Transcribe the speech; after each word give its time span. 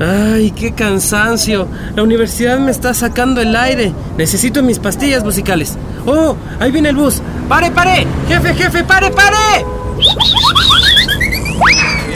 Ay, 0.00 0.52
qué 0.52 0.72
cansancio. 0.72 1.66
La 1.96 2.02
universidad 2.02 2.58
me 2.58 2.70
está 2.70 2.94
sacando 2.94 3.40
el 3.40 3.56
aire. 3.56 3.92
Necesito 4.16 4.62
mis 4.62 4.78
pastillas 4.78 5.24
musicales. 5.24 5.76
Oh, 6.06 6.36
ahí 6.60 6.70
viene 6.70 6.90
el 6.90 6.96
bus. 6.96 7.20
¡Pare, 7.48 7.70
pare! 7.70 8.06
¡Jefe, 8.28 8.54
jefe, 8.54 8.84
pare, 8.84 9.10
pare! 9.10 9.64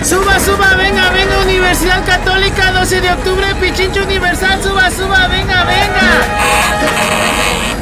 Suba, 0.04 0.38
suba, 0.40 0.74
venga, 0.76 1.10
venga, 1.10 1.38
Universidad 1.44 2.04
Católica, 2.04 2.72
12 2.72 3.00
de 3.00 3.12
octubre, 3.12 3.46
Pichincho 3.60 4.02
Universal, 4.02 4.62
suba, 4.62 4.90
suba, 4.90 5.28
venga, 5.28 5.64
venga. 5.64 6.02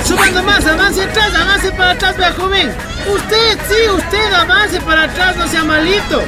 Suba 0.04 0.30
nomás, 0.30 0.66
avance 0.66 1.02
atrás, 1.02 1.34
avance 1.34 1.72
para 1.72 1.90
atrás, 1.92 2.16
vea 2.16 2.32
joven. 2.32 2.70
Usted, 3.12 3.58
sí, 3.68 3.90
usted, 3.96 4.32
avance 4.34 4.80
para 4.82 5.04
atrás, 5.04 5.36
no 5.36 5.48
sea 5.48 5.64
malito. 5.64 6.22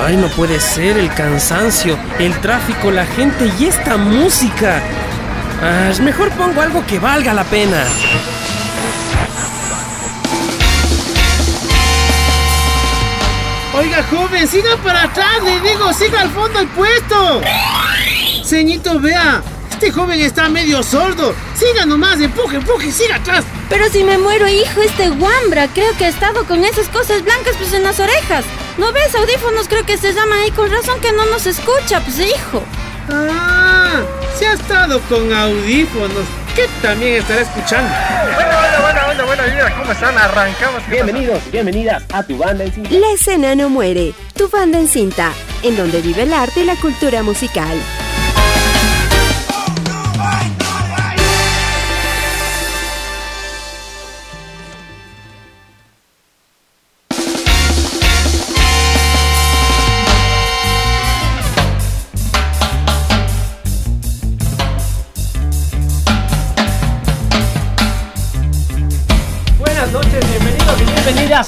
Ay, 0.00 0.16
no 0.16 0.28
puede 0.28 0.58
ser 0.58 0.96
el 0.96 1.12
cansancio, 1.14 1.98
el 2.18 2.32
tráfico, 2.40 2.90
la 2.90 3.04
gente 3.06 3.50
y 3.58 3.66
esta 3.66 3.96
música. 3.96 4.80
Ah, 5.62 5.92
mejor 6.02 6.30
pongo 6.30 6.60
algo 6.60 6.84
que 6.86 6.98
valga 6.98 7.34
la 7.34 7.44
pena. 7.44 7.84
Oiga, 13.74 14.02
joven, 14.10 14.48
siga 14.48 14.76
para 14.82 15.04
atrás, 15.04 15.42
le 15.44 15.60
digo, 15.60 15.92
siga 15.92 16.22
al 16.22 16.30
fondo 16.30 16.58
del 16.58 16.68
puesto. 16.68 17.40
Ceñito, 18.44 18.98
vea, 18.98 19.42
este 19.70 19.90
joven 19.90 20.20
está 20.20 20.48
medio 20.48 20.82
sordo. 20.82 21.34
Siga 21.54 21.86
nomás, 21.86 22.20
empuje, 22.20 22.56
empuje, 22.56 22.90
siga 22.90 23.16
atrás. 23.16 23.44
Pero 23.68 23.88
si 23.90 24.04
me 24.04 24.18
muero, 24.18 24.48
hijo, 24.48 24.82
este 24.82 25.10
guambra, 25.10 25.68
creo 25.68 25.96
que 25.96 26.06
ha 26.06 26.08
estado 26.08 26.44
con 26.44 26.64
esas 26.64 26.88
cosas 26.88 27.22
blancas 27.22 27.54
pues 27.58 27.72
en 27.72 27.82
las 27.82 28.00
orejas. 28.00 28.44
¿No 28.78 28.90
ves? 28.92 29.14
Audífonos 29.14 29.68
creo 29.68 29.84
que 29.84 29.98
se 29.98 30.12
llaman 30.12 30.38
ahí, 30.38 30.50
con 30.50 30.70
razón 30.70 31.00
que 31.00 31.12
no 31.12 31.26
nos 31.26 31.46
escucha, 31.46 32.00
pues 32.00 32.18
hijo. 32.20 32.62
Ah, 33.10 34.00
se 34.38 34.46
ha 34.46 34.54
estado 34.54 35.00
con 35.02 35.32
audífonos. 35.32 36.24
¿Qué 36.54 36.68
también 36.80 37.14
estará 37.14 37.42
escuchando? 37.42 37.90
Bueno, 38.34 38.50
bueno, 38.58 38.80
bueno, 38.82 39.00
bueno, 39.06 39.26
bueno, 39.26 39.42
mira 39.50 39.74
cómo 39.76 39.92
están, 39.92 40.16
arrancamos. 40.16 40.82
Bienvenidos, 40.88 41.38
bienvenidas 41.50 42.02
a 42.12 42.22
Tu 42.22 42.36
Banda 42.36 42.64
en 42.64 42.72
Cinta. 42.72 42.90
La 42.90 43.10
escena 43.12 43.54
no 43.54 43.68
muere, 43.68 44.14
Tu 44.36 44.48
Banda 44.48 44.78
en 44.78 44.88
Cinta, 44.88 45.32
en 45.62 45.76
donde 45.76 46.00
vive 46.00 46.22
el 46.22 46.32
arte 46.32 46.60
y 46.60 46.64
la 46.64 46.76
cultura 46.76 47.22
musical. 47.22 47.78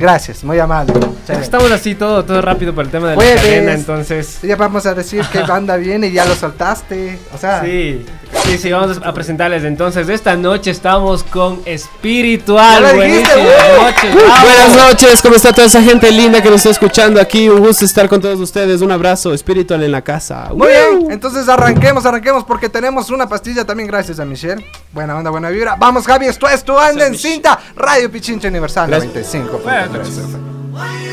Gracias, 0.00 0.42
muy 0.44 0.58
amable. 0.58 0.94
Estamos 1.28 1.70
así 1.70 1.94
todo, 1.94 2.24
todo 2.24 2.40
rápido 2.40 2.74
por 2.74 2.86
el 2.86 2.90
tema 2.90 3.08
de 3.10 3.12
la 3.12 3.16
Puedes. 3.16 3.40
cadena, 3.40 3.72
entonces. 3.74 4.38
Ya 4.42 4.56
vamos 4.56 4.86
a 4.86 4.94
decir 4.94 5.22
que 5.26 5.42
banda 5.46 5.76
viene 5.76 6.06
y 6.08 6.12
ya 6.12 6.24
lo 6.24 6.34
soltaste. 6.34 7.18
O 7.34 7.38
sea, 7.38 7.60
Sí, 7.62 8.06
sí, 8.44 8.58
sí, 8.58 8.72
vamos 8.72 8.98
a 9.04 9.12
presentarles 9.12 9.62
entonces. 9.64 10.08
Esta 10.08 10.34
noche 10.36 10.70
estamos 10.70 11.22
con 11.22 11.60
Espiritual. 11.66 12.82
¡uh! 12.82 12.96
noches. 12.96 13.28
¡Uh! 13.36 14.42
Buenas 14.42 14.76
noches, 14.76 15.22
¿cómo 15.22 15.36
está 15.36 15.52
toda 15.52 15.66
esa 15.66 15.82
gente 15.82 16.10
linda 16.10 16.42
que 16.42 16.48
nos 16.48 16.56
está 16.56 16.70
escuchando 16.70 17.20
aquí? 17.20 17.48
Un 17.50 17.60
gusto 17.60 17.84
estar 17.84 18.08
con 18.08 18.22
todos 18.22 18.40
ustedes. 18.40 18.80
Un 18.80 18.90
abrazo 18.92 19.34
espiritual 19.34 19.82
en 19.82 19.92
la 19.92 20.00
casa. 20.02 20.48
Muy 20.54 20.68
bien, 20.68 21.10
entonces 21.10 21.46
arranquemos, 21.48 22.06
arranquemos 22.06 22.44
porque 22.44 22.70
tenemos 22.70 23.10
una 23.10 23.28
pastilla 23.28 23.66
también 23.66 23.86
gracias 23.86 24.18
a 24.18 24.24
Michelle. 24.24 24.64
Buena 24.92 25.16
onda, 25.16 25.30
buena 25.30 25.50
vibra. 25.50 25.76
Vamos, 25.78 26.06
Javi, 26.06 26.26
esto 26.26 26.48
es 26.48 26.64
tu 26.64 26.76
anda 26.78 27.06
en 27.06 27.14
cinta. 27.16 27.58
Radio 27.76 28.10
Pichincha 28.10 28.48
Universal 28.48 28.88
Gracias. 28.88 29.12
95. 29.12 29.60
Buenas 29.62 29.89
noches. 29.92 31.09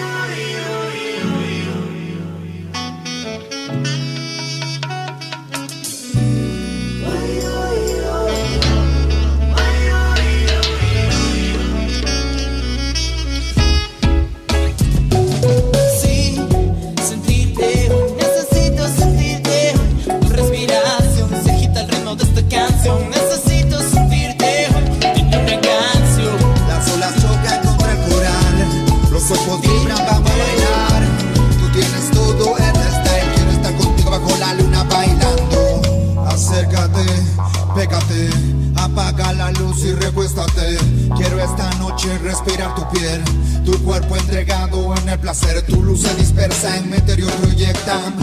Pégate, 37.78 38.30
apaga 38.76 39.34
la 39.34 39.52
luz 39.52 39.84
y 39.84 39.94
recuéstate. 39.94 40.78
Quiero 41.16 41.40
esta 41.40 41.70
noche 41.78 42.18
respirar 42.24 42.74
tu 42.74 42.90
piel, 42.90 43.24
tu 43.66 43.72
cuerpo 43.84 44.16
entregado 44.16 44.96
en 44.96 45.10
el 45.10 45.20
placer. 45.20 45.62
Tu 45.62 45.84
luz 45.84 46.02
se 46.02 46.16
dispersa 46.16 46.76
en 46.78 46.90
mi 46.90 46.98
interior 46.98 47.32
proyectan. 47.34 48.16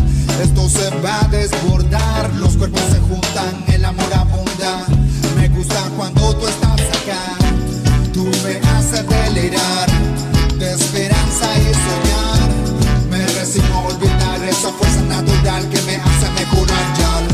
Esto 0.43 0.69
se 0.69 0.91
va 0.99 1.21
a 1.21 1.29
desbordar, 1.29 2.35
los 2.35 2.57
cuerpos 2.57 2.83
se 2.91 2.99
juntan, 2.99 3.65
el 3.69 3.85
amor 3.85 4.13
abunda. 4.13 4.87
Me 5.37 5.49
gusta 5.49 5.81
cuando 5.97 6.35
tú 6.35 6.49
estás 6.49 6.81
acá. 6.99 7.23
Tú 8.13 8.25
me 8.25 8.57
haces 8.71 9.09
delirar 9.09 9.89
de 10.59 10.73
esperanza 10.73 11.47
y 11.61 11.65
soñar. 11.87 12.51
Me 13.09 13.25
resigno 13.39 13.75
a 13.79 13.87
olvidar 13.87 14.45
esa 14.49 14.73
fuerza 14.73 15.03
natural 15.03 15.69
que 15.71 15.81
me 15.83 15.97
hace 15.97 16.31
mejorar 16.41 16.99
ya. 16.99 17.34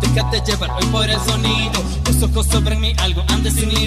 Déjate 0.00 0.40
llevar 0.40 0.70
hoy 0.72 0.86
por 0.86 1.08
el 1.08 1.20
sonido. 1.20 1.80
Tus 2.04 2.22
ojos 2.22 2.46
sobre 2.46 2.76
mí, 2.76 2.92
algo 2.98 3.22
han 3.28 3.42
desinhibido. 3.42 3.77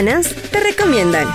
Te 0.00 0.60
recomiendan. 0.60 1.28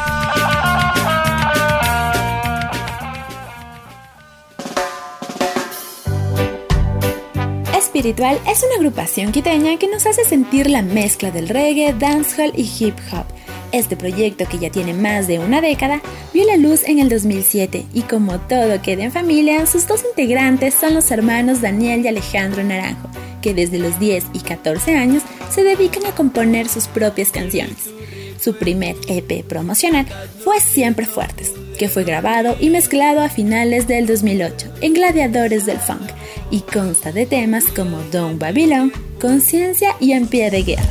Espiritual 7.78 8.40
es 8.50 8.64
una 8.64 8.76
agrupación 8.78 9.32
quiteña 9.32 9.78
que 9.78 9.88
nos 9.88 10.08
hace 10.08 10.26
sentir 10.26 10.68
la 10.68 10.82
mezcla 10.82 11.30
del 11.30 11.48
reggae, 11.48 11.94
dancehall 11.94 12.54
y 12.56 12.68
hip 12.80 12.96
hop. 13.12 13.26
Este 13.72 13.96
proyecto, 13.96 14.48
que 14.50 14.58
ya 14.58 14.72
tiene 14.72 14.96
más 14.96 15.28
de 15.28 15.38
una 15.38 15.62
década, 15.62 16.02
vio 16.34 16.44
la 16.46 16.58
luz 16.58 16.86
en 16.86 16.98
el 16.98 17.10
2007 17.10 17.86
y 17.94 18.02
como 18.02 18.40
todo 18.40 18.82
queda 18.82 19.04
en 19.04 19.12
familia, 19.12 19.68
sus 19.68 19.88
dos 19.88 20.04
integrantes 20.10 20.74
son 20.74 20.96
los 20.96 21.12
hermanos 21.12 21.62
Daniel 21.62 22.04
y 22.04 22.08
Alejandro 22.08 22.64
Naranjo, 22.64 23.10
que 23.44 23.54
desde 23.54 23.78
los 23.78 24.00
10 24.00 24.24
y 24.34 24.40
14 24.40 24.96
años 24.96 25.22
se 25.52 25.64
dedican 25.64 26.08
a 26.08 26.16
componer 26.16 26.68
sus 26.68 26.88
propias 26.88 27.30
canciones. 27.30 27.92
Su 28.40 28.56
primer 28.56 28.96
EP 29.08 29.44
promocional 29.44 30.06
fue 30.44 30.60
Siempre 30.60 31.06
Fuertes, 31.06 31.54
que 31.78 31.90
fue 31.90 32.04
grabado 32.04 32.56
y 32.60 32.70
mezclado 32.70 33.22
a 33.22 33.30
finales 33.30 33.88
del 33.88 34.08
2008 34.08 34.74
en 34.82 34.94
Gladiadores 34.94 35.66
del 35.66 35.80
Funk 35.80 36.10
y 36.52 36.62
consta 36.62 37.12
de 37.12 37.26
temas 37.26 37.66
como 37.76 38.02
Don 38.12 38.40
Babylon, 38.40 38.92
Conciencia 39.20 39.96
y 40.00 40.12
En 40.12 40.28
Pie 40.28 40.52
de 40.52 40.64
Guerra. 40.64 40.84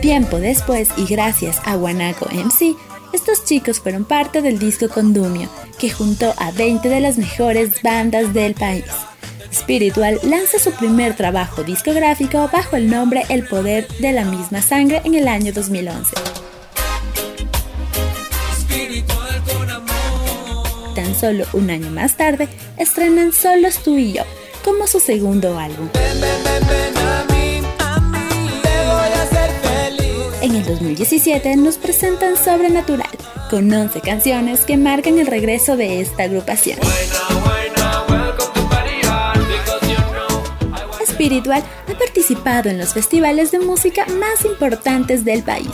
Tiempo 0.00 0.38
después 0.38 0.88
y 0.96 1.04
gracias 1.04 1.58
a 1.64 1.74
Guanaco 1.76 2.26
MC, 2.32 2.74
estos 3.12 3.44
chicos 3.44 3.80
fueron 3.80 4.04
parte 4.04 4.40
del 4.40 4.58
disco 4.58 4.88
Condumio, 4.88 5.48
que 5.78 5.90
juntó 5.90 6.32
a 6.38 6.52
20 6.52 6.88
de 6.88 7.00
las 7.00 7.18
mejores 7.18 7.82
bandas 7.82 8.32
del 8.32 8.54
país. 8.54 8.84
Spiritual 9.52 10.20
lanza 10.22 10.58
su 10.58 10.72
primer 10.72 11.16
trabajo 11.16 11.62
discográfico 11.64 12.48
bajo 12.52 12.76
el 12.76 12.88
nombre 12.88 13.24
El 13.28 13.46
Poder 13.46 13.88
de 13.98 14.12
la 14.12 14.24
Misma 14.24 14.62
Sangre 14.62 15.02
en 15.04 15.14
el 15.14 15.28
año 15.28 15.52
2011. 15.52 16.14
Tan 20.94 21.14
solo 21.14 21.44
un 21.52 21.70
año 21.70 21.90
más 21.90 22.16
tarde, 22.16 22.48
estrenan 22.76 23.32
Solos 23.32 23.78
tú 23.82 23.96
y 23.96 24.12
yo 24.12 24.22
como 24.64 24.86
su 24.86 25.00
segundo 25.00 25.58
álbum. 25.58 25.88
En 30.42 30.56
el 30.56 30.64
2017 30.64 31.56
nos 31.56 31.76
presentan 31.76 32.36
Sobrenatural, 32.36 33.10
con 33.50 33.72
11 33.72 34.00
canciones 34.00 34.60
que 34.60 34.76
marcan 34.76 35.18
el 35.18 35.26
regreso 35.26 35.76
de 35.76 36.00
esta 36.00 36.24
agrupación. 36.24 36.78
Spiritual 41.20 41.62
ha 41.86 41.98
participado 41.98 42.70
en 42.70 42.78
los 42.78 42.94
festivales 42.94 43.50
de 43.50 43.58
música 43.58 44.06
más 44.06 44.42
importantes 44.46 45.22
del 45.22 45.42
país, 45.42 45.68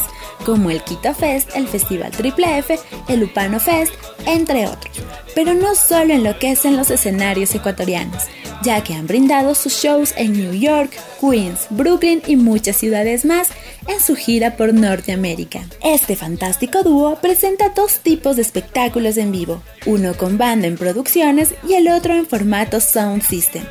como 0.44 0.72
el 0.72 0.82
Quito 0.82 1.14
Fest, 1.14 1.50
el 1.54 1.68
Festival 1.68 2.10
Triple 2.10 2.58
F, 2.58 2.76
el 3.06 3.22
Upano 3.22 3.60
Fest, 3.60 3.94
entre 4.26 4.66
otros. 4.66 4.96
Pero 5.36 5.54
no 5.54 5.76
solo 5.76 6.14
enloquecen 6.14 6.76
los 6.76 6.90
escenarios 6.90 7.54
ecuatorianos, 7.54 8.24
ya 8.64 8.82
que 8.82 8.94
han 8.94 9.06
brindado 9.06 9.54
sus 9.54 9.74
shows 9.74 10.14
en 10.16 10.32
New 10.32 10.52
York, 10.52 10.90
Queens, 11.20 11.68
Brooklyn 11.70 12.22
y 12.26 12.34
muchas 12.34 12.74
ciudades 12.74 13.24
más 13.24 13.50
en 13.86 14.00
su 14.00 14.16
gira 14.16 14.56
por 14.56 14.74
Norteamérica. 14.74 15.60
Este 15.80 16.16
fantástico 16.16 16.82
dúo 16.82 17.20
presenta 17.20 17.68
dos 17.68 18.00
tipos 18.00 18.34
de 18.34 18.42
espectáculos 18.42 19.16
en 19.16 19.30
vivo, 19.30 19.62
uno 19.86 20.14
con 20.16 20.38
banda 20.38 20.66
en 20.66 20.76
producciones 20.76 21.54
y 21.68 21.74
el 21.74 21.86
otro 21.86 22.14
en 22.14 22.26
formato 22.26 22.80
sound 22.80 23.22
system. 23.22 23.62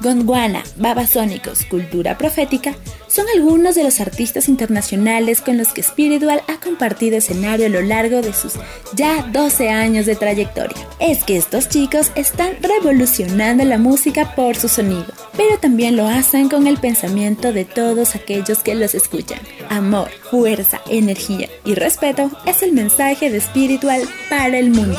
Gondwana, 0.00 0.62
Babasónicos, 0.76 1.64
Cultura 1.64 2.18
Profética 2.18 2.74
son 3.14 3.26
algunos 3.36 3.76
de 3.76 3.84
los 3.84 4.00
artistas 4.00 4.48
internacionales 4.48 5.40
con 5.40 5.56
los 5.56 5.72
que 5.72 5.84
Spiritual 5.84 6.42
ha 6.48 6.58
compartido 6.58 7.16
escenario 7.16 7.66
a 7.66 7.68
lo 7.68 7.80
largo 7.80 8.22
de 8.22 8.32
sus 8.32 8.54
ya 8.94 9.22
12 9.32 9.70
años 9.70 10.06
de 10.06 10.16
trayectoria. 10.16 10.76
Es 10.98 11.22
que 11.22 11.36
estos 11.36 11.68
chicos 11.68 12.10
están 12.16 12.56
revolucionando 12.60 13.64
la 13.64 13.78
música 13.78 14.34
por 14.34 14.56
su 14.56 14.68
sonido, 14.68 15.06
pero 15.36 15.58
también 15.58 15.96
lo 15.96 16.08
hacen 16.08 16.48
con 16.48 16.66
el 16.66 16.78
pensamiento 16.78 17.52
de 17.52 17.64
todos 17.64 18.16
aquellos 18.16 18.58
que 18.64 18.74
los 18.74 18.94
escuchan. 18.94 19.38
Amor, 19.68 20.10
fuerza, 20.30 20.80
energía 20.88 21.48
y 21.64 21.74
respeto 21.74 22.30
es 22.46 22.62
el 22.64 22.72
mensaje 22.72 23.30
de 23.30 23.40
Spiritual 23.40 24.02
para 24.28 24.58
el 24.58 24.70
mundo. 24.70 24.98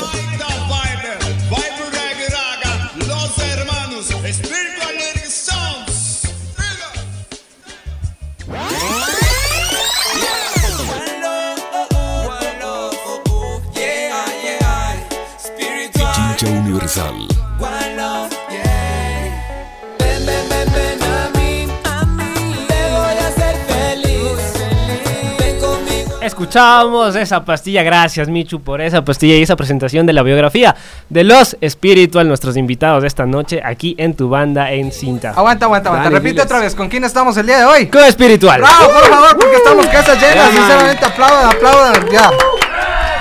Ven 25.38 25.58
conmigo. 25.60 26.18
Escuchamos 26.20 27.16
esa 27.16 27.44
pastilla, 27.44 27.82
gracias 27.82 28.28
Michu 28.28 28.60
por 28.60 28.80
esa 28.80 29.04
pastilla 29.04 29.36
y 29.36 29.42
esa 29.42 29.56
presentación 29.56 30.06
de 30.06 30.12
la 30.12 30.22
biografía 30.22 30.74
de 31.08 31.24
los 31.24 31.56
Spiritual, 31.66 32.26
nuestros 32.28 32.56
invitados 32.56 33.02
de 33.02 33.08
esta 33.08 33.26
noche 33.26 33.60
aquí 33.64 33.94
en 33.98 34.14
tu 34.14 34.28
banda 34.28 34.72
en 34.72 34.92
cinta. 34.92 35.30
Aguanta, 35.30 35.66
aguanta, 35.66 35.88
aguanta. 35.88 36.08
Dale, 36.08 36.16
Repite 36.16 36.30
diles. 36.32 36.44
otra 36.44 36.60
vez. 36.60 36.74
¿Con 36.74 36.88
quién 36.88 37.04
estamos 37.04 37.36
el 37.36 37.46
día 37.46 37.58
de 37.58 37.64
hoy? 37.64 37.86
Con 37.86 38.02
Spiritual. 38.10 38.60
¡Bravo, 38.60 38.92
por 38.92 39.08
favor! 39.08 39.36
Porque 39.36 39.56
estamos 39.56 39.86
casas 39.86 40.20
llenas. 40.20 40.34
Yeah. 40.34 40.60
Sinceramente, 40.60 41.04
aplaudan, 41.04 41.46
aplaudan. 41.56 42.08
Ya. 42.10 42.30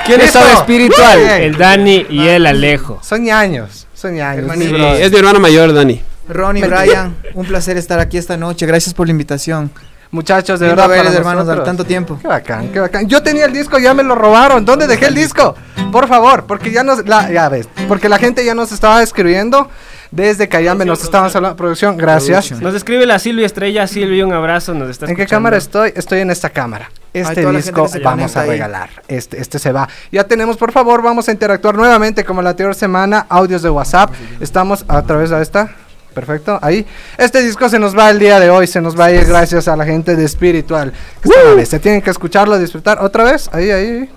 ¿Quiénes 0.06 0.26
Listo. 0.28 0.40
son 0.40 0.52
Espiritual? 0.58 1.20
Bien. 1.20 1.42
El 1.42 1.58
Dani 1.58 2.06
y 2.10 2.28
el 2.28 2.46
Alejo. 2.46 3.00
Son 3.02 3.24
ñaños. 3.24 3.88
Son 3.94 4.12
Sí, 4.12 4.18
brother. 4.18 5.02
es 5.02 5.12
mi 5.12 5.18
hermano 5.18 5.40
mayor, 5.40 5.74
Dani. 5.74 6.02
Ronnie. 6.28 6.66
Brian, 6.68 7.16
un 7.34 7.46
placer 7.46 7.78
estar 7.78 8.00
aquí 8.00 8.18
esta 8.18 8.38
noche. 8.38 8.66
Gracias 8.66 8.94
por 8.94 9.08
la 9.08 9.12
invitación. 9.12 9.72
Muchachos, 10.12 10.60
de 10.60 10.68
verdad. 10.68 10.88
verles, 10.88 11.14
hermanos, 11.14 11.46
nosotros. 11.46 11.66
tanto 11.66 11.84
tiempo. 11.84 12.18
Qué 12.22 12.28
bacán, 12.28 12.70
qué 12.70 12.80
bacán. 12.80 13.08
Yo 13.08 13.22
tenía 13.22 13.46
el 13.46 13.54
disco, 13.54 13.78
ya 13.80 13.94
me 13.94 14.02
lo 14.04 14.16
robaron. 14.16 14.64
¿Dónde 14.64 14.88
dejé 14.88 15.08
el 15.08 15.16
disco? 15.16 15.56
Por 15.92 16.08
favor, 16.08 16.46
porque 16.46 16.72
ya 16.72 16.84
nos. 16.84 17.06
La, 17.06 17.32
ya 17.32 17.50
ves. 17.50 17.68
Porque 17.88 18.08
la 18.08 18.18
gente 18.18 18.46
ya 18.46 18.56
nos 18.56 18.72
estaba 18.72 19.02
escribiendo. 19.04 19.70
Desde 20.12 20.48
Cayambe 20.48 20.86
nos 20.86 21.04
estaban 21.04 21.30
hablando. 21.34 21.58
Producción, 21.58 21.98
gracias. 21.98 22.52
Nos 22.62 22.74
escribe 22.76 23.06
la 23.06 23.20
Silvia 23.20 23.46
Estrella. 23.46 23.88
Silvia, 23.88 24.26
un 24.26 24.34
abrazo. 24.34 24.74
Nos 24.74 24.90
está 24.90 25.08
¿En 25.08 25.16
qué 25.16 25.26
cámara 25.26 25.58
estoy? 25.58 25.92
Estoy 25.96 26.20
en 26.20 26.30
esta 26.32 26.50
cámara. 26.50 26.90
Este 27.16 27.50
disco 27.52 27.88
vamos 28.04 28.36
a 28.36 28.46
regalar. 28.46 28.90
Este, 29.08 29.40
este 29.40 29.58
se 29.58 29.72
va. 29.72 29.88
Ya 30.12 30.26
tenemos, 30.26 30.58
por 30.58 30.72
favor, 30.72 31.02
vamos 31.02 31.30
a 31.30 31.32
interactuar 31.32 31.76
nuevamente 31.76 32.26
como 32.26 32.42
la 32.42 32.52
anterior 32.52 32.76
semana. 32.76 33.26
Audios 33.30 33.62
de 33.62 33.70
WhatsApp. 33.70 34.12
Estamos 34.42 34.84
a 34.88 35.02
través 35.04 35.30
de 35.30 35.42
esta. 35.42 35.74
Perfecto, 36.14 36.58
ahí. 36.62 36.86
Este 37.18 37.42
disco 37.44 37.68
se 37.68 37.78
nos 37.78 37.96
va 37.98 38.10
el 38.10 38.20
día 38.20 38.40
de 38.40 38.50
hoy, 38.50 38.68
se 38.68 38.80
nos 38.80 38.98
va 38.98 39.06
a 39.06 39.12
ir 39.12 39.26
gracias 39.26 39.68
a 39.68 39.76
la 39.76 39.84
gente 39.84 40.16
de 40.16 40.24
Espiritual. 40.24 40.94
Que 41.22 41.66
Se 41.66 41.80
tienen 41.80 42.02
que 42.02 42.10
escucharlo, 42.10 42.58
disfrutar. 42.58 43.00
¿Otra 43.04 43.26
vez? 43.26 43.50
Ahí, 43.52 43.70
ahí. 43.70 44.10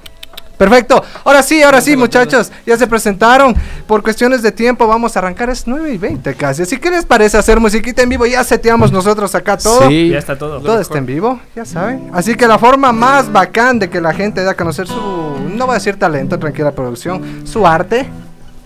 Perfecto. 0.58 1.02
Ahora 1.24 1.42
sí, 1.42 1.62
ahora 1.62 1.80
sí, 1.80 1.96
muchachos. 1.96 2.50
Ya 2.66 2.76
se 2.76 2.86
presentaron. 2.86 3.54
Por 3.86 4.02
cuestiones 4.02 4.42
de 4.42 4.52
tiempo 4.52 4.86
vamos 4.86 5.16
a 5.16 5.20
arrancar. 5.20 5.48
Es 5.48 5.66
9 5.66 5.92
y 5.92 5.98
20 5.98 6.34
casi. 6.34 6.62
Así 6.62 6.76
que 6.76 6.90
les 6.90 7.04
parece 7.04 7.38
hacer 7.38 7.60
musiquita 7.60 8.02
en 8.02 8.08
vivo. 8.08 8.26
Ya 8.26 8.44
seteamos 8.44 8.92
nosotros 8.92 9.34
acá 9.34 9.56
todo. 9.56 9.88
Sí, 9.88 10.10
ya 10.10 10.18
está 10.18 10.36
todo. 10.36 10.60
Todo 10.60 10.80
está 10.80 10.98
en 10.98 11.06
vivo, 11.06 11.40
ya 11.54 11.64
saben. 11.64 12.10
Así 12.12 12.34
que 12.34 12.46
la 12.46 12.58
forma 12.58 12.92
más 12.92 13.30
bacán 13.30 13.78
de 13.78 13.88
que 13.88 14.00
la 14.00 14.12
gente 14.12 14.42
dé 14.42 14.50
a 14.50 14.54
conocer 14.54 14.86
su, 14.86 14.94
no 14.94 15.66
voy 15.66 15.72
a 15.72 15.74
decir 15.74 15.96
talento, 15.96 16.38
tranquila 16.38 16.72
producción, 16.72 17.46
su 17.46 17.66
arte, 17.66 18.08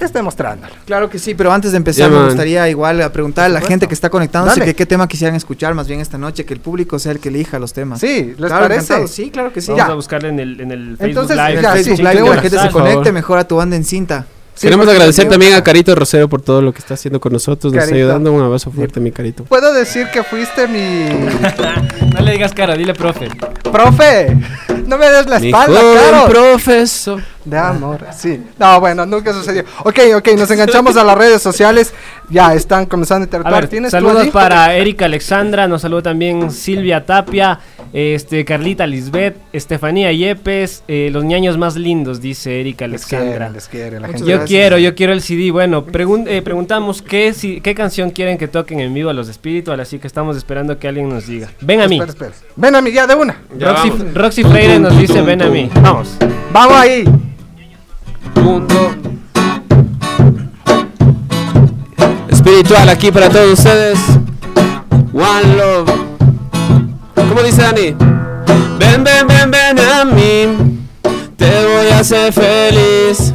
es 0.03 0.13
demostrándolo. 0.13 0.73
Claro 0.87 1.09
que 1.11 1.19
sí, 1.19 1.35
pero 1.35 1.53
antes 1.53 1.71
de 1.73 1.77
empezar 1.79 2.11
Ya, 2.11 2.17
me 2.19 2.25
gustaría 2.27 2.69
igual 2.69 3.01
a 3.03 3.13
preguntar 3.13 3.47
a 3.47 3.49
la 3.49 3.61
gente 3.61 3.87
que 3.89 3.95
está 3.95 4.11
conectándose 4.11 4.61
Dale. 4.61 4.73
que 4.73 4.77
qué 4.77 4.87
tema 4.87 5.07
quisieran 5.09 5.35
escuchar 5.37 5.75
más 5.75 5.89
bien 5.89 6.01
esta 6.01 6.19
noche, 6.19 6.45
que 6.45 6.55
el 6.55 6.61
público 6.61 6.99
sea 6.99 7.13
el 7.13 7.21
que 7.21 7.29
elija 7.31 7.59
los 7.59 7.73
temas. 7.73 8.01
Sí, 8.01 8.35
¿les 8.37 8.37
Claro, 8.37 8.63
parece? 8.63 8.81
encantado. 8.93 9.09
Sí, 9.09 9.31
claro 9.31 9.53
que 9.53 9.61
sí. 9.61 9.69
Vamos 9.73 9.87
Ya. 9.87 9.93
a 9.93 9.95
buscarle 9.95 10.29
en 10.31 10.41
el, 10.41 10.61
en 10.61 10.71
el 10.71 10.97
Facebook 10.97 11.09
Entonces, 11.09 11.37
Live. 11.37 11.51
En 11.51 11.57
el 11.59 11.63
ya, 11.63 11.73
Facebook 11.73 11.97
sí, 11.97 12.03
Live, 12.03 12.15
que 12.15 12.21
la 12.37 12.43
gente 12.43 12.59
se 12.59 12.71
conecte 12.71 13.13
mejor 13.13 13.39
a 13.39 13.49
tu 13.49 13.57
banda 13.57 13.77
en 13.77 13.85
cinta. 13.85 14.27
Queremos 14.61 14.87
agradecer 14.87 15.29
también 15.29 15.55
a 15.55 15.65
Carito 15.65 15.95
Rosero 15.95 16.29
por 16.29 16.43
todo 16.43 16.61
lo 16.61 16.73
que 16.73 16.79
está 16.81 16.95
haciendo 16.95 17.19
con 17.19 17.33
nosotros, 17.33 17.73
nos 17.73 17.83
está 17.85 17.97
ayudando. 17.97 18.31
Un 18.33 18.43
abrazo 18.43 18.71
fuerte, 18.71 19.01
mi 19.01 19.11
Carito. 19.11 19.45
Puedo 19.45 19.73
decir 19.73 20.09
que 20.13 20.23
fuiste 20.23 20.69
mi... 20.69 21.09
No 22.15 22.21
le 22.21 22.33
digas 22.33 22.53
cara, 22.53 22.77
dile 22.77 22.93
profe. 22.95 23.29
¡Profe! 23.73 24.37
No 24.87 24.99
me 24.99 25.09
des 25.09 25.27
la 25.27 25.39
Mi 25.39 25.47
espalda, 25.49 25.81
Caro. 26.11 26.29
profesor. 26.29 27.23
De 27.45 27.59
amor, 27.59 28.07
sí. 28.17 28.41
No, 28.59 28.79
bueno, 28.81 29.05
nunca 29.07 29.33
sucedió. 29.33 29.65
Ok, 29.85 29.99
ok, 30.17 30.29
nos 30.39 30.51
enganchamos 30.53 30.97
a 30.97 31.05
las 31.05 31.19
redes 31.19 31.43
sociales. 31.43 31.93
Ya 32.31 32.55
están 32.55 32.87
comenzando 32.87 33.23
a 33.23 33.25
A 33.25 33.27
interactuar. 33.27 33.63
ver, 33.63 33.69
¿Tienes 33.71 33.91
saludos 33.91 34.29
para 34.29 34.75
Erika 34.75 35.05
Alexandra, 35.07 35.67
nos 35.69 35.83
saluda 35.83 36.03
también 36.03 36.51
Silvia 36.51 37.05
Tapia, 37.05 37.59
este 37.93 38.45
Carlita 38.45 38.87
Lisbeth, 38.87 39.37
Estefanía 39.53 40.13
Yepes, 40.13 40.83
eh, 40.89 41.11
los 41.13 41.25
ñaños 41.25 41.59
más 41.59 41.77
lindos, 41.77 42.21
dice 42.23 42.61
Erika 42.61 42.87
Les 42.87 43.05
quiere, 43.05 43.25
Alexandra. 43.25 43.51
les 43.51 43.69
quiere 43.69 44.01
la 44.01 44.07
Muchas 44.07 44.13
gente. 44.21 44.31
Yo 44.31 44.37
gracias. 44.39 44.49
quiero, 44.49 44.79
yo 44.79 44.95
quiero 44.95 45.13
el 45.13 45.21
CD. 45.21 45.51
Bueno, 45.51 45.85
pregun- 45.85 46.27
eh, 46.29 46.41
preguntamos 46.43 47.03
qué, 47.03 47.35
si- 47.35 47.61
qué 47.61 47.75
canción 47.75 48.11
quieren 48.11 48.39
que 48.39 48.49
toquen 48.49 48.81
en 48.81 48.95
vivo 48.95 49.11
a 49.11 49.13
los 49.13 49.29
Espiritual, 49.29 49.81
así 49.81 49.99
que 49.99 50.07
estamos 50.07 50.37
esperando 50.37 50.79
que 50.79 50.89
alguien 50.89 51.09
nos 51.09 51.27
diga. 51.27 51.49
Ven 51.61 51.81
a 51.81 51.89
mí. 51.89 51.97
Espera, 51.99 52.13
espera. 52.13 52.33
Ven 52.57 52.75
a 52.77 52.81
mí, 52.81 52.93
ya 52.93 53.07
de 53.07 53.15
una. 53.15 53.37
Roxy, 53.59 53.91
Roxy 54.15 54.45
Freire 54.45 54.79
nos 54.79 54.97
dice 54.97 55.21
ven 55.23 55.43
a 55.43 55.47
mí. 55.49 55.69
Vamos. 55.83 56.17
Vamos 56.53 56.77
ahí. 56.77 57.05
Mundo 58.35 58.95
espiritual 62.31 62.89
aquí 62.89 63.11
para 63.13 63.29
todos 63.29 63.59
ustedes. 63.59 63.99
One 65.13 65.57
Love. 65.57 65.91
¿Cómo 67.15 67.43
dice 67.43 67.63
Dani? 67.63 67.95
Ven, 68.79 69.05
ven, 69.05 69.27
ven, 69.27 69.51
ven 69.51 69.79
a 69.79 70.05
mí. 70.05 70.83
Te 71.37 71.67
voy 71.67 71.89
a 71.93 72.01
hacer 72.01 72.33
feliz. 72.33 73.33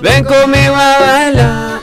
Ven 0.00 0.24
conmigo 0.24 0.74
a 0.74 0.98
bailar. 1.00 1.78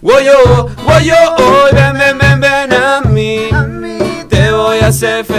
Woy 0.00 0.24
yo, 0.24 0.66
woy 0.86 1.04
yo, 1.04 1.14
hoy 1.38 1.70
ven, 1.72 1.98
ven, 1.98 2.18
ven, 2.18 2.40
ven 2.40 2.72
a 2.72 3.00
mí. 3.02 3.48
Te 4.28 4.50
voy 4.52 4.78
a 4.78 4.86
hacer 4.88 5.24
feliz. 5.24 5.35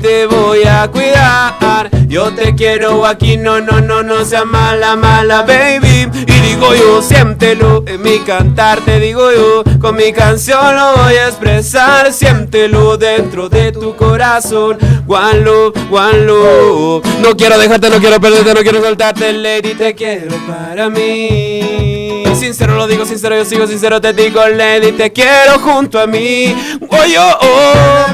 Te 0.00 0.26
voy 0.26 0.62
a 0.64 0.88
cuidar. 0.88 1.90
Yo 2.08 2.32
te 2.34 2.56
quiero 2.56 3.06
aquí, 3.06 3.36
no, 3.36 3.60
no, 3.60 3.80
no, 3.80 4.02
no 4.02 4.24
seas 4.24 4.44
mala, 4.44 4.96
mala, 4.96 5.42
baby. 5.42 6.10
Y 6.26 6.40
digo 6.40 6.74
yo, 6.74 7.00
siéntelo 7.02 7.84
en 7.86 8.02
mi 8.02 8.18
cantar, 8.18 8.80
te 8.80 8.98
digo 8.98 9.30
yo, 9.30 9.62
con 9.78 9.94
mi 9.94 10.12
canción 10.12 10.74
lo 10.74 10.96
voy 10.96 11.14
a 11.14 11.28
expresar. 11.28 12.12
Siéntelo 12.12 12.96
dentro 12.96 13.48
de 13.48 13.70
tu 13.70 13.94
corazón. 13.94 14.76
One 15.06 15.40
love, 15.42 15.76
one 15.88 16.26
love. 16.26 17.04
No 17.20 17.36
quiero 17.36 17.56
dejarte, 17.58 17.90
no 17.90 18.00
quiero 18.00 18.20
perderte, 18.20 18.54
no 18.54 18.60
quiero 18.62 18.82
soltarte, 18.82 19.32
lady, 19.32 19.74
te 19.74 19.94
quiero 19.94 20.36
para 20.48 20.90
mí. 20.90 22.24
Sincero 22.34 22.74
lo 22.74 22.88
digo, 22.88 23.04
sincero 23.04 23.36
yo 23.36 23.44
sigo 23.44 23.66
sincero, 23.66 24.00
te 24.00 24.12
digo, 24.12 24.40
lady, 24.48 24.92
te 24.92 25.12
quiero 25.12 25.60
junto 25.60 26.00
a 26.00 26.06
mí. 26.08 26.56
Oh, 26.88 27.04
yo, 27.06 27.38
oh. 27.40 28.06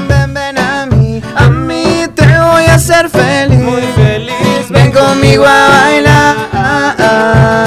A 2.77 2.79
hacer 2.79 3.09
feliz. 3.09 3.57
Muy 3.57 3.81
feliz. 3.95 4.69
Ven 4.69 4.91
conmigo 4.91 5.45
a 5.45 5.69
bailar. 5.69 7.66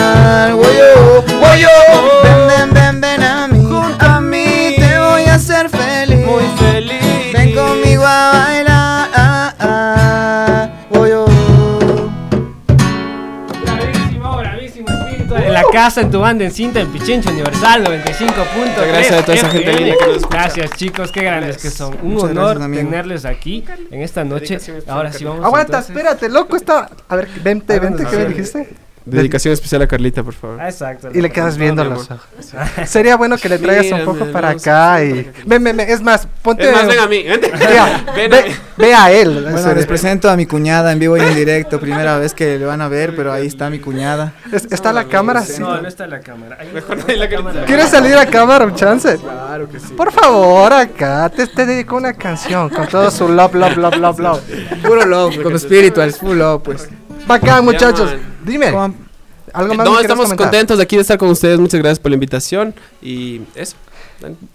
Casa, 15.81 16.03
en 16.03 16.11
tu 16.11 16.21
banda, 16.21 16.45
en 16.45 16.51
cinta, 16.51 16.79
en 16.79 16.89
Pichincho 16.89 17.31
Universal 17.31 17.83
95.3. 17.85 18.87
Gracias 18.87 19.13
a 19.19 19.23
toda 19.23 19.35
esa 19.35 19.49
gente 19.49 19.73
linda 19.73 19.95
que 19.99 20.07
nos 20.09 20.17
escucha. 20.19 20.37
Gracias, 20.43 20.71
chicos, 20.73 21.11
qué 21.11 21.23
grandes 21.23 21.57
que 21.57 21.71
son. 21.71 21.97
Un 22.03 22.13
Muchas 22.13 22.31
honor 22.33 22.59
gracias, 22.59 22.77
tenerles 22.85 23.25
aquí 23.25 23.65
en 23.91 24.03
esta 24.03 24.23
noche. 24.23 24.59
Ahora 24.87 25.11
sí 25.11 25.25
vamos 25.25 25.43
Aguanta, 25.43 25.79
entonces- 25.79 25.97
espérate, 25.97 26.29
loco 26.29 26.57
está. 26.57 26.91
A 27.09 27.17
ver, 27.17 27.29
vente, 27.43 27.81
vente, 27.81 28.05
¿qué 28.11 28.17
me 28.19 28.25
dijiste? 28.27 28.69
Dedicación 29.05 29.55
especial 29.55 29.81
a 29.83 29.87
Carlita, 29.87 30.23
por 30.23 30.35
favor. 30.35 30.61
Ah, 30.61 30.69
Exacto. 30.69 31.09
Y 31.13 31.21
le 31.21 31.31
quedas 31.31 31.57
viendo 31.57 31.83
los 31.85 32.11
ojos. 32.11 32.21
Sería 32.87 33.17
bueno 33.17 33.37
que 33.39 33.49
le 33.49 33.59
traigas 33.59 33.91
un 33.93 34.05
poco 34.05 34.27
para 34.27 34.51
acá 34.51 35.03
y. 35.03 35.31
Ven, 35.47 35.65
ven, 35.65 35.77
ven, 35.77 35.81
es 35.89 36.03
más, 36.03 36.29
ponte. 36.43 36.65
Es 36.69 36.73
más, 36.73 36.87
ven 36.87 36.99
a 36.99 37.07
mí, 37.07 37.23
vente. 37.23 37.51
Vea, 37.59 38.05
Ven 38.15 38.33
a 38.33 38.37
ve, 38.37 38.45
mí. 38.49 38.55
ve 38.77 38.95
a 38.95 39.11
él. 39.11 39.47
Bueno, 39.51 39.75
les 39.75 39.87
presento 39.87 40.31
a 40.31 40.37
mi 40.37 40.47
cuñada 40.47 40.93
en 40.93 40.99
vivo 40.99 41.17
y 41.17 41.21
en 41.21 41.35
directo. 41.35 41.81
Primera 41.81 42.19
vez 42.19 42.35
que 42.35 42.59
le 42.59 42.65
van 42.65 42.81
a 42.83 42.89
ver, 42.89 43.17
pero 43.17 43.33
ahí 43.33 43.47
está 43.47 43.71
mi 43.71 43.79
cuñada. 43.79 44.35
es- 44.53 44.69
¿Está 44.71 44.93
la 44.93 45.05
cámara? 45.05 45.43
Sí. 45.43 45.61
No, 45.61 45.81
no 45.81 45.89
está 45.89 46.07
la 46.07 46.21
cámara. 46.21 46.59
Ahí 46.61 46.71
Mejor 46.73 46.99
no 46.99 47.05
hay 47.09 47.17
la 47.17 47.29
carita. 47.29 47.65
¿Quieres 47.65 47.89
salir 47.89 48.15
a 48.17 48.27
cámara 48.27 48.65
un 48.67 48.75
chance? 48.75 49.17
Claro 49.17 49.69
que 49.69 49.81
sí. 49.81 49.95
Por 49.97 50.13
favor, 50.13 50.73
acá 50.73 51.29
te, 51.35 51.47
te 51.47 51.65
dedico 51.67 51.97
una 51.97 52.13
canción 52.13 52.69
con 52.69 52.87
todo 52.87 53.11
su 53.11 53.29
love, 53.29 53.55
love, 53.55 53.77
love, 53.77 53.97
love, 53.97 54.19
love. 54.21 54.41
Puro 54.85 55.05
love, 55.07 55.43
como 55.43 55.59
spiritual, 55.59 56.13
full 56.13 56.37
love, 56.37 56.63
pues. 56.63 56.89
Bacán, 57.27 57.65
muchachos. 57.65 58.15
Dime, 58.45 58.69
algo 59.53 59.75
más 59.75 59.87
No, 59.87 60.01
estamos 60.01 60.27
comentar? 60.27 60.47
contentos 60.47 60.79
de 60.79 60.85
aquí 60.85 60.97
de 60.97 61.03
estar 61.03 61.19
con 61.19 61.29
ustedes. 61.29 61.59
Muchas 61.59 61.81
gracias 61.81 61.99
por 61.99 62.11
la 62.11 62.15
invitación. 62.15 62.75
Y 63.03 63.43
eso. 63.55 63.77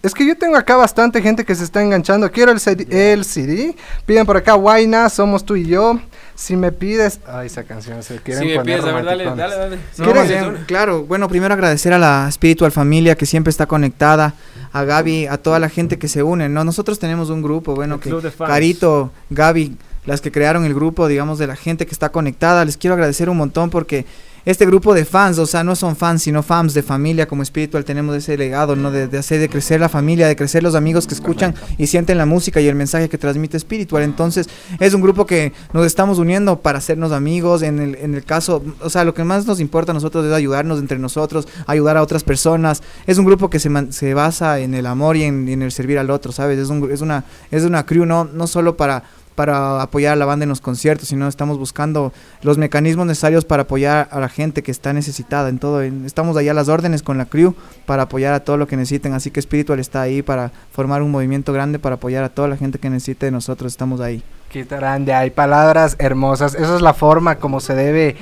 Es 0.02 0.14
que 0.14 0.24
yo 0.26 0.36
tengo 0.38 0.56
acá 0.56 0.76
bastante 0.76 1.20
gente 1.20 1.44
que 1.44 1.54
se 1.54 1.64
está 1.64 1.82
enganchando. 1.82 2.30
Quiero 2.30 2.52
el 2.52 2.60
CD. 2.60 3.12
El 3.12 3.24
CD. 3.24 3.74
Piden 4.06 4.24
por 4.24 4.36
acá, 4.36 4.52
Guayna, 4.54 5.08
somos 5.08 5.44
tú 5.44 5.56
y 5.56 5.66
yo. 5.66 5.98
Si 6.36 6.54
me 6.54 6.70
pides. 6.70 7.18
Ay, 7.26 7.46
esa 7.46 7.64
canción 7.64 8.02
se 8.02 8.18
quieren 8.18 8.42
Si 8.42 8.48
me 8.50 8.56
poner 8.56 8.78
pides, 8.78 8.92
a 8.92 8.94
ver, 8.94 9.04
dale, 9.04 9.24
dale, 9.24 9.56
dale. 9.56 9.78
No, 9.98 10.12
bien, 10.12 10.64
claro, 10.66 11.04
bueno, 11.04 11.28
primero 11.28 11.54
agradecer 11.54 11.92
a 11.92 11.98
la 11.98 12.30
Spiritual 12.30 12.70
Familia 12.70 13.16
que 13.16 13.26
siempre 13.26 13.50
está 13.50 13.66
conectada, 13.66 14.34
a 14.72 14.84
Gaby, 14.84 15.26
a 15.26 15.38
toda 15.38 15.58
la 15.58 15.68
gente 15.68 15.98
que 15.98 16.08
se 16.08 16.22
une, 16.22 16.48
¿no? 16.48 16.62
Nosotros 16.62 16.98
tenemos 16.98 17.30
un 17.30 17.42
grupo, 17.42 17.74
bueno, 17.74 17.94
El 17.96 18.00
que. 18.00 18.30
Carito, 18.38 19.10
Gaby, 19.30 19.76
las 20.06 20.20
que 20.20 20.32
crearon 20.32 20.64
el 20.64 20.74
grupo, 20.74 21.08
digamos, 21.08 21.38
de 21.38 21.46
la 21.46 21.56
gente 21.56 21.84
que 21.86 21.92
está 21.92 22.10
conectada, 22.10 22.64
les 22.64 22.76
quiero 22.76 22.94
agradecer 22.94 23.28
un 23.28 23.36
montón 23.36 23.70
porque 23.70 24.06
este 24.44 24.64
grupo 24.64 24.94
de 24.94 25.04
fans, 25.04 25.38
o 25.40 25.46
sea, 25.46 25.64
no 25.64 25.74
son 25.74 25.96
fans, 25.96 26.22
sino 26.22 26.40
fans 26.40 26.72
de 26.72 26.84
familia 26.84 27.26
como 27.26 27.44
Spiritual, 27.44 27.84
tenemos 27.84 28.14
ese 28.14 28.38
legado, 28.38 28.76
¿no? 28.76 28.92
De, 28.92 29.08
de 29.08 29.18
hacer, 29.18 29.40
de 29.40 29.48
crecer 29.48 29.80
la 29.80 29.88
familia, 29.88 30.28
de 30.28 30.36
crecer 30.36 30.62
los 30.62 30.76
amigos 30.76 31.08
que 31.08 31.14
escuchan 31.14 31.52
y 31.78 31.88
sienten 31.88 32.16
la 32.16 32.26
música 32.26 32.60
y 32.60 32.68
el 32.68 32.76
mensaje 32.76 33.08
que 33.08 33.18
transmite 33.18 33.58
Spiritual. 33.58 34.04
Entonces, 34.04 34.48
es 34.78 34.94
un 34.94 35.00
grupo 35.00 35.26
que 35.26 35.52
nos 35.72 35.84
estamos 35.84 36.20
uniendo 36.20 36.60
para 36.60 36.78
hacernos 36.78 37.10
amigos. 37.10 37.62
En 37.62 37.80
el, 37.80 37.96
en 37.96 38.14
el 38.14 38.22
caso, 38.22 38.62
o 38.80 38.88
sea, 38.88 39.02
lo 39.02 39.14
que 39.14 39.24
más 39.24 39.46
nos 39.46 39.58
importa 39.58 39.90
a 39.90 39.94
nosotros 39.94 40.24
es 40.24 40.32
ayudarnos 40.32 40.78
entre 40.78 41.00
nosotros, 41.00 41.48
ayudar 41.66 41.96
a 41.96 42.02
otras 42.02 42.22
personas. 42.22 42.84
Es 43.08 43.18
un 43.18 43.24
grupo 43.24 43.50
que 43.50 43.58
se, 43.58 43.68
man- 43.68 43.92
se 43.92 44.14
basa 44.14 44.60
en 44.60 44.74
el 44.74 44.86
amor 44.86 45.16
y 45.16 45.24
en, 45.24 45.48
y 45.48 45.54
en 45.54 45.62
el 45.62 45.72
servir 45.72 45.98
al 45.98 46.08
otro, 46.08 46.30
¿sabes? 46.30 46.56
Es, 46.60 46.68
un, 46.68 46.88
es, 46.92 47.00
una, 47.00 47.24
es 47.50 47.64
una 47.64 47.84
crew, 47.84 48.06
no, 48.06 48.22
no 48.22 48.46
solo 48.46 48.76
para 48.76 49.02
para 49.36 49.80
apoyar 49.80 50.14
a 50.14 50.16
la 50.16 50.24
banda 50.24 50.42
en 50.42 50.48
los 50.48 50.60
conciertos, 50.60 51.08
sino 51.08 51.28
estamos 51.28 51.58
buscando 51.58 52.12
los 52.42 52.58
mecanismos 52.58 53.06
necesarios 53.06 53.44
para 53.44 53.62
apoyar 53.62 54.08
a 54.10 54.18
la 54.18 54.28
gente 54.28 54.64
que 54.64 54.72
está 54.72 54.92
necesitada 54.92 55.48
en 55.48 55.60
todo. 55.60 55.82
Estamos 55.82 56.36
ahí 56.36 56.48
a 56.48 56.54
las 56.54 56.68
órdenes 56.68 57.04
con 57.04 57.18
la 57.18 57.26
crew 57.26 57.54
para 57.84 58.04
apoyar 58.04 58.34
a 58.34 58.40
todo 58.40 58.56
lo 58.56 58.66
que 58.66 58.76
necesiten, 58.76 59.12
así 59.12 59.30
que 59.30 59.40
Spiritual 59.40 59.78
está 59.78 60.00
ahí 60.00 60.22
para 60.22 60.50
formar 60.72 61.02
un 61.02 61.12
movimiento 61.12 61.52
grande 61.52 61.78
para 61.78 61.94
apoyar 61.96 62.24
a 62.24 62.30
toda 62.30 62.48
la 62.48 62.56
gente 62.56 62.78
que 62.78 62.90
necesite 62.90 63.26
de 63.26 63.32
nosotros, 63.32 63.72
estamos 63.72 64.00
ahí. 64.00 64.22
Quitarán 64.50 65.04
de 65.04 65.12
ahí 65.12 65.30
palabras 65.30 65.96
hermosas. 65.98 66.54
Esa 66.54 66.76
es 66.76 66.80
la 66.80 66.94
forma 66.94 67.36
como 67.36 67.60
se 67.60 67.74
debe 67.74 68.16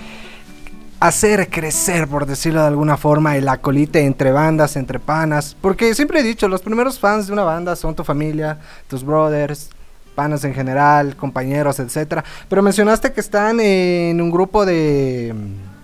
hacer 1.00 1.50
crecer, 1.50 2.09
por 2.09 2.25
decirlo 2.25 2.62
de 2.62 2.68
alguna 2.68 2.97
forma, 2.97 3.37
el 3.37 3.47
acolite 3.49 4.00
entre 4.04 4.33
bandas, 4.33 4.76
entre 4.76 4.99
panas. 4.99 5.54
Porque 5.61 5.94
siempre 5.94 6.21
he 6.21 6.23
dicho, 6.23 6.49
los 6.49 6.62
primeros 6.62 6.99
fans 6.99 7.26
de 7.26 7.35
una 7.35 7.42
banda 7.42 7.76
son 7.76 7.94
tu 7.94 8.04
familia, 8.04 8.59
tus 8.88 9.04
brothers, 9.04 9.68
panas 10.14 10.44
en 10.44 10.54
general, 10.54 11.16
compañeros, 11.16 11.78
etcétera. 11.80 12.25
Pero 12.49 12.62
mencionaste 12.62 13.12
que 13.12 13.21
están 13.21 13.61
en 13.61 14.21
un 14.21 14.30
grupo 14.30 14.64
de, 14.64 15.35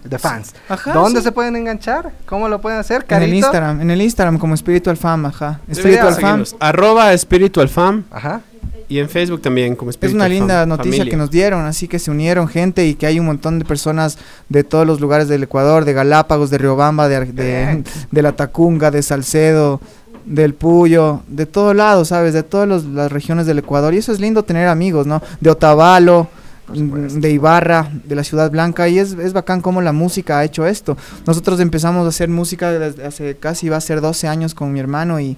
de 0.05 0.19
fans. 0.19 0.55
Ajá, 0.69 0.93
¿Dónde 0.93 1.21
sí. 1.21 1.25
se 1.25 1.33
pueden 1.33 1.57
enganchar? 1.57 2.13
¿Cómo 2.27 2.49
lo 2.49 2.61
pueden 2.61 2.79
hacer? 2.79 3.05
En 3.09 3.23
el 3.23 3.35
Instagram, 3.35 3.81
en 3.81 3.91
el 3.91 4.01
Instagram 4.03 4.39
como 4.39 4.57
Spiritual 4.57 4.97
Fam, 4.97 5.27
ajá. 5.27 5.61
Spiritual 5.73 6.15
Fam. 6.15 6.45
Arroba 6.61 7.17
Spiritual 7.17 7.69
Fam. 7.69 8.05
Ajá. 8.11 8.41
Y 8.89 8.99
en 8.99 9.09
Facebook 9.09 9.41
también 9.41 9.77
como 9.77 9.91
Es 9.91 9.95
Spiritual 9.95 10.21
una 10.21 10.29
linda 10.29 10.61
Fam, 10.61 10.69
noticia 10.71 10.93
familia. 10.99 11.11
que 11.13 11.17
nos 11.17 11.31
dieron, 11.31 11.65
así 11.65 11.87
que 11.87 12.01
se 12.01 12.11
unieron 12.11 12.49
gente 12.49 12.87
y 12.87 12.95
que 12.95 13.07
hay 13.07 13.21
un 13.21 13.27
montón 13.27 13.61
de 13.61 13.65
personas 13.65 14.19
de 14.49 14.65
todos 14.65 14.85
los 14.85 15.01
lugares 15.01 15.29
del 15.29 15.45
Ecuador, 15.45 15.85
de 15.85 15.93
Galápagos, 15.93 16.51
de 16.51 16.59
Riobamba, 16.59 17.07
de, 17.09 17.27
de, 17.27 17.85
de 18.11 18.23
La 18.23 18.33
Tacunga, 18.33 18.91
de 18.91 19.05
Salcedo, 19.05 19.81
del 20.25 20.55
Puyo, 20.55 21.23
de 21.29 21.47
todo 21.47 21.75
lado, 21.75 22.05
¿sabes? 22.05 22.35
De 22.35 22.43
todas 22.43 22.85
las 22.85 23.11
regiones 23.13 23.47
del 23.47 23.59
Ecuador. 23.59 23.95
Y 23.95 23.99
eso 23.99 24.13
es 24.13 24.21
lindo 24.21 24.43
tener 24.45 24.69
amigos, 24.69 25.07
¿no? 25.07 25.23
De 25.41 25.51
Otavalo, 25.51 26.29
de 26.73 27.31
Ibarra, 27.31 27.91
de 28.05 28.15
la 28.15 28.23
Ciudad 28.25 28.51
Blanca. 28.51 28.89
Y 28.89 28.99
es, 28.99 29.13
es 29.13 29.33
bacán 29.33 29.61
cómo 29.61 29.81
la 29.83 29.93
música 29.93 30.39
ha 30.39 30.45
hecho 30.45 30.67
esto. 30.67 30.97
Nosotros 31.27 31.59
empezamos 31.61 32.05
a 32.07 32.09
hacer 32.11 32.29
música 32.29 32.71
desde 32.71 33.05
hace 33.05 33.37
casi 33.37 33.69
va 33.69 33.77
a 33.77 33.81
ser 33.81 34.01
12 34.01 34.29
años 34.29 34.55
con 34.55 34.73
mi 34.73 34.79
hermano 34.79 35.19
y, 35.21 35.37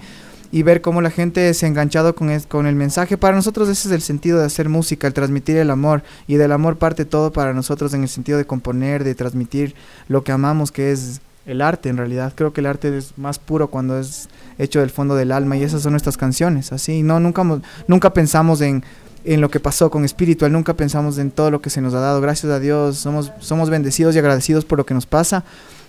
y 0.50 0.62
ver 0.62 0.82
cómo 0.82 1.00
la 1.00 1.10
gente 1.10 1.54
se 1.54 1.64
ha 1.64 1.68
enganchado 1.70 2.14
con, 2.14 2.28
es- 2.28 2.46
con 2.46 2.66
el 2.66 2.74
mensaje. 2.76 3.16
Para 3.16 3.34
nosotros 3.34 3.68
ese 3.70 3.88
es 3.88 3.94
el 3.94 4.02
sentido 4.02 4.38
de 4.40 4.44
hacer 4.46 4.68
música, 4.68 5.06
el 5.06 5.14
transmitir 5.14 5.56
el 5.56 5.70
amor. 5.70 6.02
Y 6.26 6.34
del 6.34 6.52
amor 6.52 6.76
parte 6.76 7.06
todo 7.06 7.32
para 7.32 7.54
nosotros 7.54 7.94
en 7.94 8.02
el 8.02 8.08
sentido 8.10 8.36
de 8.36 8.44
componer, 8.44 9.02
de 9.04 9.14
transmitir 9.14 9.74
lo 10.08 10.22
que 10.24 10.32
amamos, 10.32 10.70
que 10.70 10.92
es 10.92 11.22
el 11.46 11.60
arte 11.60 11.88
en 11.88 11.96
realidad. 11.96 12.32
Creo 12.34 12.52
que 12.52 12.60
el 12.60 12.66
arte 12.66 12.96
es 12.96 13.16
más 13.16 13.38
puro 13.38 13.68
cuando 13.68 13.98
es 13.98 14.28
hecho 14.58 14.80
del 14.80 14.90
fondo 14.90 15.14
del 15.14 15.32
alma 15.32 15.56
y 15.56 15.62
esas 15.62 15.82
son 15.82 15.92
nuestras 15.92 16.16
canciones. 16.16 16.72
Así, 16.72 17.02
no, 17.02 17.20
nunca, 17.20 17.44
nunca 17.86 18.12
pensamos 18.12 18.60
en, 18.60 18.84
en 19.24 19.40
lo 19.40 19.50
que 19.50 19.60
pasó 19.60 19.90
con 19.90 20.04
Espiritual, 20.04 20.52
nunca 20.52 20.74
pensamos 20.74 21.18
en 21.18 21.30
todo 21.30 21.50
lo 21.50 21.60
que 21.60 21.70
se 21.70 21.80
nos 21.80 21.94
ha 21.94 22.00
dado. 22.00 22.20
Gracias 22.20 22.52
a 22.52 22.60
Dios, 22.60 22.96
somos, 22.98 23.32
somos 23.40 23.70
bendecidos 23.70 24.14
y 24.14 24.18
agradecidos 24.18 24.64
por 24.64 24.78
lo 24.78 24.86
que 24.86 24.94
nos 24.94 25.06
pasa 25.06 25.44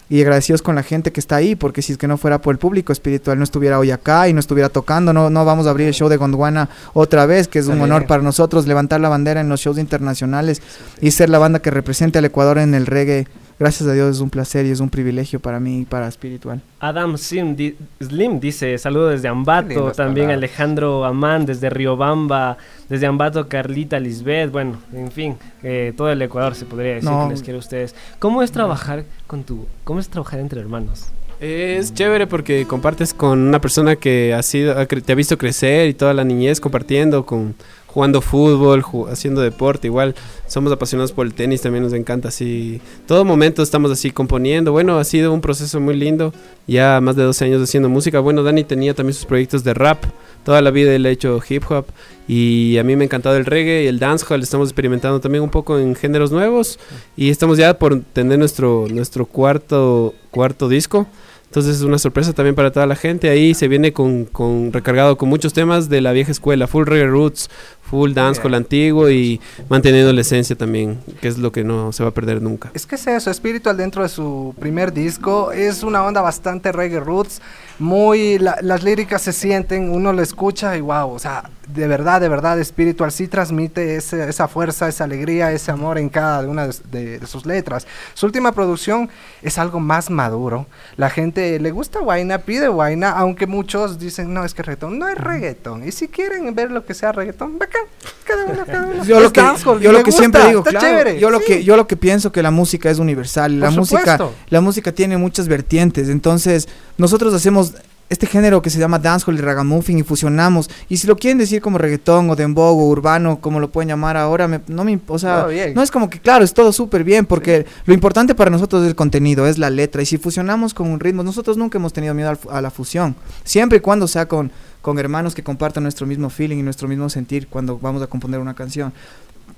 y 0.09 0.21
agradecidos 0.21 0.61
con 0.61 0.75
la 0.75 0.83
gente 0.83 1.11
que 1.11 1.19
está 1.19 1.37
ahí, 1.37 1.55
porque 1.55 1.81
si 1.81 1.93
es 1.93 1.97
que 1.97 2.07
no 2.07 2.17
fuera 2.17 2.41
por 2.41 2.53
el 2.53 2.59
público 2.59 2.91
espiritual, 2.91 3.37
no 3.37 3.43
estuviera 3.43 3.79
hoy 3.79 3.91
acá 3.91 4.27
y 4.27 4.33
no 4.33 4.39
estuviera 4.39 4.69
tocando, 4.69 5.13
no, 5.13 5.29
no 5.29 5.45
vamos 5.45 5.65
a 5.65 5.69
abrir 5.69 5.87
el 5.87 5.93
show 5.93 6.09
de 6.09 6.17
Gondwana 6.17 6.69
otra 6.93 7.25
vez, 7.25 7.47
que 7.47 7.59
es 7.59 7.67
un 7.67 7.81
honor 7.81 8.05
para 8.05 8.21
nosotros 8.21 8.67
levantar 8.67 8.99
la 9.01 9.09
bandera 9.09 9.41
en 9.41 9.49
los 9.49 9.61
shows 9.61 9.77
internacionales 9.77 10.61
y 11.01 11.11
ser 11.11 11.29
la 11.29 11.39
banda 11.39 11.61
que 11.61 11.71
represente 11.71 12.19
al 12.19 12.25
Ecuador 12.25 12.57
en 12.57 12.73
el 12.73 12.85
reggae. 12.85 13.27
Gracias 13.59 13.87
a 13.87 13.93
Dios 13.93 14.15
es 14.15 14.19
un 14.21 14.29
placer 14.29 14.65
y 14.65 14.71
es 14.71 14.79
un 14.79 14.89
privilegio 14.89 15.39
para 15.39 15.59
mí 15.59 15.81
y 15.81 15.85
para 15.85 16.07
espiritual. 16.07 16.61
Adam 16.79 17.17
Sim 17.17 17.55
di- 17.55 17.75
Slim 18.01 18.39
dice, 18.39 18.77
saludos 18.77 19.11
desde 19.11 19.27
Ambato, 19.29 19.91
también 19.91 20.27
palabras. 20.27 20.37
Alejandro 20.37 21.05
Amán 21.05 21.45
desde 21.45 21.69
Riobamba, 21.69 22.57
desde 22.89 23.05
Ambato 23.05 23.47
Carlita 23.47 23.99
Lisbeth, 23.99 24.51
bueno, 24.51 24.77
en 24.93 25.11
fin, 25.11 25.35
eh, 25.61 25.93
todo 25.95 26.09
el 26.11 26.21
Ecuador 26.21 26.55
se 26.55 26.65
podría 26.65 26.95
decir 26.95 27.09
No. 27.09 27.27
que 27.27 27.33
les 27.35 27.43
quiero 27.43 27.57
a 27.57 27.61
ustedes. 27.61 27.95
¿Cómo 28.19 28.41
es 28.43 28.51
trabajar 28.51 29.05
con 29.27 29.43
tu, 29.43 29.65
cómo 29.83 29.99
es 29.99 30.09
trabajar 30.09 30.39
entre 30.39 30.59
hermanos? 30.59 31.05
Es 31.39 31.93
chévere 31.93 32.25
porque 32.25 32.65
compartes 32.65 33.13
con 33.13 33.37
una 33.39 33.59
persona 33.59 33.95
que 33.97 34.33
ha 34.33 34.41
sido, 34.43 34.79
ha 34.79 34.87
cre- 34.87 35.03
te 35.03 35.11
ha 35.11 35.15
visto 35.15 35.37
crecer 35.37 35.89
y 35.89 35.93
toda 35.93 36.13
la 36.13 36.23
niñez 36.23 36.59
compartiendo, 36.61 37.25
con 37.25 37.53
jugando 37.93 38.21
fútbol, 38.21 38.81
ju- 38.83 39.07
haciendo 39.09 39.41
deporte, 39.41 39.87
igual 39.87 40.15
somos 40.47 40.71
apasionados 40.73 41.11
por 41.11 41.25
el 41.27 41.33
tenis, 41.33 41.61
también 41.61 41.83
nos 41.83 41.93
encanta 41.93 42.29
así, 42.29 42.81
todo 43.07 43.23
momento 43.23 43.61
estamos 43.61 43.91
así 43.91 44.09
componiendo, 44.11 44.71
bueno, 44.71 44.97
ha 44.97 45.03
sido 45.03 45.31
un 45.31 45.41
proceso 45.41 45.79
muy 45.79 45.95
lindo, 45.95 46.33
ya 46.67 46.99
más 47.01 47.15
de 47.15 47.23
12 47.23 47.45
años 47.45 47.61
haciendo 47.61 47.89
música, 47.89 48.19
bueno, 48.19 48.41
Dani 48.43 48.63
tenía 48.63 48.93
también 48.93 49.13
sus 49.13 49.25
proyectos 49.25 49.63
de 49.63 49.73
rap, 49.73 50.03
toda 50.43 50.61
la 50.61 50.71
vida 50.71 50.93
él 50.93 51.05
ha 51.05 51.09
hecho 51.09 51.39
hip 51.47 51.63
hop 51.69 51.85
y 52.27 52.77
a 52.77 52.83
mí 52.83 52.95
me 52.95 53.03
ha 53.03 53.05
encantado 53.05 53.37
el 53.37 53.45
reggae 53.45 53.83
y 53.83 53.87
el 53.87 53.99
dancehall, 53.99 54.41
estamos 54.41 54.69
experimentando 54.69 55.19
también 55.19 55.43
un 55.43 55.49
poco 55.49 55.77
en 55.77 55.95
géneros 55.95 56.31
nuevos 56.31 56.79
y 57.15 57.29
estamos 57.29 57.57
ya 57.57 57.77
por 57.77 58.01
tener 58.01 58.39
nuestro, 58.39 58.87
nuestro 58.89 59.25
cuarto, 59.25 60.13
cuarto 60.31 60.67
disco. 60.67 61.07
Entonces 61.53 61.75
es 61.75 61.81
una 61.83 61.99
sorpresa 61.99 62.33
también 62.33 62.55
para 62.55 62.71
toda 62.71 62.87
la 62.87 62.95
gente. 62.95 63.29
Ahí 63.29 63.53
se 63.53 63.67
viene 63.67 63.93
con, 63.93 64.25
con 64.25 64.73
recargado 64.73 65.19
con 65.19 65.29
muchos 65.29 65.53
temas 65.53 65.87
de 65.87 66.01
la 66.01 66.11
vieja 66.11 66.31
escuela, 66.31 66.65
full 66.65 66.87
reggae 66.87 67.05
roots, 67.05 67.47
full 67.83 68.13
dancehall 68.13 68.55
antiguo 68.55 69.07
y 69.11 69.39
manteniendo 69.69 70.11
la 70.13 70.21
esencia 70.21 70.55
también, 70.55 70.97
que 71.21 71.27
es 71.27 71.37
lo 71.37 71.51
que 71.51 71.63
no 71.63 71.91
se 71.91 72.01
va 72.01 72.09
a 72.09 72.11
perder 72.11 72.41
nunca. 72.41 72.71
Es 72.73 72.87
que 72.87 72.95
es 72.95 73.05
eso, 73.05 73.31
Spiritual 73.31 73.77
dentro 73.77 74.01
de 74.01 74.09
su 74.09 74.55
primer 74.59 74.93
disco 74.93 75.51
es 75.51 75.83
una 75.83 76.03
onda 76.03 76.21
bastante 76.21 76.71
reggae 76.71 76.99
roots, 76.99 77.39
muy, 77.79 78.37
la- 78.39 78.57
las 78.61 78.83
líricas 78.83 79.21
se 79.21 79.33
sienten, 79.33 79.89
uno 79.89 80.13
lo 80.13 80.21
escucha 80.21 80.77
y 80.77 80.81
wow, 80.81 81.09
o 81.11 81.19
sea, 81.19 81.49
de 81.67 81.87
verdad, 81.87 82.19
de 82.21 82.27
verdad, 82.29 82.61
Spiritual 82.63 83.11
sí 83.11 83.27
transmite 83.27 83.95
ese- 83.95 84.27
esa 84.29 84.47
fuerza, 84.47 84.87
esa 84.89 85.05
alegría, 85.05 85.51
ese 85.53 85.71
amor 85.71 85.97
en 85.97 86.09
cada 86.09 86.41
una 86.47 86.67
de, 86.67 86.73
de- 86.91 87.19
de 87.19 87.27
sus 87.27 87.45
letras. 87.45 87.87
Su 88.13 88.25
última 88.25 88.51
producción 88.51 89.09
es 89.41 89.57
algo 89.57 89.79
más 89.79 90.09
maduro, 90.09 90.67
la 90.97 91.09
gente 91.09 91.59
le 91.59 91.71
gusta 91.71 91.99
Guaina, 91.99 92.39
pide 92.39 92.67
Guaina, 92.67 93.11
aunque 93.11 93.47
muchos 93.47 93.97
dicen, 93.97 94.33
no, 94.33 94.43
es 94.45 94.53
que 94.53 94.61
reggaetón 94.61 94.99
no 94.99 95.07
es 95.07 95.17
reggaetón, 95.17 95.87
y 95.87 95.91
si 95.91 96.07
quieren 96.09 96.53
ver 96.53 96.69
lo 96.69 96.85
que 96.85 96.93
sea 96.93 97.11
reggaetón, 97.11 97.57
bacán, 97.57 97.83
cada 98.25 98.45
uno, 98.45 98.65
cada 98.65 98.85
uno. 98.87 99.03
Yo 99.05 99.19
lo 99.19 99.31
que, 99.31 99.41
dancehall, 99.41 99.79
yo 99.81 99.91
lo 99.91 99.99
que 99.99 100.03
gusta, 100.05 100.19
siempre 100.19 100.47
digo, 100.47 100.63
claro, 100.63 100.85
chévere, 100.85 101.19
yo 101.19 101.29
lo 101.29 101.39
sí. 101.39 101.45
que 101.47 101.63
yo 101.63 101.75
lo 101.77 101.87
que 101.87 101.95
pienso 101.97 102.31
que 102.31 102.43
la 102.43 102.51
música 102.51 102.89
es 102.89 102.99
universal, 102.99 103.59
la 103.59 103.67
Por 103.67 103.79
música 103.79 104.17
supuesto. 104.17 104.33
la 104.49 104.61
música 104.61 104.91
tiene 104.91 105.17
muchas 105.17 105.47
vertientes, 105.47 106.09
entonces 106.09 106.67
nosotros 106.97 107.33
hacemos 107.33 107.72
este 108.09 108.27
género 108.27 108.61
que 108.61 108.69
se 108.69 108.77
llama 108.77 108.99
dancehall 108.99 109.35
y 109.37 109.41
ragamuffin 109.41 109.97
y 109.97 110.03
fusionamos. 110.03 110.69
Y 110.87 110.97
si 110.97 111.07
lo 111.07 111.15
quieren 111.17 111.39
decir 111.39 111.61
como 111.61 111.77
reggaetón 111.79 112.29
o 112.29 112.35
dembow 112.35 112.77
o 112.79 112.87
urbano 112.89 113.39
como 113.41 113.59
lo 113.59 113.71
pueden 113.71 113.87
llamar 113.89 114.17
ahora 114.17 114.47
me- 114.47 114.61
no 114.67 114.83
me 114.83 114.99
o 115.07 115.17
sea 115.17 115.45
no 115.73 115.81
es 115.81 115.89
como 115.89 116.09
que 116.09 116.19
claro 116.19 116.43
es 116.43 116.53
todo 116.53 116.71
súper 116.71 117.03
bien 117.03 117.25
porque 117.25 117.65
lo 117.85 117.93
importante 117.93 118.35
para 118.35 118.51
nosotros 118.51 118.83
es 118.83 118.89
el 118.89 118.95
contenido 118.95 119.47
es 119.47 119.57
la 119.57 119.69
letra. 119.71 120.01
Y 120.01 120.05
si 120.05 120.17
fusionamos 120.17 120.73
con 120.75 120.91
un 120.91 120.99
ritmo 120.99 121.23
nosotros 121.23 121.57
nunca 121.57 121.77
hemos 121.79 121.91
tenido 121.93 122.13
miedo 122.13 122.37
a 122.51 122.61
la 122.61 122.69
fusión. 122.69 123.15
Siempre 123.43 123.79
y 123.79 123.81
cuando 123.81 124.07
sea 124.07 124.27
con 124.27 124.51
con 124.81 124.99
hermanos 124.99 125.33
que 125.33 125.43
compartan 125.43 125.83
nuestro 125.83 126.05
mismo 126.05 126.29
feeling 126.29 126.57
y 126.57 126.61
nuestro 126.61 126.87
mismo 126.89 127.09
sentir 127.09 127.47
cuando 127.47 127.79
vamos 127.79 128.01
a 128.03 128.07
componer 128.07 128.39
una 128.41 128.53
canción. 128.53 128.91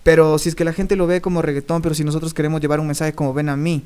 Pero 0.04 0.38
si 0.38 0.50
es 0.50 0.56
que 0.56 0.64
la 0.64 0.72
gente 0.72 0.96
lo 0.96 1.08
ve 1.08 1.20
como 1.20 1.42
reggaetón, 1.42 1.82
pero 1.82 1.96
si 1.96 2.04
nosotros 2.04 2.34
queremos 2.34 2.62
llevar 2.62 2.80
un 2.80 2.86
mensaje 2.86 3.14
como 3.14 3.34
ven 3.34 3.50
a 3.50 3.58
mí, 3.58 3.84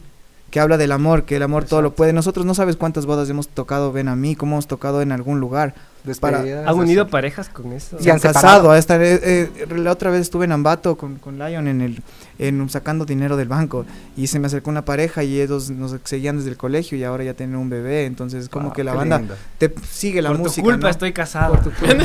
que 0.49 0.59
habla 0.59 0.77
del 0.77 0.91
amor, 0.91 1.23
que 1.23 1.35
el 1.35 1.43
amor 1.43 1.65
todo 1.65 1.81
lo 1.81 1.93
puede. 1.93 2.13
Nosotros 2.13 2.45
no 2.45 2.53
sabes 2.53 2.75
cuántas 2.75 3.05
bodas 3.05 3.29
hemos 3.29 3.47
tocado 3.47 3.91
ven 3.91 4.07
a 4.07 4.15
mí, 4.15 4.35
cómo 4.35 4.55
hemos 4.55 4.67
tocado 4.67 5.01
en 5.01 5.12
algún 5.12 5.39
lugar. 5.39 5.73
Para, 6.19 6.39
¿Han 6.39 6.75
unido 6.75 7.03
así. 7.03 7.12
parejas 7.12 7.49
con 7.49 7.73
eso? 7.73 7.97
se 7.99 8.09
han 8.09 8.19
casado. 8.19 8.71
Hasta, 8.71 8.95
eh, 8.95 9.19
eh, 9.21 9.67
la 9.75 9.91
otra 9.91 10.09
vez 10.09 10.21
estuve 10.21 10.45
en 10.45 10.53
Ambato 10.53 10.95
con, 10.97 11.15
con 11.15 11.38
Lion 11.38 11.67
en 11.67 11.81
el 11.81 12.01
en 12.39 12.67
sacando 12.69 13.06
dinero 13.06 13.38
del 13.38 13.47
banco 13.49 13.86
y 14.17 14.28
se 14.28 14.39
me 14.39 14.47
acercó 14.47 14.69
una 14.69 14.86
pareja 14.86 15.23
y 15.23 15.39
ellos 15.41 15.69
nos 15.69 15.95
seguían 16.06 16.38
desde 16.38 16.49
el 16.49 16.58
colegio 16.58 16.97
y 16.97 17.04
ahora 17.04 17.23
ya 17.23 17.34
tienen 17.36 17.58
un 17.58 17.69
bebé. 17.69 18.06
Entonces 18.06 18.49
como 18.49 18.67
Wow, 18.69 18.73
que 18.73 18.84
la 18.84 18.93
banda 18.93 19.19
lindo. 19.19 19.36
te 19.58 19.73
sigue 19.91 20.21
la 20.21 20.30
Por 20.30 20.39
música. 20.39 20.62
tu 20.63 20.69
culpa 20.71 20.88
¿no? 20.88 20.89
estoy 20.89 21.13
casado. 21.13 21.60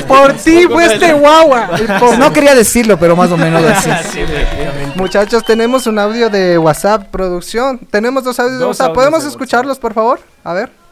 Por 0.08 0.32
ti, 0.44 0.66
pues 0.70 0.92
este 0.92 1.12
guagua. 1.14 1.70
No 2.18 2.32
quería 2.32 2.54
decirlo, 2.54 2.98
pero 2.98 3.16
más 3.16 3.30
o 3.30 3.36
menos 3.36 3.62
así. 3.64 3.90
Sí. 4.12 4.20
Muchachos, 4.96 5.44
tenemos 5.44 5.86
un 5.86 5.98
audio 5.98 6.28
de 6.30 6.58
WhatsApp 6.58 7.08
producción. 7.10 7.78
Tenemos 7.90 8.24
dos 8.24 8.38
audios 8.38 8.58
de 8.58 8.64
Dos 8.64 8.68
WhatsApp. 8.80 8.88
audios 8.88 8.96
¿Podemos 9.04 9.22
de 9.22 9.28
escucharlos, 9.30 9.78
por 9.78 9.94
favor? 9.94 10.20
A 10.42 10.52
ver. 10.52 10.83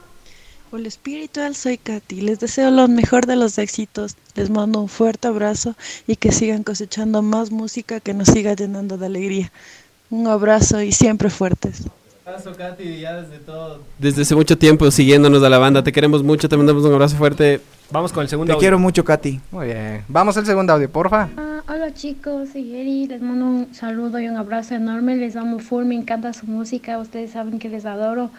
Hola 0.75 0.89
espiritual, 0.89 1.55
soy 1.55 1.77
Katy. 1.77 2.23
Les 2.23 2.41
deseo 2.41 2.71
lo 2.71 2.89
mejor 2.89 3.27
de 3.27 3.37
los 3.37 3.59
éxitos. 3.59 4.17
Les 4.35 4.49
mando 4.49 4.81
un 4.81 4.89
fuerte 4.89 5.29
abrazo 5.29 5.75
y 6.07 6.17
que 6.17 6.33
sigan 6.33 6.63
cosechando 6.63 7.21
más 7.21 7.51
música 7.51 8.01
que 8.01 8.15
nos 8.15 8.29
siga 8.29 8.55
llenando 8.55 8.97
de 8.97 9.05
alegría. 9.05 9.53
Un 10.09 10.29
abrazo 10.29 10.81
y 10.81 10.91
siempre 10.93 11.29
fuertes. 11.29 11.83
Desde 13.99 14.23
hace 14.23 14.35
mucho 14.35 14.57
tiempo 14.57 14.91
siguiéndonos 14.91 15.43
a 15.43 15.51
la 15.51 15.59
banda, 15.59 15.85
te 15.85 15.93
queremos 15.93 16.23
mucho, 16.23 16.49
te 16.49 16.57
mandamos 16.57 16.83
un 16.85 16.95
abrazo 16.95 17.19
fuerte. 17.19 17.61
Vamos 17.91 18.11
con 18.11 18.23
el 18.23 18.31
segundo 18.31 18.47
Te 18.47 18.53
audio. 18.53 18.61
quiero 18.61 18.79
mucho, 18.79 19.05
Katy. 19.05 19.41
Muy 19.51 19.67
bien. 19.67 20.05
Vamos 20.09 20.39
al 20.39 20.47
segundo 20.47 20.73
audio, 20.73 20.91
porfa. 20.91 21.29
Ah, 21.37 21.63
hola 21.69 21.93
chicos, 21.93 22.49
soy 22.51 22.75
Eri, 22.75 23.09
les 23.09 23.21
mando 23.21 23.45
un 23.45 23.75
saludo 23.75 24.19
y 24.19 24.27
un 24.27 24.39
abrazo 24.39 24.75
enorme, 24.77 25.17
les 25.17 25.37
amo 25.37 25.59
full, 25.59 25.85
me 25.85 25.97
encanta 25.97 26.33
su 26.33 26.47
música, 26.47 26.97
ustedes 26.97 27.33
saben 27.33 27.59
que 27.59 27.69
les 27.69 27.85
adoro 27.85 28.31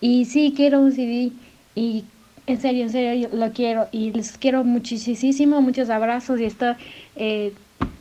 y 0.00 0.24
sí 0.24 0.54
quiero 0.56 0.80
un 0.80 0.90
CD 0.92 1.30
y 1.74 2.04
en 2.46 2.60
serio, 2.60 2.84
en 2.84 2.90
serio 2.90 3.28
lo 3.32 3.52
quiero 3.52 3.88
y 3.90 4.12
les 4.12 4.36
quiero 4.36 4.64
muchísimo, 4.64 5.60
muchos 5.62 5.90
abrazos 5.90 6.40
y 6.40 6.44
esto 6.44 6.76
eh, 7.16 7.52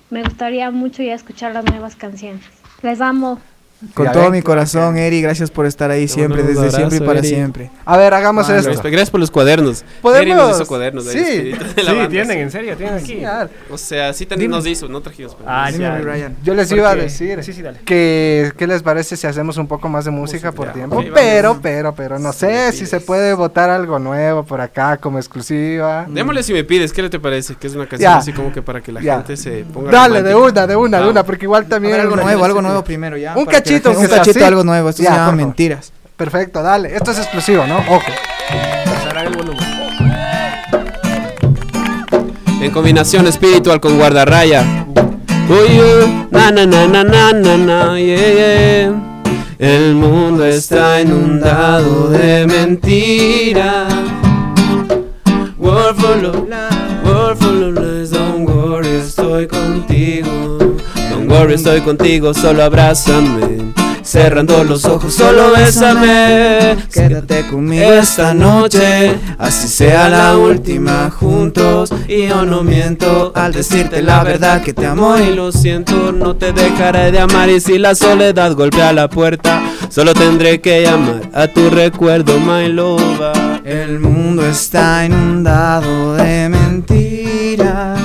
me 0.09 0.23
gustaría 0.23 0.69
mucho 0.71 1.01
ya 1.01 1.13
escuchar 1.13 1.53
las 1.53 1.65
nuevas 1.65 1.95
canciones. 1.95 2.43
Les 2.81 3.01
amo. 3.01 3.39
Con 3.93 4.11
todo 4.11 4.29
mi 4.31 4.41
corazón, 4.41 4.97
Eri, 4.97 5.21
gracias 5.21 5.51
por 5.51 5.65
estar 5.65 5.91
ahí 5.91 6.07
siempre, 6.07 6.41
desde 6.43 6.59
abrazo, 6.59 6.77
siempre 6.77 6.97
y 6.97 7.01
para 7.01 7.19
Eri. 7.19 7.27
siempre. 7.27 7.71
A 7.85 7.97
ver, 7.97 8.13
hagamos 8.13 8.47
Vale. 8.47 8.59
esto. 8.59 8.71
Gracias 8.83 9.09
por 9.09 9.19
los 9.19 9.29
cuadernos. 9.31 9.83
¿Podemos? 10.01 10.21
Eri 10.21 10.33
nos 10.33 10.55
hizo 10.55 10.67
cuadernos. 10.67 11.07
ahí, 11.07 11.13
Sí. 11.13 11.23
de 11.51 11.83
la 11.83 11.91
Sí, 11.91 11.97
banda, 11.97 12.09
tienen, 12.09 12.37
en 12.39 12.51
serio, 12.51 12.75
tienen 12.77 12.95
aquí. 12.95 13.21
O 13.69 13.77
sea, 13.77 14.13
sí 14.13 14.25
ten- 14.25 14.49
nos 14.49 14.65
hizo, 14.65 14.87
no 14.87 15.01
trajimos. 15.01 15.35
pero 15.35 15.49
Ah. 15.49 15.67
Dime, 15.71 15.83
ya. 15.83 15.97
Ryan. 15.97 16.35
Yo 16.43 16.53
les 16.53 16.69
¿Por 16.69 16.77
iba 16.77 16.91
a 16.91 16.95
decir 16.95 17.43
Sí, 17.43 17.53
sí, 17.53 17.61
dale. 17.61 17.79
que 17.85 18.51
qué 18.57 18.67
les 18.67 18.81
parece 18.83 19.17
si 19.17 19.27
hacemos 19.27 19.57
un 19.57 19.67
poco 19.67 19.89
más 19.89 20.05
de 20.05 20.11
música 20.11 20.51
por 20.51 20.67
ya. 20.67 20.73
tiempo, 20.73 20.95
vamos. 20.97 21.11
pero, 21.13 21.59
pero, 21.61 21.93
pero 21.95 22.19
no 22.19 22.31
Si 22.33 22.39
sé 22.39 22.71
si 22.71 22.77
pides. 22.79 22.89
se 22.89 22.99
puede 22.99 23.33
votar 23.33 23.69
algo 23.69 23.99
nuevo 23.99 24.43
por 24.43 24.61
acá 24.61 24.97
como 24.97 25.17
exclusiva. 25.19 26.05
Démosle 26.09 26.43
si 26.43 26.53
me 26.53 26.63
pides, 26.63 26.93
¿qué 26.93 27.09
te 27.09 27.19
parece? 27.19 27.55
Que 27.55 27.67
es 27.67 27.75
una 27.75 27.85
canción 27.87 28.11
Ya. 28.11 28.17
así 28.17 28.31
como 28.33 28.51
que 28.51 28.61
para 28.61 28.81
que 28.81 28.91
la 28.91 29.01
Ya. 29.01 29.15
gente 29.17 29.37
se 29.37 29.63
ponga 29.65 29.91
Dale, 29.91 30.21
de 30.23 30.33
romántica. 30.33 30.63
una, 30.63 30.67
de 30.67 30.75
una, 30.75 30.97
de 30.97 31.01
Vamos. 31.03 31.11
una, 31.11 31.23
porque 31.25 31.45
igual 31.45 31.63
A 31.63 31.67
también... 31.69 31.91
ver, 31.93 32.01
algo 32.01 32.15
nuevo, 32.15 32.43
algo 32.45 32.61
nuevo 32.61 32.83
primero 32.83 33.17
ya. 33.17 33.35
Un 33.35 33.45
para 33.45 33.61
que 33.61 33.69
la 33.71 33.72
cachito, 33.81 33.99
Un 33.99 34.07
cachito, 34.07 34.31
así. 34.39 34.43
algo 34.43 34.63
nuevo. 34.63 34.89
Esto 34.89 35.03
Ya, 35.03 35.09
se 35.09 35.15
llama 35.17 35.31
mentiras. 35.33 35.91
Perfecto, 36.17 36.61
dale. 36.61 36.95
Esto 36.95 37.11
es 37.11 37.19
exclusivo, 37.19 37.65
¿no? 37.65 37.77
Ojo. 37.77 38.01
En 42.61 42.71
combinación 42.71 43.27
espiritual 43.27 43.79
con 43.81 43.97
guardarraya. 43.97 44.85
Uy, 45.49 45.79
na 46.31 46.51
na 46.51 46.65
na 46.65 46.87
na 46.87 47.03
na 47.03 47.33
na 47.33 47.57
na, 47.57 47.99
yeah, 47.99 48.33
yeah. 48.33 48.93
El 49.59 49.95
mundo 49.95 50.45
está 50.45 51.01
inundado 51.01 52.09
de 52.09 52.47
mentiras. 52.47 53.93
Of 55.59 55.99
lies, 55.99 57.03
world 57.03 57.37
full 57.39 57.63
of 57.63 57.79
lies. 57.79 58.11
Don't 58.11 58.47
worry, 58.49 58.87
estoy 58.97 59.47
contigo. 59.47 60.72
Worry, 61.33 61.55
estoy 61.55 61.81
contigo, 61.81 62.31
solo 62.35 62.61
abrázame. 62.61 63.73
Cerrando 64.03 64.63
los 64.63 64.85
ojos, 64.85 65.15
solo 65.15 65.51
bésame. 65.51 66.77
Quédate 66.93 67.47
conmigo 67.47 67.91
esta 67.91 68.35
noche, 68.35 69.15
así 69.39 69.67
sea 69.67 70.09
la 70.09 70.37
última 70.37 71.09
juntos. 71.09 71.89
Y 72.07 72.27
yo 72.27 72.45
no 72.45 72.61
miento 72.61 73.31
al 73.33 73.51
decirte 73.51 74.03
la 74.03 74.23
verdad 74.23 74.61
que 74.61 74.73
te 74.73 74.85
amo 74.85 75.17
y 75.17 75.33
lo 75.33 75.51
siento. 75.51 76.11
No 76.11 76.35
te 76.35 76.53
dejaré 76.53 77.11
de 77.11 77.21
amar 77.21 77.49
y 77.49 77.59
si 77.59 77.79
la 77.79 77.95
soledad 77.95 78.53
golpea 78.53 78.93
la 78.93 79.09
puerta, 79.09 79.59
solo 79.89 80.13
tendré 80.13 80.61
que 80.61 80.83
llamar 80.83 81.31
a 81.33 81.47
tu 81.47 81.71
recuerdo, 81.71 82.39
my 82.39 82.67
lover. 82.67 83.61
El 83.65 83.99
mundo 83.99 84.45
está 84.45 85.03
inundado 85.03 86.13
de 86.13 86.49
mentiras. 86.49 87.99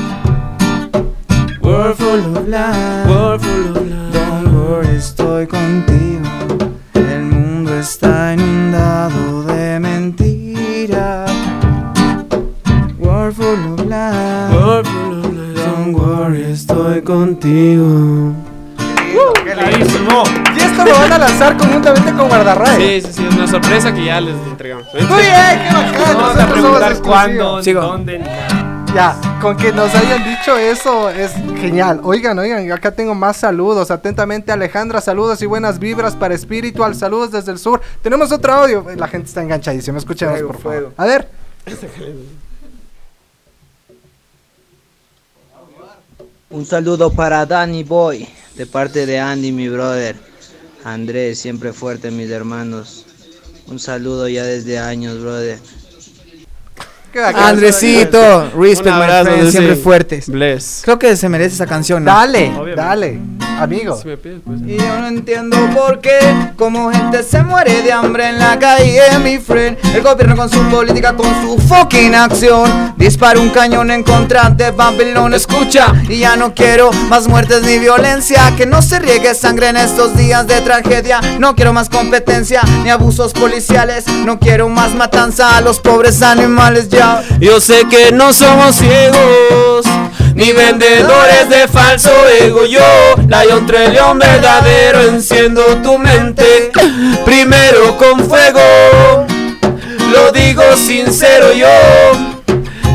World 1.69 1.97
full 1.99 2.21
of 2.35 2.49
lies, 2.49 3.08
contigo. 5.49 6.29
El 6.95 7.23
mundo 7.23 7.79
está 7.79 8.35
inundado 8.35 9.43
de 9.45 9.81
mentiras. 9.81 11.31
World 12.99 13.35
full 13.35 13.73
of 13.73 13.87
lies. 13.87 14.53
World 14.55 14.87
full 14.87 15.19
of 15.25 15.33
lies. 15.33 15.65
Don't 15.65 15.95
worry, 15.97 16.43
estoy 16.53 17.03
contigo. 17.03 18.33
Clarísimo. 19.45 20.23
Y 20.57 20.61
esto 20.61 20.85
lo 20.85 20.93
van 20.93 21.13
a 21.13 21.19
lanzar 21.19 21.57
conjuntamente 21.57 22.13
con 22.13 22.29
Guardarray. 22.29 23.01
Sí, 23.01 23.07
sí, 23.07 23.13
sí, 23.15 23.27
es 23.27 23.35
una 23.35 23.47
sorpresa 23.49 23.93
que 23.95 24.05
ya 24.05 24.21
les 24.21 24.35
entregamos. 24.47 24.87
Muy 24.93 25.03
bien, 25.03 25.59
qué 25.63 25.75
bacán. 25.75 25.93
Vamos 25.95 26.09
a 26.09 26.15
nosotros 26.15 26.37
somos 26.37 26.53
preguntar 26.53 26.99
cuándo, 27.03 27.63
Sigo. 27.63 27.81
dónde. 27.81 28.21
Ya, 28.95 29.21
con 29.41 29.57
que 29.57 29.73
nos 29.73 29.95
hayan 29.95 30.25
dicho 30.25 30.57
eso 30.57 31.11
es 31.11 31.33
genial. 31.61 32.01
Oigan, 32.03 32.39
oigan, 32.39 32.71
acá 32.73 32.91
tengo 32.91 33.15
más 33.15 33.37
saludos. 33.37 33.91
Atentamente, 33.91 34.51
Alejandra, 34.51 35.01
saludos 35.01 35.41
y 35.43 35.47
buenas 35.47 35.79
vibras 35.79 36.17
para 36.17 36.35
Espiritual. 36.35 36.95
Saludos 36.95 37.31
desde 37.31 37.53
el 37.53 37.59
sur. 37.59 37.81
Tenemos 38.03 38.33
otro 38.33 38.53
audio. 38.53 38.85
La 38.97 39.07
gente 39.07 39.29
está 39.29 39.43
enganchadísima. 39.43 39.99
Escuchemos, 39.99 40.35
Fuego, 40.39 40.53
por 40.53 40.61
favor. 40.63 40.79
fuego. 40.79 40.93
A 40.97 41.07
ver. 41.07 41.29
Un 46.51 46.65
saludo 46.65 47.13
para 47.13 47.45
Danny 47.45 47.85
Boy, 47.85 48.27
de 48.57 48.65
parte 48.67 49.05
de 49.05 49.19
Andy, 49.19 49.53
mi 49.53 49.69
brother. 49.69 50.17
Andrés, 50.83 51.39
siempre 51.39 51.75
fuerte, 51.75 52.11
mis 52.11 52.31
hermanos. 52.31 53.05
Un 53.67 53.79
saludo 53.79 54.29
ya 54.29 54.45
desde 54.45 54.79
años, 54.79 55.21
brother. 55.21 55.59
Bacán. 57.21 57.43
Andresito, 57.45 58.51
respect, 58.59 58.87
Un 58.87 58.99
my 58.99 59.03
abrazo, 59.03 59.23
friend, 59.25 59.37
Andrés. 59.39 59.51
siempre 59.53 59.77
fuertes. 59.77 60.29
Bless. 60.29 60.81
Creo 60.85 60.99
que 60.99 61.17
se 61.17 61.29
merece 61.29 61.55
esa 61.55 61.67
canción, 61.67 62.05
¿no? 62.05 62.11
Dale, 62.13 62.49
Obviamente. 62.49 62.75
dale, 62.77 63.19
amigo. 63.59 63.97
Si 64.01 64.09
me 64.09 64.17
pides, 64.17 64.41
pues. 64.45 64.61
Y 64.63 64.77
yo 64.77 64.99
no 64.99 65.09
entiendo 65.09 65.57
por 65.75 66.01
qué, 66.01 66.19
como 66.57 66.91
gente 66.91 67.23
se 67.23 67.43
muere 67.43 67.83
de 67.83 67.93
hambre 67.93 68.29
en 68.29 68.39
la 68.39 68.59
calle, 68.59 69.01
mi 69.23 69.39
friend. 69.39 69.79
El 69.95 70.03
gobierno 70.03 70.37
con 70.37 70.51
su 70.51 70.61
política, 70.69 71.15
con 71.15 71.27
su 71.43 71.59
fucking 71.59 72.15
acción. 72.15 72.95
Dispara 72.97 73.41
un 73.41 73.51
cañón 73.51 73.91
en 73.91 74.03
contra 74.03 74.51
de 74.51 74.71
Babylon, 74.71 75.35
escucha. 75.35 75.93
Y 76.09 76.19
ya 76.19 76.37
no 76.37 76.55
quiero 76.55 76.93
más 77.09 77.29
muertes 77.29 77.63
ni 77.63 77.79
violencia. 77.79 78.55
Que 78.57 78.67
no 78.67 78.83
se 78.83 78.99
riegue 78.99 79.35
sangre 79.35 79.69
en 79.69 79.77
estos 79.77 80.17
días 80.17 80.47
de 80.47 80.61
tragedia. 80.61 81.21
No 81.39 81.55
quiero 81.55 81.73
más 81.73 81.89
competencia 81.89 82.63
ni 82.83 82.91
abusos 82.91 83.33
policiales. 83.33 84.07
No 84.25 84.39
quiero 84.39 84.69
más 84.69 84.95
matanza 84.95 85.57
a 85.57 85.61
los 85.61 85.81
pobres 85.81 86.23
animales 86.23 86.89
ya. 86.89 87.23
Yo 87.41 87.61
sé 87.61 87.87
que 87.91 88.13
no 88.13 88.33
somos 88.33 88.77
ciegos, 88.77 89.87
ni 90.39 90.53
vendedores 90.53 91.49
de 91.49 91.67
falso 91.67 92.13
ego. 92.41 92.65
Yo, 92.65 92.81
Lion 93.27 93.67
León 93.67 94.21
verdadero, 94.21 95.03
enciendo 95.03 95.63
tu 95.83 95.99
mente. 95.99 96.71
Primero 97.25 97.97
con 97.99 98.21
fuego, 98.21 99.27
lo 100.13 100.31
digo 100.31 100.63
sincero 100.77 101.53
yo. 101.53 101.67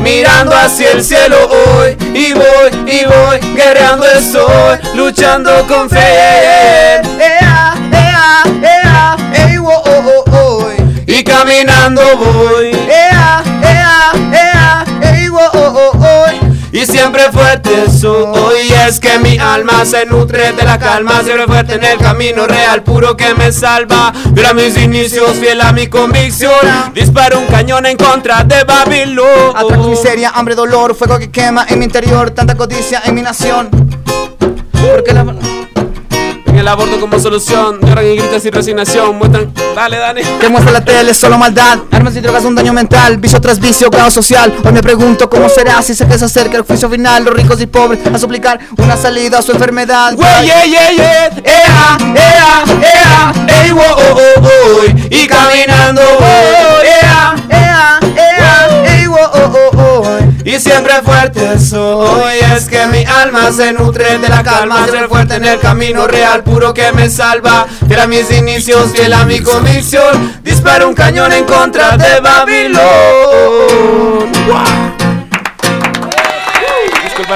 Mirando 0.00 0.56
hacia 0.56 0.92
el 0.92 1.04
cielo 1.04 1.36
hoy, 1.50 1.96
y 2.14 2.32
voy, 2.32 2.70
y 2.86 3.04
voy, 3.04 3.54
guerreando 3.54 4.06
estoy, 4.06 4.78
luchando 4.94 5.66
con 5.66 5.88
fe. 5.88 7.02
Oh, 9.66 9.82
oh, 9.86 10.30
oh. 10.32 10.72
Y 11.06 11.22
caminando 11.24 12.02
voy. 12.16 12.72
Siempre 16.86 17.30
fuerte 17.32 17.90
soy 17.90 18.72
Es 18.86 19.00
que 19.00 19.18
mi 19.18 19.38
alma 19.38 19.84
se 19.84 20.06
nutre 20.06 20.52
de 20.52 20.62
la 20.64 20.78
calma 20.78 21.22
Siempre 21.22 21.46
fuerte 21.46 21.74
en 21.74 21.84
el 21.84 21.98
camino 21.98 22.46
real 22.46 22.82
Puro 22.82 23.16
que 23.16 23.34
me 23.34 23.52
salva. 23.52 24.12
Fiel 24.34 24.46
a 24.46 24.54
mis 24.54 24.76
inicios, 24.76 25.32
fiel 25.38 25.60
a 25.60 25.72
mi 25.72 25.86
convicción. 25.86 26.52
Disparo 26.94 27.40
un 27.40 27.46
cañón 27.46 27.86
en 27.86 27.96
contra 27.96 28.44
de 28.44 28.64
Babilón. 28.64 29.56
Atraco, 29.56 29.88
miseria, 29.88 30.30
hambre, 30.34 30.54
dolor, 30.54 30.94
fuego 30.94 31.18
que 31.18 31.30
quema 31.30 31.66
en 31.68 31.78
mi 31.78 31.84
interior, 31.86 32.30
tanta 32.30 32.54
codicia 32.56 33.02
en 33.04 33.14
mi 33.14 33.22
nación. 33.22 33.70
Porque 34.70 35.12
la... 35.12 35.63
En 36.54 36.60
el 36.60 36.68
aborto 36.68 37.00
como 37.00 37.18
solución 37.18 37.80
Lloran 37.80 38.06
y 38.06 38.16
gritan 38.16 38.40
sin 38.40 38.52
resignación 38.52 39.18
Muestran, 39.18 39.52
dale, 39.74 39.98
Dani 39.98 40.22
Que 40.40 40.48
muestra 40.48 40.70
la 40.70 40.84
tele, 40.84 41.12
solo 41.12 41.36
maldad. 41.36 41.80
Armas 41.90 42.14
y 42.14 42.20
drogas, 42.20 42.44
un 42.44 42.54
daño 42.54 42.72
mental. 42.72 43.18
Vicio 43.18 43.40
tras 43.40 43.58
vicio, 43.58 43.90
caos 43.90 44.14
social. 44.14 44.54
Hoy 44.64 44.72
me 44.72 44.80
pregunto 44.80 45.28
cómo 45.28 45.48
será 45.48 45.82
si 45.82 45.96
se 45.96 46.06
que 46.06 46.16
se 46.16 46.26
acerca 46.26 46.56
el 46.56 46.62
juicio 46.62 46.88
final. 46.88 47.24
Los 47.24 47.34
ricos 47.34 47.60
y 47.60 47.66
pobres 47.66 48.06
a 48.06 48.18
suplicar 48.20 48.60
una 48.76 48.96
salida 48.96 49.38
a 49.38 49.42
su 49.42 49.50
enfermedad. 49.50 50.14
Wey, 50.14 50.46
yeah, 50.46 50.64
yeah, 50.64 50.90
yeah. 50.92 51.26
Ea, 51.44 51.98
ea, 52.14 52.64
ea, 52.82 53.64
ey, 53.64 53.72
wo, 53.72 53.82
oh, 53.82 54.16
oh, 54.16 54.42
oh. 54.42 54.84
Y 55.10 55.26
caminando 55.26 56.02
voy, 56.20 56.86
ea, 56.86 57.34
Ea, 57.50 57.98
ea, 58.16 58.84
ey, 58.96 59.06
wo, 59.08 59.16
oh, 59.16 59.52
oh, 59.54 59.70
oh. 59.72 59.73
Y 60.44 60.60
siempre 60.60 60.94
fuerte 61.02 61.58
soy. 61.58 62.38
Es 62.54 62.68
que 62.68 62.86
mi 62.86 63.04
alma 63.04 63.50
se 63.50 63.72
nutre 63.72 64.18
de 64.18 64.28
la 64.28 64.42
calma 64.42 64.84
Siempre 64.84 65.08
fuerte 65.08 65.36
en 65.36 65.44
el 65.46 65.58
camino 65.58 66.06
real 66.06 66.42
Puro 66.42 66.74
que 66.74 66.92
me 66.92 67.08
salva. 67.08 67.66
Fiel 67.88 68.00
a 68.00 68.06
mis 68.06 68.30
inicios, 68.30 68.92
fiel 68.92 69.14
a 69.14 69.24
mi 69.24 69.40
convicción 69.40 70.34
Disparo 70.42 70.88
un 70.88 70.94
cañón 70.94 71.32
en 71.32 71.44
contra 71.44 71.96
de 71.96 72.20
Babilón. 72.20 72.84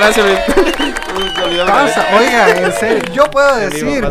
Se 0.09 0.23
olvidó 1.49 1.67
Pasa, 1.67 2.07
oiga, 2.17 2.49
en 2.67 2.73
serio, 2.73 3.03
yo 3.13 3.25
puedo 3.31 3.57
decir, 3.57 4.07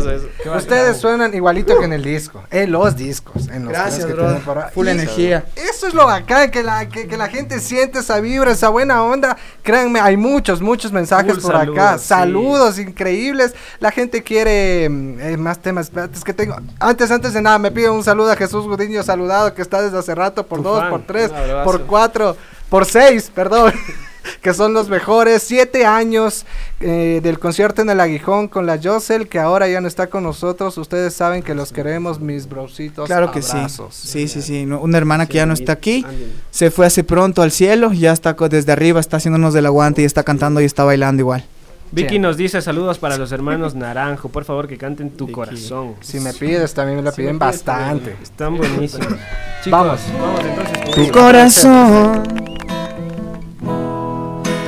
ustedes 0.56 0.96
suenan 0.98 1.34
igualito 1.34 1.78
que 1.78 1.84
en 1.84 1.92
el 1.92 2.02
disco, 2.04 2.42
en 2.50 2.72
los 2.72 2.96
discos, 2.96 3.48
en 3.48 3.64
los 3.64 3.72
Gracias, 3.72 4.06
que 4.06 4.12
bro. 4.12 4.24
tienen 4.24 4.42
por 4.42 4.58
ahí. 4.58 4.70
Full 4.74 4.86
Y 4.86 4.90
energía. 4.90 5.44
Eso 5.56 5.86
es 5.86 5.94
lo 5.94 6.06
bacán, 6.06 6.50
que 6.50 6.62
la, 6.62 6.88
que, 6.88 7.06
que 7.08 7.16
la 7.16 7.28
gente 7.28 7.60
siente 7.60 8.00
esa 8.00 8.20
vibra, 8.20 8.50
esa 8.52 8.68
buena 8.68 9.02
onda. 9.04 9.36
Créanme, 9.62 10.00
hay 10.00 10.16
muchos, 10.16 10.60
muchos 10.60 10.92
mensajes 10.92 11.34
Full 11.34 11.42
por 11.42 11.56
acá. 11.56 11.98
saludos, 11.98 12.00
sí. 12.02 12.08
Saludos 12.08 12.78
increíbles. 12.78 13.54
La 13.80 13.90
gente 13.90 14.22
quiere 14.22 14.88
mm, 14.88 15.20
eh, 15.20 15.36
más 15.36 15.60
temas. 15.60 15.86
Espérate, 15.86 16.16
es 16.18 16.24
que 16.24 16.32
tengo. 16.34 16.56
Antes, 16.80 17.10
antes 17.10 17.32
de 17.32 17.42
nada, 17.42 17.58
me 17.58 17.70
pide 17.70 17.90
un 17.90 18.04
saludo 18.04 18.32
a 18.32 18.36
Jesús 18.36 18.66
Gudiño, 18.66 19.02
saludado, 19.02 19.54
que 19.54 19.62
está 19.62 19.82
desde 19.82 19.98
hace 19.98 20.14
rato, 20.14 20.46
por 20.46 20.58
Tu 20.58 20.64
dos, 20.64 20.80
fan. 20.80 20.90
por 20.90 21.02
tres, 21.06 21.30
por 21.64 21.82
cuatro, 21.82 22.36
por 22.68 22.84
seis, 22.86 23.30
perdón. 23.34 23.72
que 24.42 24.54
son 24.54 24.72
los 24.74 24.88
mejores. 24.88 25.42
Siete 25.42 25.86
años 25.86 26.44
eh, 26.80 27.20
del 27.22 27.38
concierto 27.38 27.82
en 27.82 27.90
el 27.90 28.00
Aguijón 28.00 28.48
con 28.48 28.66
la 28.66 28.78
Josel, 28.82 29.28
que 29.28 29.38
ahora 29.38 29.68
ya 29.68 29.80
no 29.80 29.88
está 29.88 30.08
con 30.08 30.22
nosotros. 30.22 30.78
Ustedes 30.78 31.14
saben 31.14 31.42
que 31.42 31.54
los 31.54 31.72
queremos, 31.72 32.20
mis 32.20 32.48
brositos. 32.48 33.06
Claro 33.06 33.30
que 33.30 33.40
abrazos. 33.40 33.94
sí. 33.94 34.08
Sí, 34.08 34.28
sí, 34.28 34.42
sí. 34.42 34.66
No, 34.66 34.80
Una 34.80 34.98
hermana 34.98 35.26
que 35.26 35.34
ya 35.34 35.46
no 35.46 35.54
está 35.54 35.72
aquí. 35.72 36.04
Se 36.50 36.70
fue 36.70 36.86
hace 36.86 37.04
pronto 37.04 37.42
al 37.42 37.50
cielo. 37.50 37.92
Ya 37.92 38.12
está 38.12 38.34
desde 38.34 38.72
arriba, 38.72 39.00
está 39.00 39.18
haciéndonos 39.18 39.54
del 39.54 39.66
aguante 39.66 40.02
y 40.02 40.04
está 40.04 40.22
cantando 40.22 40.60
y 40.60 40.64
está 40.64 40.84
bailando 40.84 41.20
igual. 41.22 41.44
Vicky 41.90 42.18
nos 42.18 42.36
dice 42.36 42.60
saludos 42.60 42.98
para 42.98 43.16
los 43.16 43.32
hermanos 43.32 43.74
Naranjo. 43.74 44.28
Por 44.28 44.44
favor, 44.44 44.68
que 44.68 44.76
canten 44.76 45.10
tu 45.10 45.30
corazón. 45.32 45.94
Si 46.00 46.20
me 46.20 46.32
pides, 46.34 46.74
también 46.74 46.96
me 46.98 47.02
lo 47.02 47.10
Si 47.10 47.16
piden 47.16 47.36
me 47.36 47.46
pides, 47.46 47.64
bastante. 47.64 48.16
Están 48.22 48.56
buenísimos. 48.56 49.06
Chicos, 49.64 49.70
Vamos. 49.70 50.00
vamos, 50.20 50.40
entonces. 50.44 50.94
Tu 50.94 51.10
corazón, 51.10 52.22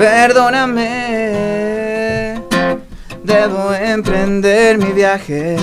perdóname. 0.00 0.86
Debo 3.22 3.74
emprender 3.74 4.78
mi 4.78 4.92
viaje. 4.92 5.56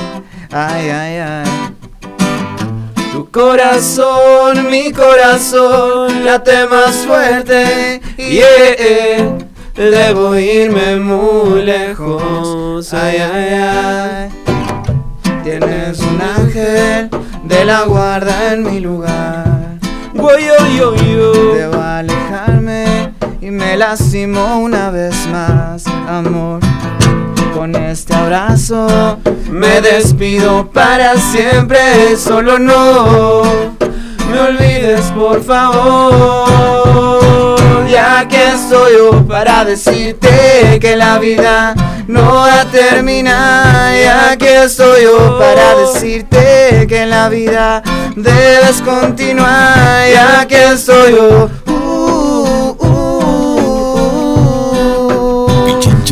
Ay, 0.51 0.89
ay, 0.89 1.17
ay. 1.17 1.45
Tu 3.11 3.29
corazón, 3.31 4.69
mi 4.69 4.91
corazón 4.93 6.23
late 6.23 6.67
más 6.67 6.95
fuerte 6.97 7.99
Yeah, 8.15 9.37
debo 9.73 10.35
irme 10.35 10.97
muy 10.97 11.63
lejos 11.63 12.93
Ay, 12.93 13.17
ay, 13.17 13.53
ay 13.55 14.29
Tienes 15.43 15.99
un 15.99 16.21
ángel 16.21 17.09
de 17.43 17.65
la 17.65 17.85
guarda 17.85 18.53
en 18.53 18.63
mi 18.63 18.79
lugar. 18.81 19.79
Voy, 20.13 20.43
yo, 20.43 20.95
yo. 20.95 21.55
Debo 21.55 21.81
alejarme 21.81 22.66
y 23.47 23.51
me 23.51 23.77
lastimó 23.77 24.59
una 24.59 24.91
vez 24.91 25.15
más, 25.27 25.85
amor. 26.09 26.59
Con 27.55 27.73
este 27.77 28.13
abrazo 28.13 29.17
me 29.49 29.79
despido 29.79 30.69
para 30.69 31.15
siempre, 31.15 32.17
solo 32.17 32.59
no 32.59 33.43
me 34.29 34.39
olvides 34.39 35.13
por 35.15 35.41
favor. 35.41 36.47
Ya 37.89 38.27
que 38.27 38.49
estoy 38.49 38.97
yo 38.97 39.25
para 39.25 39.63
decirte 39.63 40.77
que 40.81 40.97
la 40.97 41.17
vida 41.17 41.73
no 42.07 42.35
va 42.35 42.61
a 42.61 42.65
terminar. 42.65 43.95
Ya 43.97 44.35
que 44.35 44.65
estoy 44.65 45.03
yo 45.03 45.39
para 45.39 45.73
decirte 45.75 46.85
que 46.89 47.05
la 47.05 47.29
vida 47.29 47.81
debes 48.17 48.81
continuar. 48.81 50.05
Ya 50.13 50.45
que 50.45 50.73
estoy 50.73 51.13
yo. 51.13 51.49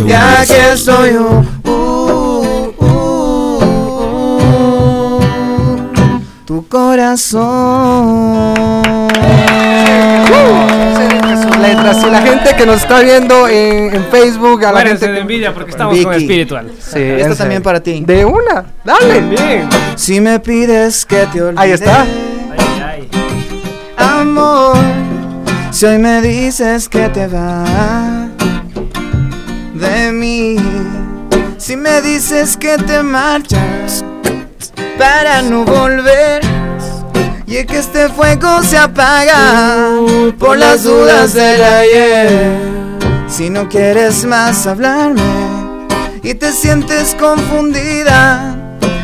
Ya 0.03 0.43
que 0.45 0.73
estoy 0.73 1.13
yo. 1.13 1.43
uh, 1.65 2.73
uh, 2.77 3.62
tu 6.45 6.67
corazón. 6.67 8.53
Letras. 11.62 12.03
Y 12.05 12.10
la 12.12 12.21
gente 12.21 12.55
que 12.55 12.65
nos 12.65 12.77
está 12.81 12.99
viendo 13.01 13.47
en, 13.47 13.95
en 13.95 14.03
Facebook, 14.05 14.63
a 14.65 14.67
la 14.67 14.71
Muérense 14.73 15.05
gente 15.05 15.13
de 15.15 15.21
envidia 15.21 15.53
porque 15.53 15.71
estamos 15.71 15.97
con 15.97 16.12
Vicky. 16.12 16.23
espiritual. 16.25 16.71
Sí, 16.79 16.99
Esta 17.01 17.36
también 17.36 17.63
para 17.63 17.79
ti. 17.79 18.03
De 18.05 18.23
una, 18.25 18.65
dale. 18.84 19.21
Bien. 19.21 19.67
Si 19.95 20.19
me 20.21 20.39
pides 20.39 21.05
que 21.05 21.25
te 21.31 21.41
olvide. 21.41 21.62
Ahí 21.62 21.71
está. 21.71 22.01
Ay, 22.01 22.81
ay. 22.84 23.10
Amor, 23.97 24.75
si 25.71 25.86
hoy 25.88 25.97
me 25.97 26.21
dices 26.21 26.88
que 26.89 27.10
te 27.10 27.25
vas 27.27 28.24
si 31.58 31.75
me 31.75 32.01
dices 32.01 32.56
que 32.56 32.78
te 32.78 33.04
marchas 33.04 34.06
para 34.97 35.41
no 35.41 35.65
volver, 35.65 36.41
y 37.45 37.58
es 37.58 37.65
que 37.65 37.80
este 37.80 38.08
fuego 38.10 38.63
se 38.63 38.78
apaga 38.78 39.89
por 40.39 40.58
las 40.58 40.84
dudas 40.84 41.34
del 41.34 41.62
ayer. 41.62 42.30
Si 43.28 43.49
no 43.49 43.67
quieres 43.67 44.23
más 44.23 44.65
hablarme 44.67 45.21
y 46.23 46.34
te 46.34 46.51
sientes 46.54 47.15
confundida. 47.19 48.56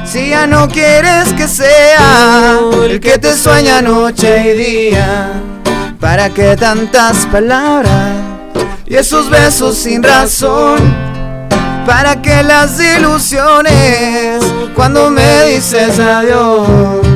Si 0.06 0.30
ya 0.30 0.48
no 0.48 0.70
quieres 0.70 1.34
que 1.34 1.48
sea 1.48 2.58
el 2.86 3.00
que 3.00 3.18
te 3.18 3.34
sueña 3.34 3.82
noche 3.82 4.54
y 4.54 4.58
día, 4.58 5.32
¿para 6.00 6.30
qué 6.30 6.56
tantas 6.56 7.26
palabras 7.28 8.31
y 8.92 8.98
esos 8.98 9.30
besos 9.30 9.78
sin 9.78 10.04
razón? 10.04 10.78
¿Para 11.86 12.22
qué 12.22 12.44
las 12.44 12.78
ilusiones 12.78 14.44
cuando 14.76 15.10
me 15.10 15.46
dices 15.46 15.98
adiós? 15.98 17.11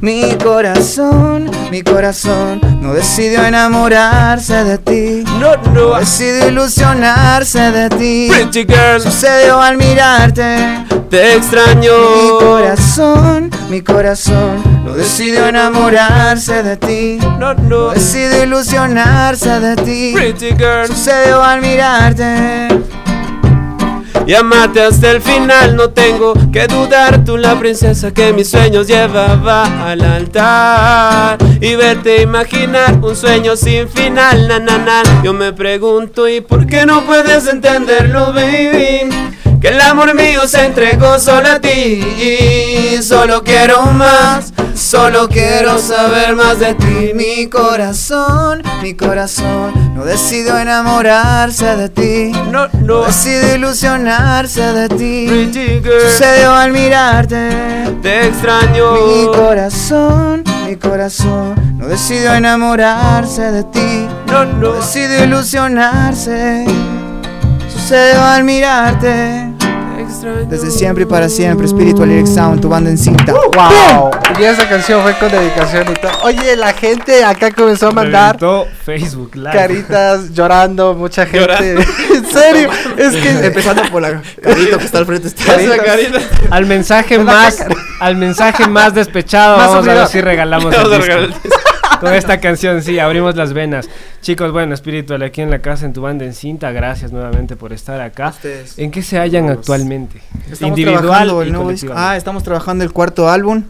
Mi 0.00 0.34
corazón, 0.42 1.50
mi 1.70 1.82
corazón 1.82 2.60
no 2.80 2.94
decidió 2.94 3.44
enamorarse 3.44 4.64
de 4.64 4.78
ti. 4.78 5.24
No, 5.38 5.56
no. 5.74 5.98
Decidió 5.98 6.48
ilusionarse 6.48 7.58
de 7.70 7.88
ti. 7.90 8.28
Pretty 8.30 8.60
girl, 8.66 9.00
Sucedió 9.00 9.60
al 9.60 9.76
mirarte. 9.76 10.56
te 11.10 11.34
extraño. 11.36 11.92
Mi 11.92 12.38
corazón, 12.40 13.50
mi 13.68 13.82
corazón 13.82 14.62
no 14.86 14.94
decidió 14.94 15.46
enamorarse 15.46 16.62
de 16.62 16.76
ti. 16.78 17.18
No, 17.38 17.52
no. 17.54 17.90
Decidió 17.90 18.44
ilusionarse 18.44 19.60
de 19.60 19.76
ti. 19.76 20.12
Pretty 20.14 20.52
girl. 20.56 20.86
Sucedió 20.86 21.42
al 21.42 21.60
mirarte. 21.60 22.68
Y 24.26 24.34
amarte 24.34 24.82
hasta 24.82 25.10
el 25.10 25.20
final, 25.20 25.76
no 25.76 25.90
tengo 25.90 26.34
que 26.52 26.66
dudar. 26.66 27.24
Tú 27.24 27.36
la 27.36 27.58
princesa 27.58 28.12
que 28.12 28.32
mis 28.32 28.48
sueños 28.48 28.86
llevaba 28.86 29.90
al 29.90 30.02
altar. 30.02 31.38
Y 31.60 31.74
verte 31.74 32.22
imaginar 32.22 32.98
un 33.02 33.16
sueño 33.16 33.56
sin 33.56 33.88
final, 33.88 34.48
na, 34.48 34.58
na, 34.58 34.78
na. 34.78 35.02
Yo 35.22 35.32
me 35.32 35.52
pregunto, 35.52 36.28
¿y 36.28 36.40
por 36.40 36.66
qué 36.66 36.86
no 36.86 37.04
puedes 37.04 37.46
entenderlo, 37.48 38.32
baby? 38.32 39.10
Que 39.60 39.68
el 39.68 39.80
amor 39.82 40.14
mío 40.14 40.48
se 40.48 40.64
entregó 40.64 41.18
solo 41.18 41.46
a 41.52 41.60
ti. 41.60 41.68
Y 41.68 43.02
solo 43.02 43.44
quiero 43.44 43.82
más, 43.92 44.54
solo 44.74 45.28
quiero 45.28 45.78
saber 45.78 46.34
más 46.34 46.58
de 46.58 46.72
ti. 46.74 47.10
Mi 47.14 47.46
corazón, 47.46 48.62
mi 48.80 48.94
corazón 48.94 49.94
no 49.94 50.06
decidió 50.06 50.56
enamorarse 50.58 51.76
de 51.76 51.88
ti. 51.90 52.32
No, 52.50 52.68
no. 52.80 53.04
Decidió 53.04 53.56
ilusionarse 53.56 54.62
de 54.62 54.88
ti. 54.88 55.82
Sucedió 56.08 56.54
al 56.54 56.72
mirarte. 56.72 57.50
te 58.00 58.28
extraño. 58.28 58.92
Mi 58.94 59.26
corazón, 59.26 60.42
mi 60.66 60.76
corazón 60.76 61.76
no 61.76 61.86
decidió 61.86 62.32
enamorarse 62.32 63.50
de 63.50 63.64
ti. 63.64 64.08
No, 64.26 64.46
no. 64.46 64.72
Decidió 64.72 65.22
ilusionarse. 65.24 66.64
Sucedió 67.90 68.22
al 68.22 68.44
mirarte. 68.44 69.52
Desde 70.48 70.70
siempre 70.70 71.02
y 71.02 71.06
para 71.06 71.28
siempre, 71.28 71.66
Spiritual 71.66 72.08
Lyric 72.08 72.28
Sound, 72.28 72.60
tu 72.60 72.68
banda 72.68 72.88
en 72.88 72.96
cinta. 72.96 73.32
Wow. 73.32 74.12
Y 74.38 74.44
esa 74.44 74.68
canción 74.68 75.02
fue 75.02 75.12
con 75.18 75.28
dedicación 75.28 75.90
y 75.90 75.94
todo. 75.94 76.12
Oye, 76.22 76.54
la 76.54 76.72
gente 76.72 77.24
acá 77.24 77.50
comenzó 77.50 77.88
a 77.88 77.90
mandar 77.90 78.38
Facebook 78.84 79.34
Live. 79.34 79.50
caritas 79.50 80.32
llorando, 80.32 80.94
mucha 80.94 81.26
gente. 81.26 81.40
Llorando. 81.40 81.80
en 82.14 82.26
serio, 82.26 82.70
es 82.96 83.16
que 83.16 83.30
Empezando 83.46 83.82
por 83.90 84.02
la 84.02 84.22
carito 84.40 84.78
que 84.78 84.84
está 84.84 84.98
al 84.98 85.06
frente. 85.06 85.26
Está 85.26 85.56
carita. 85.84 86.20
Al 86.48 86.66
mensaje 86.66 87.18
más, 87.18 87.58
al 87.98 88.14
mensaje 88.14 88.68
más 88.68 88.94
despechado, 88.94 89.56
Más 89.56 89.66
vamos 89.66 89.88
a 89.88 89.94
ver 89.94 90.06
si 90.06 90.20
regalamos 90.20 90.72
Vamos 90.72 90.92
a 90.92 91.12
el 91.12 91.32
disco. 91.32 91.69
Con 92.00 92.14
esta 92.14 92.40
canción, 92.40 92.82
sí, 92.82 92.98
abrimos 92.98 93.36
las 93.36 93.52
venas. 93.52 93.88
Chicos, 94.22 94.52
bueno, 94.52 94.74
espiritual, 94.74 95.22
aquí 95.22 95.40
en 95.42 95.50
la 95.50 95.60
casa, 95.60 95.86
en 95.86 95.92
tu 95.92 96.00
banda 96.02 96.24
en 96.24 96.34
cinta, 96.34 96.72
gracias 96.72 97.12
nuevamente 97.12 97.56
por 97.56 97.72
estar 97.72 98.00
acá. 98.00 98.28
Ustedes. 98.30 98.78
¿En 98.78 98.90
qué 98.90 99.02
se 99.02 99.18
hallan 99.18 99.48
actualmente? 99.50 100.20
Estamos 100.50 100.78
Individual 100.78 101.28
y 101.28 101.46
el 101.46 101.52
nuevo 101.52 101.70
disco. 101.70 101.92
Ah, 101.94 102.16
estamos 102.16 102.42
trabajando 102.42 102.84
el 102.84 102.92
cuarto 102.92 103.28
álbum. 103.28 103.64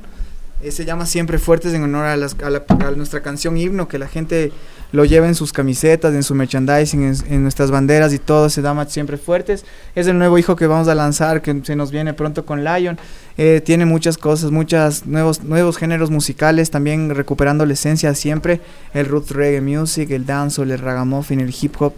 Eh, 0.63 0.73
se 0.73 0.85
llama 0.85 1.07
Siempre 1.07 1.39
Fuertes 1.39 1.73
en 1.73 1.83
honor 1.83 2.05
a, 2.07 2.17
las- 2.17 2.37
a 2.45 2.51
la- 2.51 2.65
a 2.69 2.91
nuestra 2.91 3.21
canción 3.23 3.57
himno, 3.57 3.89
que 3.89 3.99
la 3.99 4.09
gente 4.09 4.53
lo 4.93 5.05
lleva 5.05 5.27
en 5.27 5.35
sus 5.35 5.53
camisetas, 5.53 6.15
en 6.15 6.23
su 6.23 6.35
merchandising, 6.35 7.15
en, 7.29 7.43
nuestras 7.43 7.71
banderas 7.71 8.13
y 8.13 8.19
todo, 8.19 8.51
se 8.51 8.63
llama 8.63 8.87
Siempre 8.87 9.17
Fuertes. 9.17 9.65
Es 9.95 10.07
el 10.07 10.19
nuevo 10.19 10.39
hijo 10.39 10.57
que 10.57 10.67
vamos 10.67 10.89
a 10.89 10.95
lanzar, 10.95 11.43
que 11.43 11.61
se 11.63 11.77
nos 11.77 11.91
viene 11.91 12.15
pronto 12.15 12.45
con 12.45 12.65
Lion. 12.65 12.99
Eh, 13.37 13.61
tiene 13.65 13.87
muchas 13.87 14.19
cosas, 14.19 14.51
muchos 14.51 15.07
nuevos, 15.07 15.43
nuevos 15.43 15.77
géneros 15.77 16.11
musicales, 16.11 16.71
también 16.71 17.15
recuperando 17.15 17.65
la 17.67 17.75
esencia 17.75 18.15
siempre, 18.15 18.61
el 18.93 19.07
root 19.07 19.31
reggae 19.31 19.61
music, 19.61 20.11
el 20.11 20.27
dancehall, 20.27 20.71
el 20.71 20.79
ragamuffin, 20.79 21.41
el 21.41 21.55
hip 21.59 21.81
hop. 21.81 21.95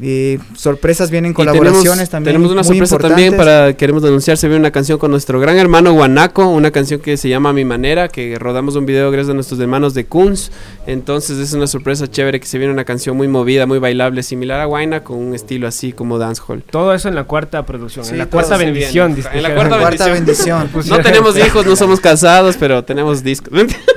Eh, 0.00 0.38
sorpresas 0.54 1.10
vienen 1.10 1.32
Y 1.32 1.34
colaboraciones 1.34 1.84
tenemos, 1.84 2.08
también. 2.08 2.34
Tenemos 2.34 2.52
una 2.52 2.62
muy 2.62 2.68
sorpresa 2.68 2.98
también 2.98 3.36
para 3.36 3.76
queremos 3.76 4.02
denunciar. 4.02 4.36
Se 4.38 4.48
viene 4.48 4.60
una 4.60 4.70
canción 4.70 4.98
con 4.98 5.10
nuestro 5.10 5.38
gran 5.38 5.58
hermano 5.58 5.92
Guanaco, 5.92 6.46
una 6.48 6.70
canción 6.70 7.00
que 7.00 7.16
se 7.16 7.28
llama 7.28 7.50
A 7.50 7.52
Mi 7.52 7.64
Manera, 7.64 8.08
que 8.08 8.38
rodamos 8.38 8.74
un 8.74 8.86
video 8.86 9.10
gracias 9.10 9.30
a 9.30 9.34
nuestros 9.34 9.60
hermanos 9.60 9.92
de 9.92 10.06
Kunz. 10.06 10.50
Entonces 10.86 11.38
es 11.38 11.52
una 11.52 11.66
sorpresa 11.66 12.10
chévere 12.10 12.40
que 12.40 12.46
se 12.46 12.58
viene 12.58 12.72
una 12.72 12.84
canción 12.84 13.16
muy 13.16 13.28
movida, 13.28 13.66
muy 13.66 13.78
bailable, 13.78 14.22
similar 14.22 14.60
a 14.60 14.64
Guayna, 14.64 15.04
con 15.04 15.18
un 15.18 15.34
estilo 15.34 15.68
así 15.68 15.92
como 15.92 16.18
dancehall. 16.18 16.62
Todo 16.62 16.94
eso 16.94 17.08
en 17.08 17.14
la 17.14 17.24
cuarta 17.24 17.64
producción, 17.66 18.04
Sí, 18.04 18.12
en 18.12 18.18
la 18.18 18.26
cuarta 18.26 18.56
bendición. 18.56 19.16
En 19.32 19.42
la 19.42 19.54
cuarta 19.54 19.78
Cuarta 19.78 20.06
bendición. 20.08 20.70
No 20.88 21.00
tenemos 21.00 21.36
hijos, 21.38 21.66
no 21.66 21.76
somos 21.76 22.00
casados, 22.00 22.56
pero 22.58 22.82
tenemos 22.82 23.22
discos. 23.22 23.52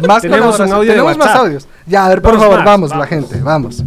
más 0.06 0.22
Tenemos 0.22 0.60
un 0.60 0.74
audio 0.74 0.82
de 0.82 0.88
Tenemos 0.98 1.18
más 1.18 1.36
audios. 1.36 1.68
Ya, 1.86 2.06
a 2.06 2.10
ver, 2.10 2.22
por 2.22 2.32
Vamos 2.32 2.44
favor, 2.44 2.58
más, 2.60 2.66
vamos, 2.66 2.90
vamos. 2.90 3.04
la 3.04 3.08
gente, 3.08 3.42
vamos. 3.42 3.84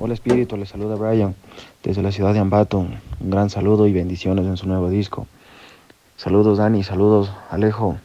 Hola 0.00 0.14
Espíritu, 0.14 0.56
les 0.56 0.68
saluda 0.68 0.94
Brian 0.94 1.34
desde 1.82 2.02
la 2.02 2.12
ciudad 2.12 2.32
de 2.32 2.38
Ambato. 2.38 2.78
Un 2.78 3.00
gran 3.18 3.50
saludo 3.50 3.88
y 3.88 3.92
bendiciones 3.92 4.46
en 4.46 4.56
su 4.56 4.68
nuevo 4.68 4.88
disco. 4.88 5.26
Saludos 6.16 6.58
Dani, 6.58 6.84
saludos 6.84 7.32
Alejo. 7.50 7.96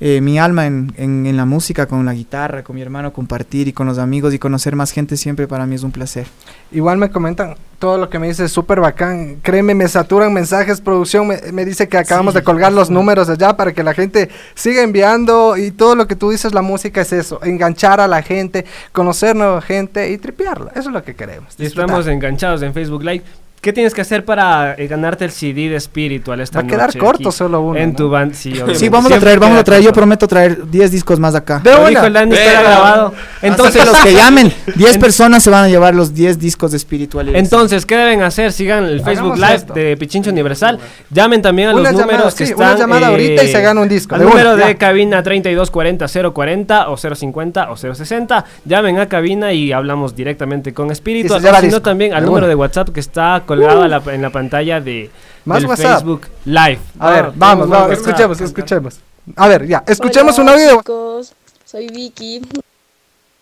eh, 0.00 0.20
mi 0.20 0.38
alma 0.38 0.66
en, 0.66 0.92
en, 0.96 1.26
en 1.26 1.36
la 1.36 1.44
música, 1.44 1.86
con 1.86 2.04
la 2.04 2.14
guitarra, 2.14 2.62
con 2.62 2.76
mi 2.76 2.82
hermano, 2.82 3.12
compartir 3.12 3.68
y 3.68 3.72
con 3.72 3.86
los 3.86 3.98
amigos 3.98 4.32
y 4.34 4.38
conocer 4.38 4.76
más 4.76 4.92
gente 4.92 5.16
siempre 5.16 5.48
para 5.48 5.66
mí 5.66 5.74
es 5.74 5.82
un 5.82 5.92
placer. 5.92 6.26
Igual 6.70 6.98
me 6.98 7.10
comentan 7.10 7.56
todo 7.78 7.96
lo 7.96 8.10
que 8.10 8.18
me 8.18 8.28
dice 8.28 8.44
es 8.44 8.52
súper 8.52 8.80
bacán. 8.80 9.36
Créeme, 9.42 9.74
me 9.74 9.86
saturan 9.88 10.32
mensajes. 10.32 10.80
Producción 10.80 11.28
me, 11.28 11.40
me 11.52 11.64
dice 11.64 11.88
que 11.88 11.96
acabamos 11.96 12.34
de 12.34 12.42
colgar 12.42 12.72
los 12.72 12.90
números 12.90 13.28
allá 13.28 13.56
para 13.56 13.72
que 13.72 13.82
la 13.82 13.94
gente 13.94 14.28
siga 14.54 14.82
enviando. 14.82 15.56
Y 15.56 15.70
todo 15.70 15.94
lo 15.94 16.06
que 16.06 16.16
tú 16.16 16.30
dices, 16.30 16.54
la 16.54 16.62
música 16.62 17.00
es 17.00 17.12
eso: 17.12 17.40
enganchar 17.42 18.00
a 18.00 18.08
la 18.08 18.22
gente, 18.22 18.66
conocer 18.92 19.36
nueva 19.36 19.60
gente 19.62 20.10
y 20.10 20.18
tripearla. 20.18 20.72
Eso 20.72 20.88
es 20.88 20.94
lo 20.94 21.02
que 21.02 21.14
queremos. 21.14 21.54
Y 21.58 21.66
Estamos 21.66 22.06
enganchados 22.06 22.62
en 22.62 22.74
Facebook 22.74 23.02
Live. 23.02 23.24
¿Qué 23.68 23.72
tienes 23.74 23.92
que 23.92 24.00
hacer 24.00 24.24
para 24.24 24.76
eh, 24.78 24.86
ganarte 24.86 25.26
el 25.26 25.30
CD 25.30 25.68
de 25.68 25.76
Espiritual 25.76 26.40
esta 26.40 26.60
Va 26.60 26.64
a 26.64 26.66
quedar 26.66 26.86
noche 26.86 26.98
corto 26.98 27.28
aquí 27.28 27.36
solo 27.36 27.60
uno, 27.60 27.78
En 27.78 27.90
¿no? 27.90 27.96
tu 27.96 28.08
band, 28.08 28.32
sí, 28.32 28.48
obviamente. 28.52 28.78
Sí, 28.78 28.88
vamos 28.88 29.12
a 29.12 29.18
traer, 29.20 29.38
vamos 29.38 29.58
a 29.58 29.64
traer. 29.64 29.82
Yo 29.82 29.92
prometo 29.92 30.26
traer 30.26 30.66
10 30.70 30.90
discos 30.90 31.20
más 31.20 31.34
acá. 31.34 31.60
De 31.62 31.70
Lo 31.72 31.80
una. 31.80 31.88
dijo 31.90 32.06
el 32.06 32.12
Dani, 32.14 32.34
está 32.34 32.62
grabado. 32.62 33.12
Entonces 33.42 33.84
los 33.84 33.94
que 33.98 34.14
llamen, 34.14 34.50
10 34.74 34.96
personas 34.96 35.42
se 35.42 35.50
van 35.50 35.64
a 35.64 35.68
llevar 35.68 35.94
los 35.94 36.14
10 36.14 36.38
discos 36.38 36.70
de 36.70 36.78
espiritualidad. 36.78 37.38
Entonces, 37.38 37.84
¿qué 37.84 37.94
deben 37.98 38.22
hacer? 38.22 38.52
Sigan 38.52 38.84
el 38.84 39.02
Facebook 39.02 39.32
Hagamos 39.34 39.38
Live 39.40 39.54
esto. 39.56 39.74
de 39.74 39.96
Pichincho 39.98 40.30
Universal. 40.30 40.78
Llamen 41.10 41.42
también 41.42 41.68
a 41.68 41.72
Una 41.74 41.82
los 41.90 41.92
llamada, 42.00 42.12
números 42.16 42.34
que 42.36 42.46
sí, 42.46 42.52
están. 42.52 42.70
una 42.70 42.78
llamada 42.78 43.06
ahorita 43.08 43.44
y 43.44 43.48
se 43.52 43.60
gana 43.60 43.82
un 43.82 43.88
disco, 43.90 44.14
Al 44.14 44.22
de 44.22 44.26
una, 44.28 44.34
número 44.34 44.56
de 44.56 44.72
ya. 44.72 44.78
cabina 44.78 45.22
3240-040 45.22 46.86
o 46.88 46.96
050 46.96 47.70
o 47.70 47.76
060. 47.76 48.44
Llamen 48.64 48.98
a 48.98 49.08
cabina 49.08 49.52
y 49.52 49.72
hablamos 49.72 50.16
directamente 50.16 50.72
con 50.72 50.90
lleva 51.38 51.60
sino 51.60 51.82
también 51.82 52.14
al 52.14 52.24
número 52.24 52.46
una. 52.46 52.48
de 52.48 52.54
WhatsApp 52.54 52.88
que 52.90 53.00
está 53.00 53.42
colgado 53.58 53.82
a 53.82 53.88
la- 53.88 54.14
en 54.14 54.22
la 54.22 54.30
pantalla 54.30 54.80
de 54.80 55.10
Más 55.44 55.58
del 55.60 55.68
WhatsApp. 55.68 55.92
Facebook 55.98 56.22
Live. 56.44 56.78
A 56.98 57.10
ver, 57.10 57.24
No, 57.26 57.32
vamos, 57.36 57.68
vamos, 57.68 57.92
escuchemos, 57.92 58.40
escuchemos. 58.40 58.98
A 59.36 59.48
ver, 59.48 59.66
ya, 59.66 59.82
escuchemos 59.86 60.38
Hola, 60.38 60.52
un 60.54 60.58
audio 60.58 60.78
chicos, 60.78 61.32
soy 61.64 61.88
Vicky. 61.88 62.42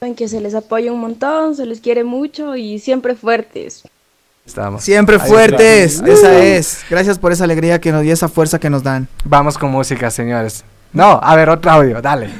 Saben 0.00 0.14
que 0.14 0.28
se 0.28 0.40
les 0.40 0.54
apoya 0.54 0.92
un 0.92 1.00
montón, 1.00 1.54
se 1.56 1.64
les 1.64 1.80
quiere 1.80 2.04
mucho 2.04 2.54
y 2.56 2.78
siempre 2.78 3.14
fuertes. 3.14 3.82
Estamos. 4.44 4.84
Siempre 4.84 5.16
Ahí 5.20 5.28
fuertes, 5.28 5.94
está. 5.94 6.08
esa 6.10 6.28
Uh. 6.28 6.38
es. 6.42 6.84
Gracias 6.90 7.18
por 7.18 7.32
esa 7.32 7.44
alegría 7.44 7.80
que 7.80 7.90
nos 7.92 8.04
y 8.04 8.10
esa 8.10 8.28
fuerza 8.28 8.58
que 8.60 8.70
nos 8.70 8.82
dan. 8.82 9.08
Vamos 9.24 9.56
con 9.58 9.70
música, 9.70 10.10
señores. 10.10 10.64
No, 10.92 11.18
a 11.22 11.34
ver, 11.34 11.48
otro 11.50 11.70
audio, 11.70 12.00
dale. 12.02 12.30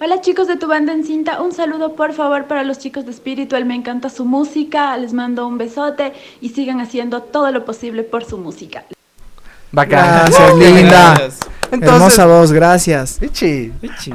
Hola 0.00 0.20
chicos 0.20 0.46
de 0.46 0.56
tu 0.56 0.66
banda 0.68 0.92
en 0.92 1.04
cinta, 1.04 1.40
un 1.40 1.52
saludo 1.52 1.94
por 1.94 2.12
favor 2.12 2.44
para 2.46 2.64
los 2.64 2.78
chicos 2.78 3.06
de 3.06 3.12
Spiritual, 3.14 3.64
me 3.64 3.74
encanta 3.74 4.10
su 4.10 4.24
música, 4.26 4.96
les 4.98 5.12
mando 5.14 5.46
un 5.46 5.56
besote 5.56 6.12
y 6.40 6.50
sigan 6.50 6.80
haciendo 6.80 7.22
todo 7.22 7.50
lo 7.50 7.64
posible 7.64 8.02
por 8.02 8.24
su 8.24 8.36
música. 8.36 8.84
Gracias, 9.72 10.54
linda. 10.56 11.14
Gracias. 11.16 11.38
Entonces- 11.70 11.94
Hermosa 11.96 12.26
voz, 12.26 12.52
gracias. 12.52 13.16
Pichi. 13.18 13.72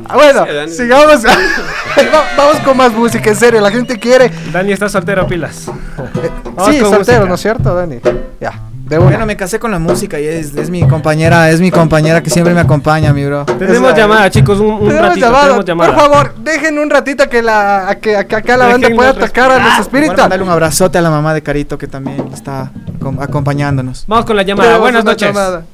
Ah, 0.08 0.16
bueno, 0.16 0.46
Sí, 0.68 0.76
sigamos. 0.76 1.26
Va- 1.26 2.26
vamos 2.38 2.60
con 2.64 2.78
más 2.78 2.94
música, 2.94 3.30
en 3.32 3.36
serio, 3.36 3.60
la 3.60 3.72
gente 3.72 4.00
quiere. 4.00 4.32
Dani 4.54 4.72
está 4.72 4.88
soltero, 4.88 5.28
pilas. 5.28 5.56
Sí, 5.56 6.80
soltero, 6.80 7.00
música. 7.00 7.20
¿no 7.26 7.36
es 7.36 7.42
cierto, 7.42 7.76
Dani? 7.76 8.00
Ya, 8.40 8.54
de. 8.98 9.04
Bueno, 9.04 9.26
me 9.26 9.36
casé 9.38 9.60
con 9.60 9.72
la 9.72 9.80
música 9.80 10.20
y 10.20 10.26
es, 10.26 10.56
es 10.56 10.70
mi 10.70 10.88
compañera, 10.88 11.50
es 11.50 11.60
mi 11.62 11.72
compañera 11.72 12.22
que 12.22 12.30
siempre 12.30 12.54
me 12.54 12.62
acompaña, 12.62 13.12
mi 13.14 13.26
bro. 13.26 13.46
Tenemos 13.46 13.96
llamada, 13.96 14.30
chicos, 14.30 14.60
un, 14.60 14.72
un 14.74 14.80
Tenemos 14.88 15.02
ratito. 15.10 15.26
llamada. 15.26 15.44
Tenemos 15.46 15.66
llamada. 15.66 15.94
Por 15.96 16.00
favor, 16.02 16.36
dejen 16.36 16.80
un 16.80 16.90
ratito 16.90 17.28
que 17.30 17.42
la 17.42 17.90
a 17.90 17.96
que, 18.00 18.16
a 18.16 18.28
que 18.28 18.36
acá 18.36 18.58
la 18.58 18.68
banda 18.68 18.90
pueda 18.96 19.14
tocar 19.14 19.52
a 19.52 19.60
los 19.60 19.80
espíritus. 19.80 20.18
mandarle 20.18 20.44
un 20.46 20.52
abrazote 20.52 20.98
a 20.98 21.02
la 21.02 21.10
mamá 21.10 21.34
de 21.34 21.42
Carito 21.42 21.78
que 21.78 21.88
también 21.88 22.28
está 22.34 22.72
com- 23.00 23.20
acompañándonos. 23.20 24.06
Vamos 24.08 24.26
con 24.26 24.36
la 24.36 24.44
llamada. 24.44 24.70
Tenemos 24.70 24.82
Buenas 24.86 25.06
noches. 25.06 25.28
llamada. 25.28 25.66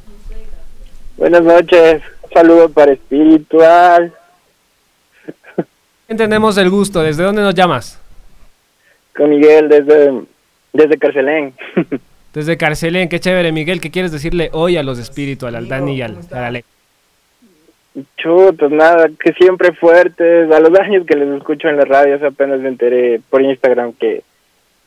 Buenas 1.18 1.42
noches, 1.44 2.02
saludo 2.34 2.70
para 2.70 2.92
Espiritual. 2.94 4.14
Entendemos 6.08 6.58
el 6.58 6.70
gusto. 6.70 7.02
¿Desde 7.02 7.24
dónde 7.24 7.42
nos 7.42 7.54
llamas? 7.56 8.00
Con 9.16 9.30
Miguel 9.32 9.68
desde, 9.68 10.22
desde 10.74 10.98
Carcelén. 10.98 11.54
Desde 12.38 12.56
Carcelén. 12.56 13.10
Qué 13.10 13.20
chévere, 13.20 13.52
Miguel. 13.52 13.82
¿Qué 13.82 13.90
quieres 13.90 14.12
decirle 14.12 14.52
hoy 14.54 14.78
a 14.78 14.84
los 14.84 15.00
espíritus, 15.00 15.52
al 15.52 15.68
Dani 15.68 15.96
y 15.96 16.02
al, 16.04 16.20
al 16.32 16.44
Ale? 16.44 16.66
Chutos, 18.16 18.72
nada, 18.72 19.10
que 19.20 19.34
siempre 19.34 19.72
fuertes. 19.72 20.52
A 20.52 20.60
los 20.60 20.80
años 20.80 21.04
que 21.08 21.16
les 21.16 21.30
escucho 21.30 21.68
en 21.68 21.78
la 21.78 21.86
radio, 21.86 22.24
apenas 22.28 22.60
me 22.60 22.70
enteré 22.70 23.20
por 23.32 23.42
Instagram 23.42 23.94
que, 23.94 24.22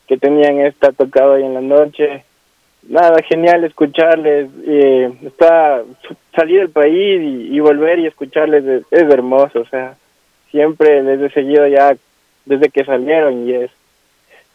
que 0.07 0.17
tenían 0.17 0.59
esta 0.59 0.93
tocado 0.93 1.33
ahí 1.33 1.43
en 1.43 1.53
la 1.53 1.59
noche. 1.59 2.23
Nada, 2.87 3.21
genial 3.27 3.65
escucharles. 3.65 4.47
eh, 4.65 5.11
está 5.23 5.83
salir 6.33 6.59
del 6.59 6.69
país 6.69 7.21
y, 7.21 7.53
y 7.53 7.59
volver 7.59 7.99
y 7.99 8.07
escucharles 8.07 8.63
es, 8.63 8.83
es 8.91 9.09
hermoso. 9.09 9.59
O 9.59 9.65
sea, 9.65 9.95
siempre 10.51 11.03
les 11.03 11.19
he 11.19 11.29
seguido 11.33 11.67
ya 11.67 11.97
desde 12.45 12.69
que 12.69 12.85
salieron 12.85 13.45
y 13.45 13.55
es, 13.55 13.71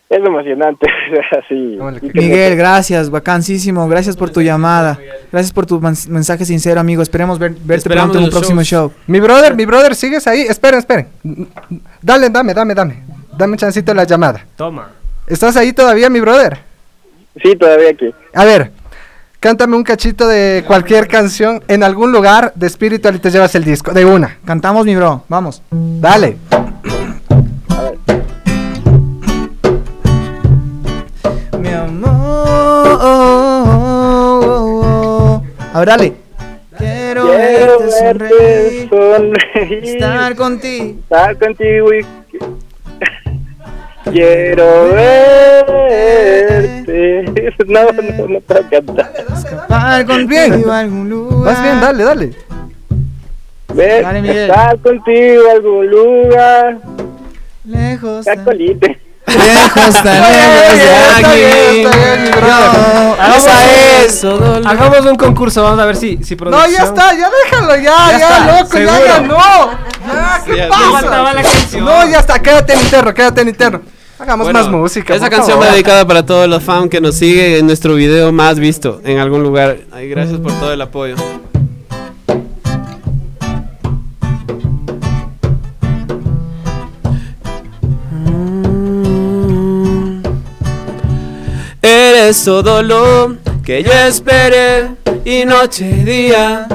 es 0.09 0.19
emocionante. 0.25 0.87
así, 1.45 1.79
Miguel, 2.15 2.57
gracias, 2.57 3.11
bacanísimo, 3.11 3.89
gracias 3.89 4.17
por 4.17 4.31
tu 4.31 4.41
llamada, 4.41 4.99
gracias 5.33 5.53
por 5.53 5.67
tu 5.67 5.81
mens- 5.81 6.09
mensaje 6.09 6.45
sincero, 6.45 6.81
amigo. 6.81 7.03
Esperemos 7.03 7.39
ver- 7.39 7.53
verte 7.53 7.75
Esperamos 7.77 8.11
pronto 8.11 8.19
en 8.19 8.25
un 8.25 8.31
próximo 8.31 8.63
shows. 8.63 8.93
show. 8.93 9.01
Mi 9.07 9.21
brother, 9.21 9.55
mi 9.57 9.65
brother, 9.65 9.95
¿sigues 9.95 10.27
ahí? 10.27 10.41
Esperen, 10.43 10.79
esperen. 10.79 11.09
Dale, 12.03 12.31
dame, 12.31 12.55
dame, 12.55 12.75
dame. 12.75 13.03
Dame 13.37 13.53
un 13.53 13.59
chancito 13.59 13.91
de 13.93 13.97
la 13.97 14.05
llamada. 14.05 14.45
Toma. 14.57 14.91
¿Estás 15.27 15.57
ahí 15.57 15.73
todavía, 15.73 16.09
mi 16.09 16.21
brother? 16.21 16.59
Sí, 17.43 17.55
todavía 17.57 17.91
aquí. 17.91 18.15
A 18.33 18.45
ver, 18.45 18.71
cántame 19.41 19.77
un 19.77 19.83
cachito 19.83 20.27
de 20.27 20.65
cualquier 20.67 21.07
canción 21.09 21.63
en 21.69 21.83
algún 21.83 22.13
lugar 22.13 22.53
de 22.55 22.69
Spiritual 22.71 23.17
y 23.17 23.19
te 23.19 23.31
llevas 23.31 23.55
el 23.57 23.65
disco. 23.65 23.93
De 23.93 24.05
una. 24.05 24.39
Cantamos, 24.45 24.87
mi 24.87 24.95
bro, 24.97 25.25
vamos. 25.29 25.63
Dale. 25.71 26.37
Amor. 31.87 32.97
A 35.73 35.79
ver, 35.81 35.89
dale. 35.89 36.13
Quiero, 36.79 37.27
Quiero 37.27 37.79
verte 37.81 37.99
sonreír, 37.99 38.89
sonreír, 38.91 39.85
estar 39.85 40.37
contigo. 40.37 40.85
estar 41.01 41.39
contigo 41.39 41.89
y 41.95 42.05
quiero 44.11 44.85
verte. 44.93 46.77
No, 47.67 47.81
no, 47.91 48.29
no 48.29 48.41
puedo 48.41 48.63
cantar. 48.71 49.13
Estar 49.17 50.07
contigo 50.07 50.71
a 50.73 50.79
algún 50.81 51.09
lugar. 51.09 51.55
Vas 51.55 51.63
bien, 51.63 51.81
dale, 51.81 52.05
dale. 52.05 52.31
Ver- 53.75 54.03
Dale, 54.03 54.23
Miguel. 54.23 54.51
estar 54.51 54.79
contigo 54.79 55.43
en 55.51 55.57
algún 55.57 55.87
lugar. 55.91 56.79
Lejos. 57.65 58.25
Cacolite. 58.27 59.01
Lejos, 59.27 59.75
tan 60.03 60.17
Está 60.17 60.31
lejos 60.31 60.77
de 60.77 61.25
aquí. 61.27 62.37
No, 62.41 63.37
esa 63.37 64.05
es. 64.05 64.25
Hagamos 64.25 65.01
un 65.07 65.17
concurso. 65.17 65.63
Vamos 65.63 65.81
a 65.81 65.85
ver 65.87 65.97
si, 65.97 66.19
si 66.23 66.35
No, 66.35 66.39
producción... 66.39 66.73
ya 66.73 66.85
está, 66.85 67.15
ya 67.15 67.31
déjalo, 67.45 67.77
ya, 67.77 67.83
Ya 67.83 68.19
ya, 68.19 68.29
está, 68.29 68.61
loco, 68.61 68.79
ya 68.79 68.95
seguro. 68.95 69.07
ganó. 69.07 69.71
Ya, 70.07 70.43
¿qué 70.47 70.57
ya, 70.57 70.69
pasa? 70.69 71.33
la. 71.33 71.81
No, 71.81 72.09
ya 72.11 72.19
está, 72.21 72.39
quédate 72.41 72.73
en 72.75 72.81
interno, 72.81 73.15
quédate 73.15 73.41
en 73.41 73.49
interno. 73.49 73.81
Hagamos 74.19 74.47
Bueno, 74.47 74.61
más 74.61 74.69
música. 74.71 75.15
Esa 75.15 75.29
canción 75.29 75.61
va 75.61 75.67
dedicada 75.73 76.07
para 76.07 76.25
todos 76.25 76.49
los 76.49 76.63
fans 76.63 76.89
que 76.89 77.01
nos 77.03 77.17
siguen 77.17 77.53
en 77.57 77.67
nuestro 77.67 77.95
video 77.95 78.33
más 78.33 78.59
visto 78.59 79.01
en 79.05 79.19
algún 79.19 79.43
lugar. 79.43 79.77
Ay, 79.93 80.09
gracias 80.09 80.39
por 80.41 80.53
todo 80.53 80.73
el 80.73 80.81
apoyo. 80.81 81.17
Eres 92.27 92.43
todo 92.43 92.83
lo 92.83 93.37
que 93.65 93.85
yo 93.85 93.93
esperé 93.93 94.89
y 95.25 95.45
noche 95.45 95.89
y 95.89 96.03
día. 96.03 96.67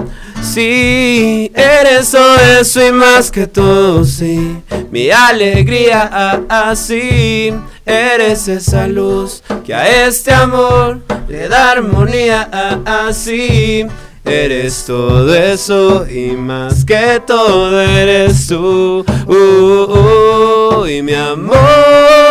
Sí, 0.41 1.51
eres 1.53 2.11
todo 2.11 2.37
eso 2.37 2.87
y 2.87 2.93
más 2.93 3.29
que 3.29 3.47
todo, 3.47 4.05
sí. 4.05 4.55
Mi 4.91 5.09
alegría, 5.09 6.09
ah, 6.09 6.69
así. 6.69 7.53
Eres 7.85 8.47
esa 8.47 8.87
luz 8.87 9.43
que 9.65 9.73
a 9.73 10.05
este 10.05 10.31
amor 10.31 11.01
le 11.27 11.49
da 11.49 11.71
armonía, 11.71 12.47
ah, 12.53 13.09
así. 13.09 13.85
Eres 14.23 14.85
todo 14.85 15.35
eso 15.35 16.07
y 16.09 16.31
más 16.31 16.85
que 16.85 17.21
todo 17.27 17.81
eres 17.81 18.47
tú. 18.47 19.03
Uh, 19.27 20.83
uh, 20.83 20.87
y 20.87 21.01
mi 21.01 21.13
amor. 21.13 22.21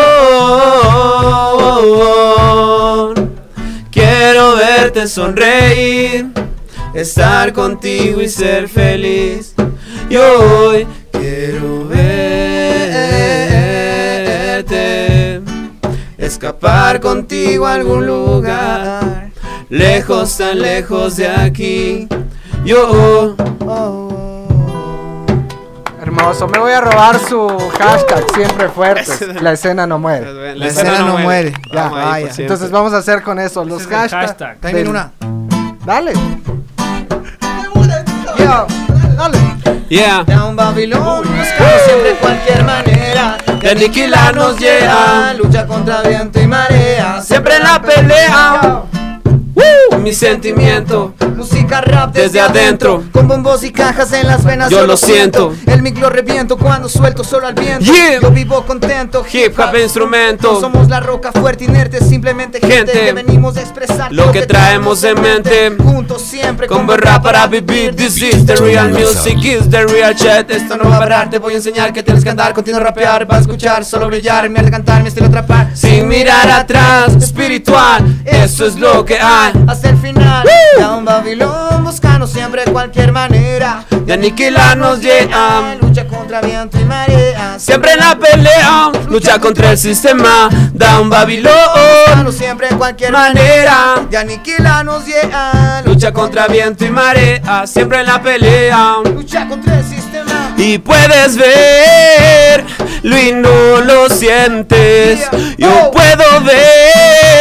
Verte 4.92 5.06
sonreír, 5.06 6.26
estar 6.94 7.52
contigo 7.52 8.20
y 8.20 8.28
ser 8.28 8.68
feliz. 8.68 9.54
Y 10.08 10.16
hoy 10.16 10.84
quiero 11.12 11.86
verte, 11.86 12.10
escapar 16.18 16.98
contigo 16.98 17.68
a 17.68 17.74
algún 17.74 18.04
lugar, 18.04 19.30
lejos, 19.68 20.36
tan 20.36 20.60
lejos 20.60 21.18
de 21.18 21.28
aquí. 21.28 22.08
Yo 22.64 23.36
Hermoso, 26.20 26.46
me 26.48 26.58
voy 26.58 26.72
a 26.72 26.80
robar 26.82 27.18
su 27.18 27.48
hashtag 27.78 28.24
siempre 28.34 28.68
fuertes. 28.74 29.40
La 29.42 29.52
escena 29.52 29.86
no 29.86 29.98
muere. 29.98 30.54
La 30.54 30.66
escena 30.66 30.98
no 30.98 31.16
muere. 31.18 31.52
Ya, 31.72 31.84
Vamos 31.84 31.98
ahí 31.98 32.04
por 32.04 32.10
vaya. 32.30 32.34
Entonces 32.36 32.70
vamos 32.70 32.92
a 32.92 32.98
hacer 32.98 33.22
con 33.22 33.38
eso 33.38 33.64
los 33.64 33.86
hashtags. 33.86 34.26
hashtag. 34.28 34.58
También 34.60 34.84
del- 34.84 34.88
una. 34.88 35.12
Dale. 35.84 36.12
Ya, 38.38 38.66
dale. 39.16 39.38
Yeah. 39.88 40.22
De 40.24 40.36
un 40.36 40.54
Babilón 40.56 41.22
buscamos 41.22 41.82
siempre 41.86 42.14
cualquier 42.20 42.64
manera 42.64 43.38
de 43.60 43.70
aniquilarnos, 43.70 44.56
yeah. 44.58 45.34
Lucha 45.36 45.66
contra 45.66 46.02
viento 46.02 46.40
y 46.40 46.46
marea 46.46 47.20
Siempre 47.22 47.56
en 47.56 47.62
la 47.64 47.80
pelea. 47.82 48.82
Mi 49.98 50.14
sentimiento. 50.14 51.14
Música 51.36 51.80
rap 51.80 52.12
desde, 52.12 52.24
Desde 52.24 52.40
adentro. 52.40 53.02
Con 53.12 53.28
bombos 53.28 53.62
y 53.64 53.70
cajas 53.70 54.12
en 54.12 54.26
las 54.26 54.44
venas 54.44 54.70
Yo 54.70 54.86
lo 54.86 54.96
siento. 54.96 55.54
El 55.66 55.82
mic 55.82 55.98
lo 55.98 56.08
reviento 56.10 56.56
cuando 56.56 56.88
suelto 56.88 57.24
solo 57.24 57.46
al 57.46 57.54
viento 57.54 57.84
Yeah. 57.84 58.20
Yo 58.20 58.30
vivo 58.30 58.64
contento 58.66 59.24
Hip 59.30 59.58
hop 59.58 59.76
instrumento. 59.76 60.52
No 60.54 60.60
somos 60.60 60.88
la 60.88 61.00
roca 61.00 61.32
fuerte 61.32 61.64
inerte 61.64 62.02
Simplemente 62.02 62.60
gente, 62.60 62.92
Gente. 62.92 62.92
que 62.92 63.12
venimos 63.12 63.56
a 63.56 63.60
expresar 63.60 64.12
Lo 64.12 64.32
que 64.32 64.46
traemos 64.46 65.02
en 65.04 65.20
mente. 65.20 65.76
Juntos 65.78 66.22
siempre 66.22 66.66
Con 66.66 66.88
rap 66.88 67.22
para 67.22 67.46
vivir. 67.46 67.94
This 67.94 68.20
is 68.22 68.46
the 68.46 68.56
real 68.56 68.88
music, 68.90 69.38
is 69.44 69.68
the 69.70 69.86
real 69.86 70.14
chat. 70.14 70.50
Esto 70.50 70.76
no 70.76 70.88
va 70.88 70.96
a 70.96 70.98
parar. 70.98 71.30
Te 71.30 71.38
voy 71.38 71.54
a 71.54 71.56
enseñar 71.56 71.92
que 71.92 72.02
tienes 72.02 72.24
que 72.24 72.30
andar. 72.30 72.52
Continúa 72.52 72.80
a 72.80 72.84
rapear. 72.84 73.26
Para 73.26 73.40
escuchar, 73.40 73.84
solo 73.84 74.06
brillar. 74.08 74.48
Me 74.48 74.58
arte 74.58 74.70
cantar, 74.70 75.02
mi 75.02 75.08
estilo 75.08 75.26
atrapar. 75.26 75.70
Sin 75.74 76.08
mirar 76.08 76.50
atrás. 76.50 77.14
Espiritual. 77.16 78.20
Eso 78.24 78.66
es 78.66 78.76
lo 78.76 79.04
que 79.04 79.18
hay. 79.18 79.52
Hasta 79.80 79.88
el 79.88 79.96
final 79.96 80.46
De 80.76 80.84
un 80.84 81.06
Babilón 81.06 81.84
buscando 81.84 82.26
siempre 82.26 82.64
cualquier 82.64 83.12
manera 83.12 83.86
De 84.04 84.12
aniquilarnos, 84.12 85.00
yeah. 85.00 85.78
Lucha 85.80 86.06
contra 86.06 86.42
viento 86.42 86.78
y 86.78 86.84
marea 86.84 87.58
Siempre 87.58 87.92
en 87.92 87.98
la 88.00 88.18
pelea. 88.18 88.92
Lucha 89.08 89.38
contra 89.38 89.72
el 89.72 89.78
sistema. 89.78 90.48
Da 90.72 91.00
un 91.00 91.08
Babilón. 91.08 91.52
Buscando 92.06 92.32
siempre 92.32 92.68
cualquier 92.68 93.12
Manera. 93.12 94.06
De 94.10 94.18
aniquilarnos 94.18 95.06
yeah. 95.06 95.82
Lucha 95.84 96.12
contra 96.12 96.46
viento 96.46 96.84
y 96.84 96.90
marea. 96.90 97.66
Siempre 97.66 98.00
en 98.00 98.06
la 98.06 98.20
pelea. 98.20 98.96
Lucha 99.14 99.48
contra 99.48 99.78
el 99.78 99.84
sistema 99.84 100.54
Y 100.56 100.78
puedes 100.78 101.36
verlo 101.36 103.18
y 103.18 103.32
no 103.32 103.80
lo 103.80 104.08
sientes. 104.08 105.28
Yo 105.58 105.90
puedo 105.90 106.40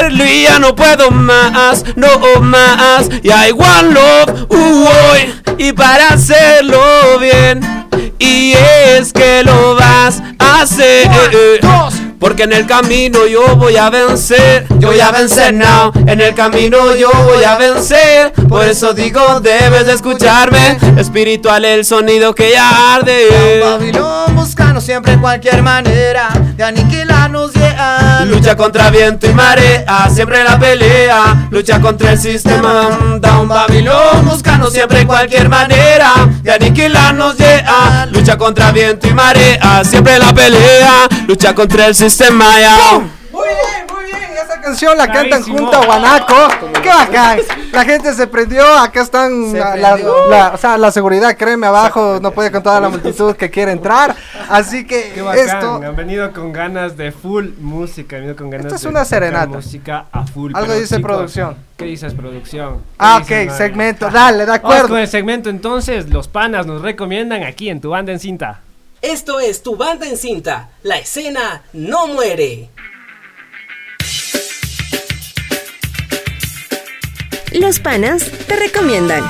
verlo 0.01 0.25
y 0.25 0.43
ya 0.43 0.59
no 0.59 0.75
puedo 0.75 1.11
más, 1.11 1.83
no 1.95 2.19
más. 2.41 3.09
Y 3.23 3.29
I 3.29 3.51
want 3.51 3.93
love, 3.93 4.47
uh. 4.49 5.55
Y 5.57 5.73
para 5.73 6.09
hacerlo 6.09 7.19
bien, 7.19 7.59
y 8.17 8.53
es 8.53 9.11
que 9.11 9.43
lo 9.43 9.75
vas 9.75 10.21
a 10.39 10.61
hacer. 10.61 11.09
Porque 12.19 12.43
en 12.43 12.53
el 12.53 12.67
camino 12.67 13.25
yo 13.27 13.55
voy 13.55 13.77
a 13.77 13.89
vencer, 13.89 14.67
yo 14.79 14.89
voy 14.89 14.99
a 14.99 15.11
vencer 15.11 15.53
now. 15.53 15.91
En 16.05 16.19
el 16.19 16.35
camino 16.35 16.95
yo 16.95 17.09
voy 17.11 17.43
a 17.43 17.57
vencer. 17.57 18.33
Por 18.47 18.65
eso 18.65 18.93
digo, 18.93 19.39
debes 19.39 19.85
de 19.85 19.93
escucharme. 19.93 20.77
Espiritual 20.97 21.63
el 21.65 21.85
sonido 21.85 22.35
que 22.35 22.51
ya 22.51 22.95
arde. 22.95 23.61
Babilón 23.63 24.35
buscando 24.35 24.81
siempre 24.81 25.17
cualquier 25.19 25.61
manera 25.61 26.29
De 26.55 26.63
aniquilarnos 26.63 27.53
yeah. 27.53 28.25
Lucha 28.25 28.55
contra 28.55 28.89
viento 28.89 29.27
y 29.27 29.33
marea, 29.33 30.09
siempre 30.13 30.43
la 30.43 30.59
pelea. 30.59 31.47
Lucha 31.51 31.79
contra 31.79 32.11
el 32.11 32.19
sistema. 32.19 33.17
Da 33.19 33.39
un 33.39 33.47
Babilón, 33.47 34.25
buscando 34.25 34.69
siempre 34.69 35.05
cualquier 35.05 35.49
manera 35.49 36.13
de 36.41 36.51
aniquilarnos, 36.51 37.37
yeah. 37.37 38.07
Lucha 38.11 38.37
contra 38.37 38.71
viento 38.71 39.07
y 39.07 39.13
marea, 39.13 39.83
siempre 39.83 40.19
la 40.19 40.33
pelea. 40.33 41.07
Lucha 41.27 41.55
contra 41.55 41.87
el 41.87 41.95
sistema, 41.95 42.08
ya. 42.17 42.99
Muy 43.31 43.47
bien, 43.47 43.85
muy 43.93 44.03
bien. 44.05 44.19
Esa 44.43 44.59
canción 44.61 44.97
la 44.97 45.07
cantan 45.11 45.43
junto 45.43 45.73
a 45.77 45.85
Guanaco. 45.85 46.35
Qué 46.81 46.89
bacán. 46.89 47.39
La 47.71 47.85
gente 47.85 48.13
se 48.13 48.25
prendió. 48.25 48.63
Acá 48.77 49.01
están 49.01 49.53
la, 49.53 49.75
la- 49.75 49.97
la- 49.97 50.51
o 50.53 50.57
sea, 50.57 50.77
la 50.77 50.91
seguridad, 50.91 51.37
créeme, 51.37 51.67
abajo 51.67 52.19
no 52.21 52.31
puede 52.31 52.51
con 52.51 52.63
toda 52.63 52.79
la 52.81 52.89
multitud 52.89 53.35
que 53.35 53.49
quiere 53.51 53.71
entrar. 53.71 54.15
Así 54.49 54.85
que 54.85 55.11
Qué 55.13 55.21
bacán, 55.21 55.45
esto. 55.45 55.75
han 55.75 55.95
venido 55.95 56.31
con 56.33 56.51
ganas 56.51 56.97
de 56.97 57.11
full 57.11 57.49
música, 57.59 58.15
han 58.15 58.23
venido 58.23 58.35
con 58.37 58.49
ganas 58.49 58.65
Esto 58.65 58.75
es 58.77 58.81
de 58.81 58.87
una 58.87 59.03
tocar 59.03 59.07
serenata. 59.19 59.47
música 59.47 60.05
a 60.11 60.25
full. 60.25 60.51
Algo 60.55 60.73
dice 60.73 60.95
chicos, 60.95 61.01
producción. 61.11 61.57
¿Qué 61.77 61.85
dices 61.85 62.13
producción? 62.15 62.77
¿Qué 62.79 62.83
Ah, 62.97 63.19
dices, 63.19 63.41
ok, 63.43 63.51
madre? 63.51 63.65
segmento. 63.67 64.09
Dale, 64.09 64.37
de 64.39 64.45
Vamos 64.47 64.59
acuerdo. 64.59 64.87
con 64.89 64.97
el 64.99 65.07
segmento 65.07 65.49
entonces, 65.51 66.09
los 66.09 66.27
panas 66.27 66.65
nos 66.65 66.81
recomiendan 66.81 67.43
aquí 67.43 67.69
en 67.69 67.79
tu 67.79 67.91
banda 67.91 68.11
en 68.11 68.19
cinta. 68.19 68.61
Esto 69.01 69.39
es 69.39 69.63
tu 69.63 69.77
banda 69.77 70.07
en 70.07 70.17
cinta. 70.17 70.71
La 70.83 70.97
escena 70.97 71.63
no 71.71 72.07
muere. 72.07 72.69
Los 77.53 77.79
panas 77.79 78.29
te 78.45 78.57
recomiendan. 78.57 79.23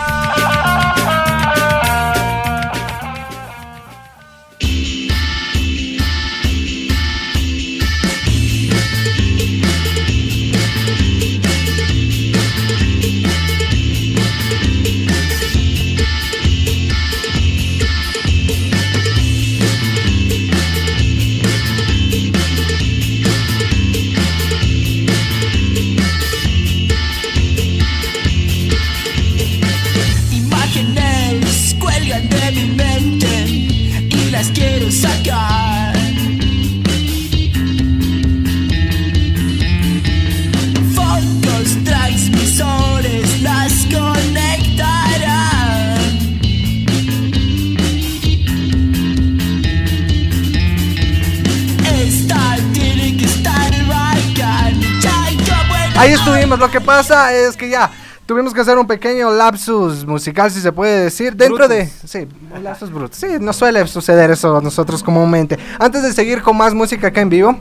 Ahí 56.00 56.14
estuvimos. 56.14 56.58
Lo 56.58 56.72
que 56.72 56.80
pasa 56.80 57.34
es 57.34 57.58
que 57.58 57.68
ya 57.68 57.92
tuvimos 58.26 58.54
que 58.54 58.62
hacer 58.62 58.78
un 58.78 58.88
pequeño 58.88 59.32
lapsus 59.32 60.06
musical, 60.06 60.50
si 60.50 60.62
se 60.62 60.72
puede 60.72 61.04
decir, 61.04 61.36
dentro 61.36 61.68
de... 61.68 61.88
Sí, 61.88 62.26
un 62.56 62.64
lapsus 62.64 62.90
bruto. 62.90 63.18
Sí, 63.18 63.28
no 63.42 63.52
suele 63.52 63.86
suceder 63.86 64.32
eso 64.32 64.56
a 64.56 64.62
nosotros 64.62 65.04
comúnmente. 65.04 65.60
Antes 65.78 66.02
de 66.04 66.14
seguir 66.14 66.42
con 66.42 66.56
más 66.56 66.74
música 66.74 67.08
acá 67.08 67.20
en 67.20 67.28
vivo, 67.28 67.60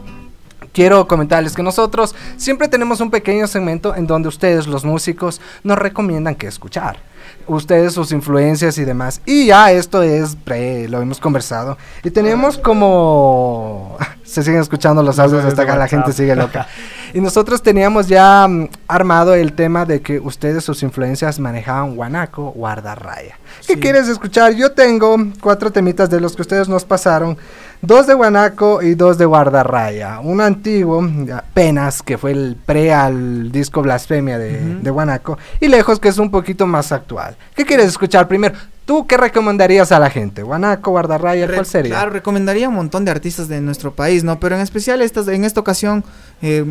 quiero 0.73 1.09
comentarles 1.09 1.57
que 1.57 1.65
nosotros 1.65 2.15
siempre 2.37 2.69
tenemos 2.69 3.01
un 3.01 3.11
pequeño 3.11 3.49
segmento 3.49 3.97
en 3.97 4.07
donde 4.07 4.29
ustedes, 4.29 4.69
los 4.69 4.85
músicos, 4.85 5.41
nos 5.65 5.77
recomiendan 5.77 6.37
qué 6.37 6.47
escuchar. 6.47 7.08
Ustedes, 7.49 7.95
sus 7.95 8.13
influencias 8.13 8.79
y 8.79 8.85
demás. 8.85 9.21
Y 9.25 9.47
ya 9.47 9.73
esto 9.73 10.03
es 10.03 10.37
pre, 10.37 10.89
lo 10.89 11.01
hemos 11.01 11.19
conversado. 11.19 11.77
Y 12.05 12.11
tenemos 12.11 12.59
como... 12.59 13.97
Se 14.25 14.43
siguen 14.43 14.61
escuchando 14.61 15.03
los 15.03 15.19
audios 15.19 15.43
hasta 15.45 15.63
acá, 15.63 15.75
la 15.77 15.89
gente 15.89 16.13
sigue 16.13 16.37
loca. 16.37 16.67
Y 17.15 17.23
nosotros 17.23 17.63
teníamos 17.63 18.07
ya 18.07 18.47
mm, 18.47 18.69
armado 18.87 19.35
el 19.35 19.55
tema 19.55 19.87
de 19.87 20.03
que 20.03 20.21
ustedes, 20.21 20.63
sus 20.63 20.83
influencias, 20.83 21.39
manejaban 21.39 21.97
guanaco, 21.97 22.53
guardarraya. 22.55 23.39
¿Qué 23.67 23.79
quieres 23.79 24.09
escuchar? 24.09 24.53
Yo 24.55 24.73
tengo 24.73 25.17
cuatro 25.41 25.71
temitas 25.73 26.11
de 26.11 26.21
los 26.21 26.37
que 26.37 26.43
ustedes 26.43 26.69
nos 26.69 26.85
pasaron. 26.85 27.39
Dos 27.81 28.07
de 28.07 28.15
guanaco 28.15 28.83
y 28.83 28.95
dos 28.95 29.19
de 29.19 29.25
guardarraya. 29.25 30.21
Un 30.21 30.41
antiguo, 30.41 31.07
apenas, 31.35 32.03
que 32.03 32.19
fue 32.19 32.33
el 32.33 32.57
pre 32.65 32.93
al 32.93 33.53
disco 33.53 33.83
Blasfemia 33.83 34.39
de, 34.39 34.77
de 34.77 34.91
guanaco. 34.91 35.39
Y 35.61 35.69
lejos, 35.69 36.01
que 36.01 36.09
es 36.09 36.19
un 36.19 36.31
poquito 36.31 36.67
más 36.67 36.91
actual. 36.93 37.37
¿Qué 37.55 37.65
quieres 37.65 37.87
escuchar 37.87 38.27
primero? 38.27 38.55
¿Tú 38.85 39.07
qué 39.07 39.19
recomendarías 39.19 39.93
a 39.93 39.99
la 39.99 40.09
gente? 40.09 40.43
Guanaco, 40.43 40.93
Guardarraya, 40.93 41.47
¿cuál 41.47 41.67
sería? 41.67 41.91
Claro, 41.91 42.11
recomendaría 42.11 42.71
un 42.71 42.75
montón 42.75 43.05
de 43.05 43.11
artistas 43.11 43.47
de 43.47 43.61
nuestro 43.61 43.93
país, 43.93 44.25
¿no? 44.25 44.41
Pero 44.41 44.57
en 44.57 44.63
especial 44.63 45.03
estas, 45.03 45.29
en 45.29 45.45
esta 45.45 45.61
ocasión, 45.61 46.05
eh, 46.41 46.65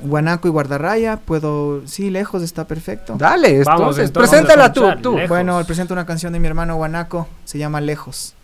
Guanaco 0.00 0.46
y 0.46 0.52
Guardarraya, 0.52 1.16
puedo, 1.16 1.84
sí, 1.86 2.10
lejos 2.10 2.44
está 2.44 2.64
perfecto. 2.64 3.16
Dale, 3.18 3.56
entonces, 3.56 4.12
preséntala 4.12 4.72
tú, 4.72 4.84
tú. 5.02 5.18
Bueno, 5.26 5.60
presento 5.66 5.94
una 5.94 6.06
canción 6.06 6.32
de 6.32 6.38
mi 6.38 6.46
hermano 6.46 6.76
Guanaco, 6.76 7.26
se 7.44 7.58
llama 7.58 7.80
Lejos. 7.80 8.36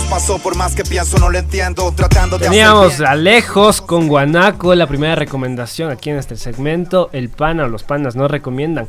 Nos 0.00 0.10
pasó, 0.10 0.38
por 0.38 0.56
más 0.56 0.74
que 0.74 0.82
pienso 0.84 1.18
no 1.18 1.30
lo 1.30 1.38
entiendo. 1.38 1.92
Tratando 1.92 2.38
de 2.38 2.44
Teníamos 2.46 2.94
hacer 2.94 3.06
a 3.06 3.14
Lejos 3.14 3.80
con 3.80 4.08
Guanaco, 4.08 4.74
la 4.74 4.86
primera 4.86 5.14
recomendación 5.14 5.90
aquí 5.90 6.10
en 6.10 6.16
este 6.16 6.36
segmento. 6.36 7.10
El 7.12 7.28
pana 7.28 7.64
o 7.64 7.68
los 7.68 7.82
panas 7.82 8.16
nos 8.16 8.30
recomiendan. 8.30 8.88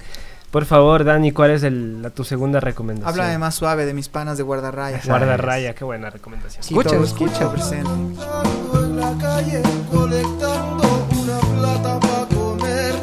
Por 0.52 0.66
favor, 0.66 1.04
Dani, 1.06 1.32
¿cuál 1.32 1.52
es 1.52 1.64
el- 1.64 2.02
la, 2.02 2.10
tu 2.10 2.24
segunda 2.26 2.60
recomendación? 2.60 3.10
Háblame 3.10 3.38
más 3.38 3.56
suave 3.56 3.86
de 3.86 3.94
mis 3.94 4.10
panas 4.10 4.38
de 4.38 4.44
Guardarraya. 4.44 5.00
Guardarraya, 5.06 5.74
qué 5.74 5.86
buena 5.86 6.10
recomendación. 6.10 6.62
Escucha, 6.62 6.96
escucha, 6.98 7.52
presente. 7.52 7.90
en 7.90 9.00
la 9.00 9.14
calle 9.20 9.62
colectando 9.92 11.08
una 11.22 11.40
plata 11.40 12.00
para 12.02 12.26
comer. 12.36 12.94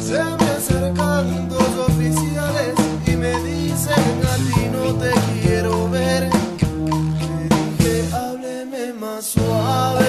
Se 0.00 0.14
me 0.14 0.50
acercan 0.50 1.48
dos 1.50 1.88
oficiales 1.88 2.35
ti 4.36 4.68
no 4.72 4.94
te 4.94 5.10
quiero 5.42 5.88
ver. 5.90 6.28
Le 6.28 7.48
dije, 7.48 8.14
hábleme 8.14 8.92
más 8.94 9.24
suave. 9.24 10.06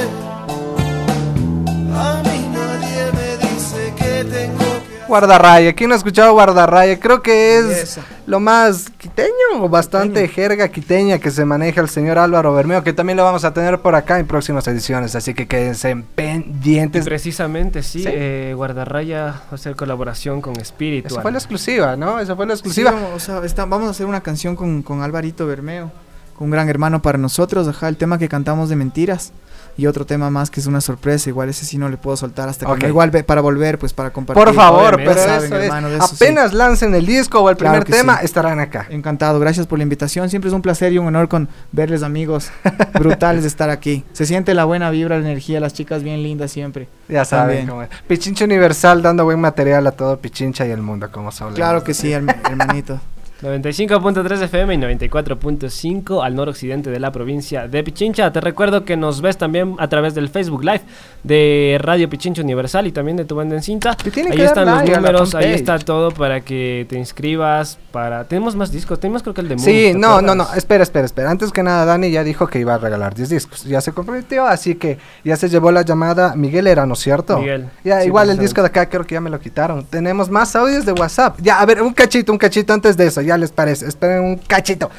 A 1.95 2.21
mí 2.23 2.49
nadie 2.53 3.11
me 3.13 3.37
dice 3.37 3.93
que 3.97 4.23
tengo 4.25 4.57
que 4.57 5.05
Guardarraya, 5.07 5.73
¿quién 5.73 5.89
no 5.89 5.95
ha 5.95 5.97
escuchado 5.97 6.33
Guardarraya? 6.33 6.99
Creo 6.99 7.21
que 7.21 7.57
es 7.57 7.97
lo 8.25 8.39
más 8.39 8.89
quiteño 8.97 9.36
o 9.55 9.69
bastante 9.69 10.27
jerga 10.27 10.67
quiteña 10.69 11.19
que 11.19 11.31
se 11.31 11.45
maneja 11.45 11.81
el 11.81 11.89
señor 11.89 12.17
Álvaro 12.17 12.53
Bermeo, 12.53 12.83
que 12.83 12.93
también 12.93 13.17
lo 13.17 13.23
vamos 13.23 13.43
a 13.45 13.53
tener 13.53 13.79
por 13.79 13.95
acá 13.95 14.19
en 14.19 14.27
próximas 14.27 14.67
ediciones, 14.67 15.15
así 15.15 15.33
que 15.33 15.47
quédense 15.47 15.91
Y 15.91 16.03
pendientes. 16.15 17.05
precisamente, 17.05 17.83
sí, 17.83 18.03
Sí. 18.03 18.09
eh, 18.11 18.53
Guardarraya 18.55 19.23
va 19.25 19.41
a 19.51 19.55
hacer 19.55 19.75
colaboración 19.75 20.41
con 20.41 20.55
Espíritu. 20.59 21.07
Esa 21.07 21.21
fue 21.21 21.31
la 21.31 21.37
exclusiva, 21.37 21.95
¿no? 21.95 22.19
Esa 22.19 22.35
fue 22.35 22.45
la 22.45 22.53
exclusiva. 22.53 22.91
vamos, 22.91 23.11
o 23.15 23.19
sea, 23.19 23.43
está- 23.45 23.65
vamos 23.65 23.87
a 23.87 23.91
hacer 23.91 24.05
una 24.05 24.21
canción 24.21 24.55
con, 24.55 24.81
con 24.83 25.01
Alvarito 25.01 25.47
Bermeo, 25.47 25.91
con 26.37 26.45
un 26.45 26.51
gran 26.51 26.69
hermano 26.69 27.01
para 27.01 27.17
nosotros, 27.17 27.67
ajá, 27.67 27.87
el 27.87 27.97
tema 27.97 28.17
que 28.17 28.29
cantamos 28.29 28.69
de 28.69 28.75
mentiras. 28.75 29.31
Y 29.77 29.85
otro 29.85 30.05
tema 30.07 30.29
más 30.31 30.49
que 30.49 30.59
es 30.59 30.65
una 30.65 30.81
sorpresa, 30.81 31.29
igual 31.29 31.49
ese 31.49 31.63
sí 31.63 31.77
no 31.77 31.87
le 31.87 31.97
puedo 31.97 32.17
soltar 32.17 32.49
hasta 32.49 32.65
que 32.75 32.87
igual 32.87 33.11
para 33.11 33.41
volver, 33.41 33.77
pues 33.77 33.93
para 33.93 34.09
compartir. 34.11 34.43
Por 34.43 34.53
favor, 34.55 34.95
Obviamente, 34.95 35.13
pero 35.13 35.27
saben, 35.27 35.45
eso 35.45 35.55
es. 35.57 35.63
hermano, 35.65 35.89
de 35.89 35.97
eso 35.97 36.07
sí. 36.07 36.15
Apenas 36.15 36.53
lancen 36.53 36.95
el 36.95 37.05
disco 37.05 37.39
o 37.41 37.49
el 37.51 37.57
Claro 37.57 37.83
primer 37.83 37.99
tema, 37.99 38.17
sí. 38.19 38.25
estarán 38.25 38.59
acá. 38.59 38.87
Encantado, 38.89 39.39
gracias 39.39 39.67
por 39.67 39.77
la 39.77 39.83
invitación. 39.83 40.29
Siempre 40.29 40.49
es 40.49 40.53
un 40.55 40.61
placer 40.63 40.93
y 40.93 40.97
un 40.97 41.05
honor 41.07 41.27
con 41.29 41.47
verles 41.71 42.01
amigos 42.03 42.49
brutales 42.93 43.43
de 43.43 43.47
estar 43.49 43.69
aquí. 43.69 44.03
Se 44.13 44.25
siente 44.25 44.53
la 44.55 44.65
buena 44.65 44.89
vibra, 44.89 45.17
la 45.19 45.25
energía, 45.25 45.59
las 45.59 45.73
chicas 45.73 46.01
bien 46.03 46.23
lindas 46.23 46.51
siempre. 46.51 46.87
Ya 47.07 47.23
saben 47.23 47.67
cómo 47.67 47.83
es. 47.83 47.89
Pichincha 48.07 48.45
Universal 48.45 49.01
dando 49.03 49.23
buen 49.25 49.39
material 49.39 49.85
a 49.87 49.91
todo 49.91 50.17
Pichincha 50.19 50.65
y 50.65 50.71
el 50.71 50.81
mundo, 50.81 51.11
como 51.11 51.31
se. 51.31 51.45
Claro 51.53 51.83
que 51.83 51.93
sí, 51.93 52.09
herm- 52.09 52.35
hermanito. 52.49 52.99
95.3 53.41 54.41
FM 54.41 54.73
y 54.73 54.77
94.5 54.77 56.25
al 56.25 56.33
noroccidente 56.33 56.89
de 56.89 56.99
la 56.99 57.11
provincia 57.11 57.67
de 57.67 57.83
Pichincha. 57.83 58.31
Te 58.31 58.41
recuerdo 58.41 58.83
que 58.83 58.97
nos 58.97 59.21
ves 59.21 59.37
también 59.37 59.75
a 59.77 59.87
través 59.87 60.15
del 60.15 60.29
Facebook 60.29 60.63
Live 60.63 60.81
de 61.23 61.77
Radio 61.79 62.09
Pichincha 62.09 62.41
Universal 62.41 62.87
y 62.87 62.91
también 62.91 63.15
de 63.15 63.25
tu 63.25 63.35
banda 63.35 63.55
en 63.55 63.61
cinta. 63.61 63.95
Ahí 64.31 64.41
están 64.41 64.65
los 64.65 64.89
números, 64.89 65.35
ahí 65.35 65.53
está 65.53 65.77
todo 65.77 66.09
para 66.09 66.41
que 66.41 66.87
te 66.89 66.97
inscribas. 66.97 67.77
Para 67.91 68.23
Tenemos 68.23 68.55
más 68.55 68.71
discos, 68.71 68.99
tenemos 68.99 69.21
creo 69.21 69.35
que 69.35 69.41
el 69.41 69.49
de 69.49 69.59
Sí, 69.59 69.91
¿te 69.91 69.93
no, 69.93 70.21
no, 70.21 70.33
no, 70.33 70.47
espera, 70.55 70.83
espera, 70.83 71.05
espera. 71.05 71.29
Antes 71.29 71.51
que 71.51 71.61
nada, 71.61 71.85
Dani 71.85 72.09
ya 72.09 72.23
dijo 72.23 72.47
que 72.47 72.59
iba 72.59 72.73
a 72.73 72.77
regalar 72.79 73.13
10 73.13 73.29
discos. 73.29 73.63
Ya 73.65 73.81
se 73.81 73.91
comprometió, 73.91 74.47
así 74.47 74.75
que 74.75 74.97
ya 75.23 75.35
se 75.35 75.47
llevó 75.49 75.71
la 75.71 75.83
llamada. 75.83 76.35
Miguel 76.35 76.65
era, 76.65 76.87
¿no 76.87 76.93
es 76.93 76.99
cierto? 76.99 77.37
Miguel, 77.39 77.69
Ya, 77.83 78.01
sí, 78.01 78.07
igual 78.07 78.31
el 78.31 78.39
disco 78.39 78.61
de 78.61 78.67
acá 78.67 78.89
creo 78.89 79.05
que 79.05 79.13
ya 79.13 79.21
me 79.21 79.29
lo 79.29 79.39
quitaron. 79.39 79.85
Tenemos 79.85 80.29
más 80.29 80.55
audios 80.55 80.85
de 80.85 80.93
WhatsApp. 80.93 81.37
Ya, 81.41 81.59
a 81.59 81.65
ver, 81.65 81.83
un 81.83 81.93
cachito, 81.93 82.31
un 82.31 82.37
cachito 82.37 82.73
antes 82.73 82.97
de 82.97 83.07
eso, 83.07 83.21
ya 83.27 83.37
les 83.37 83.51
parece. 83.51 83.87
Esperen 83.87 84.23
un 84.23 84.37
cachito. 84.37 84.89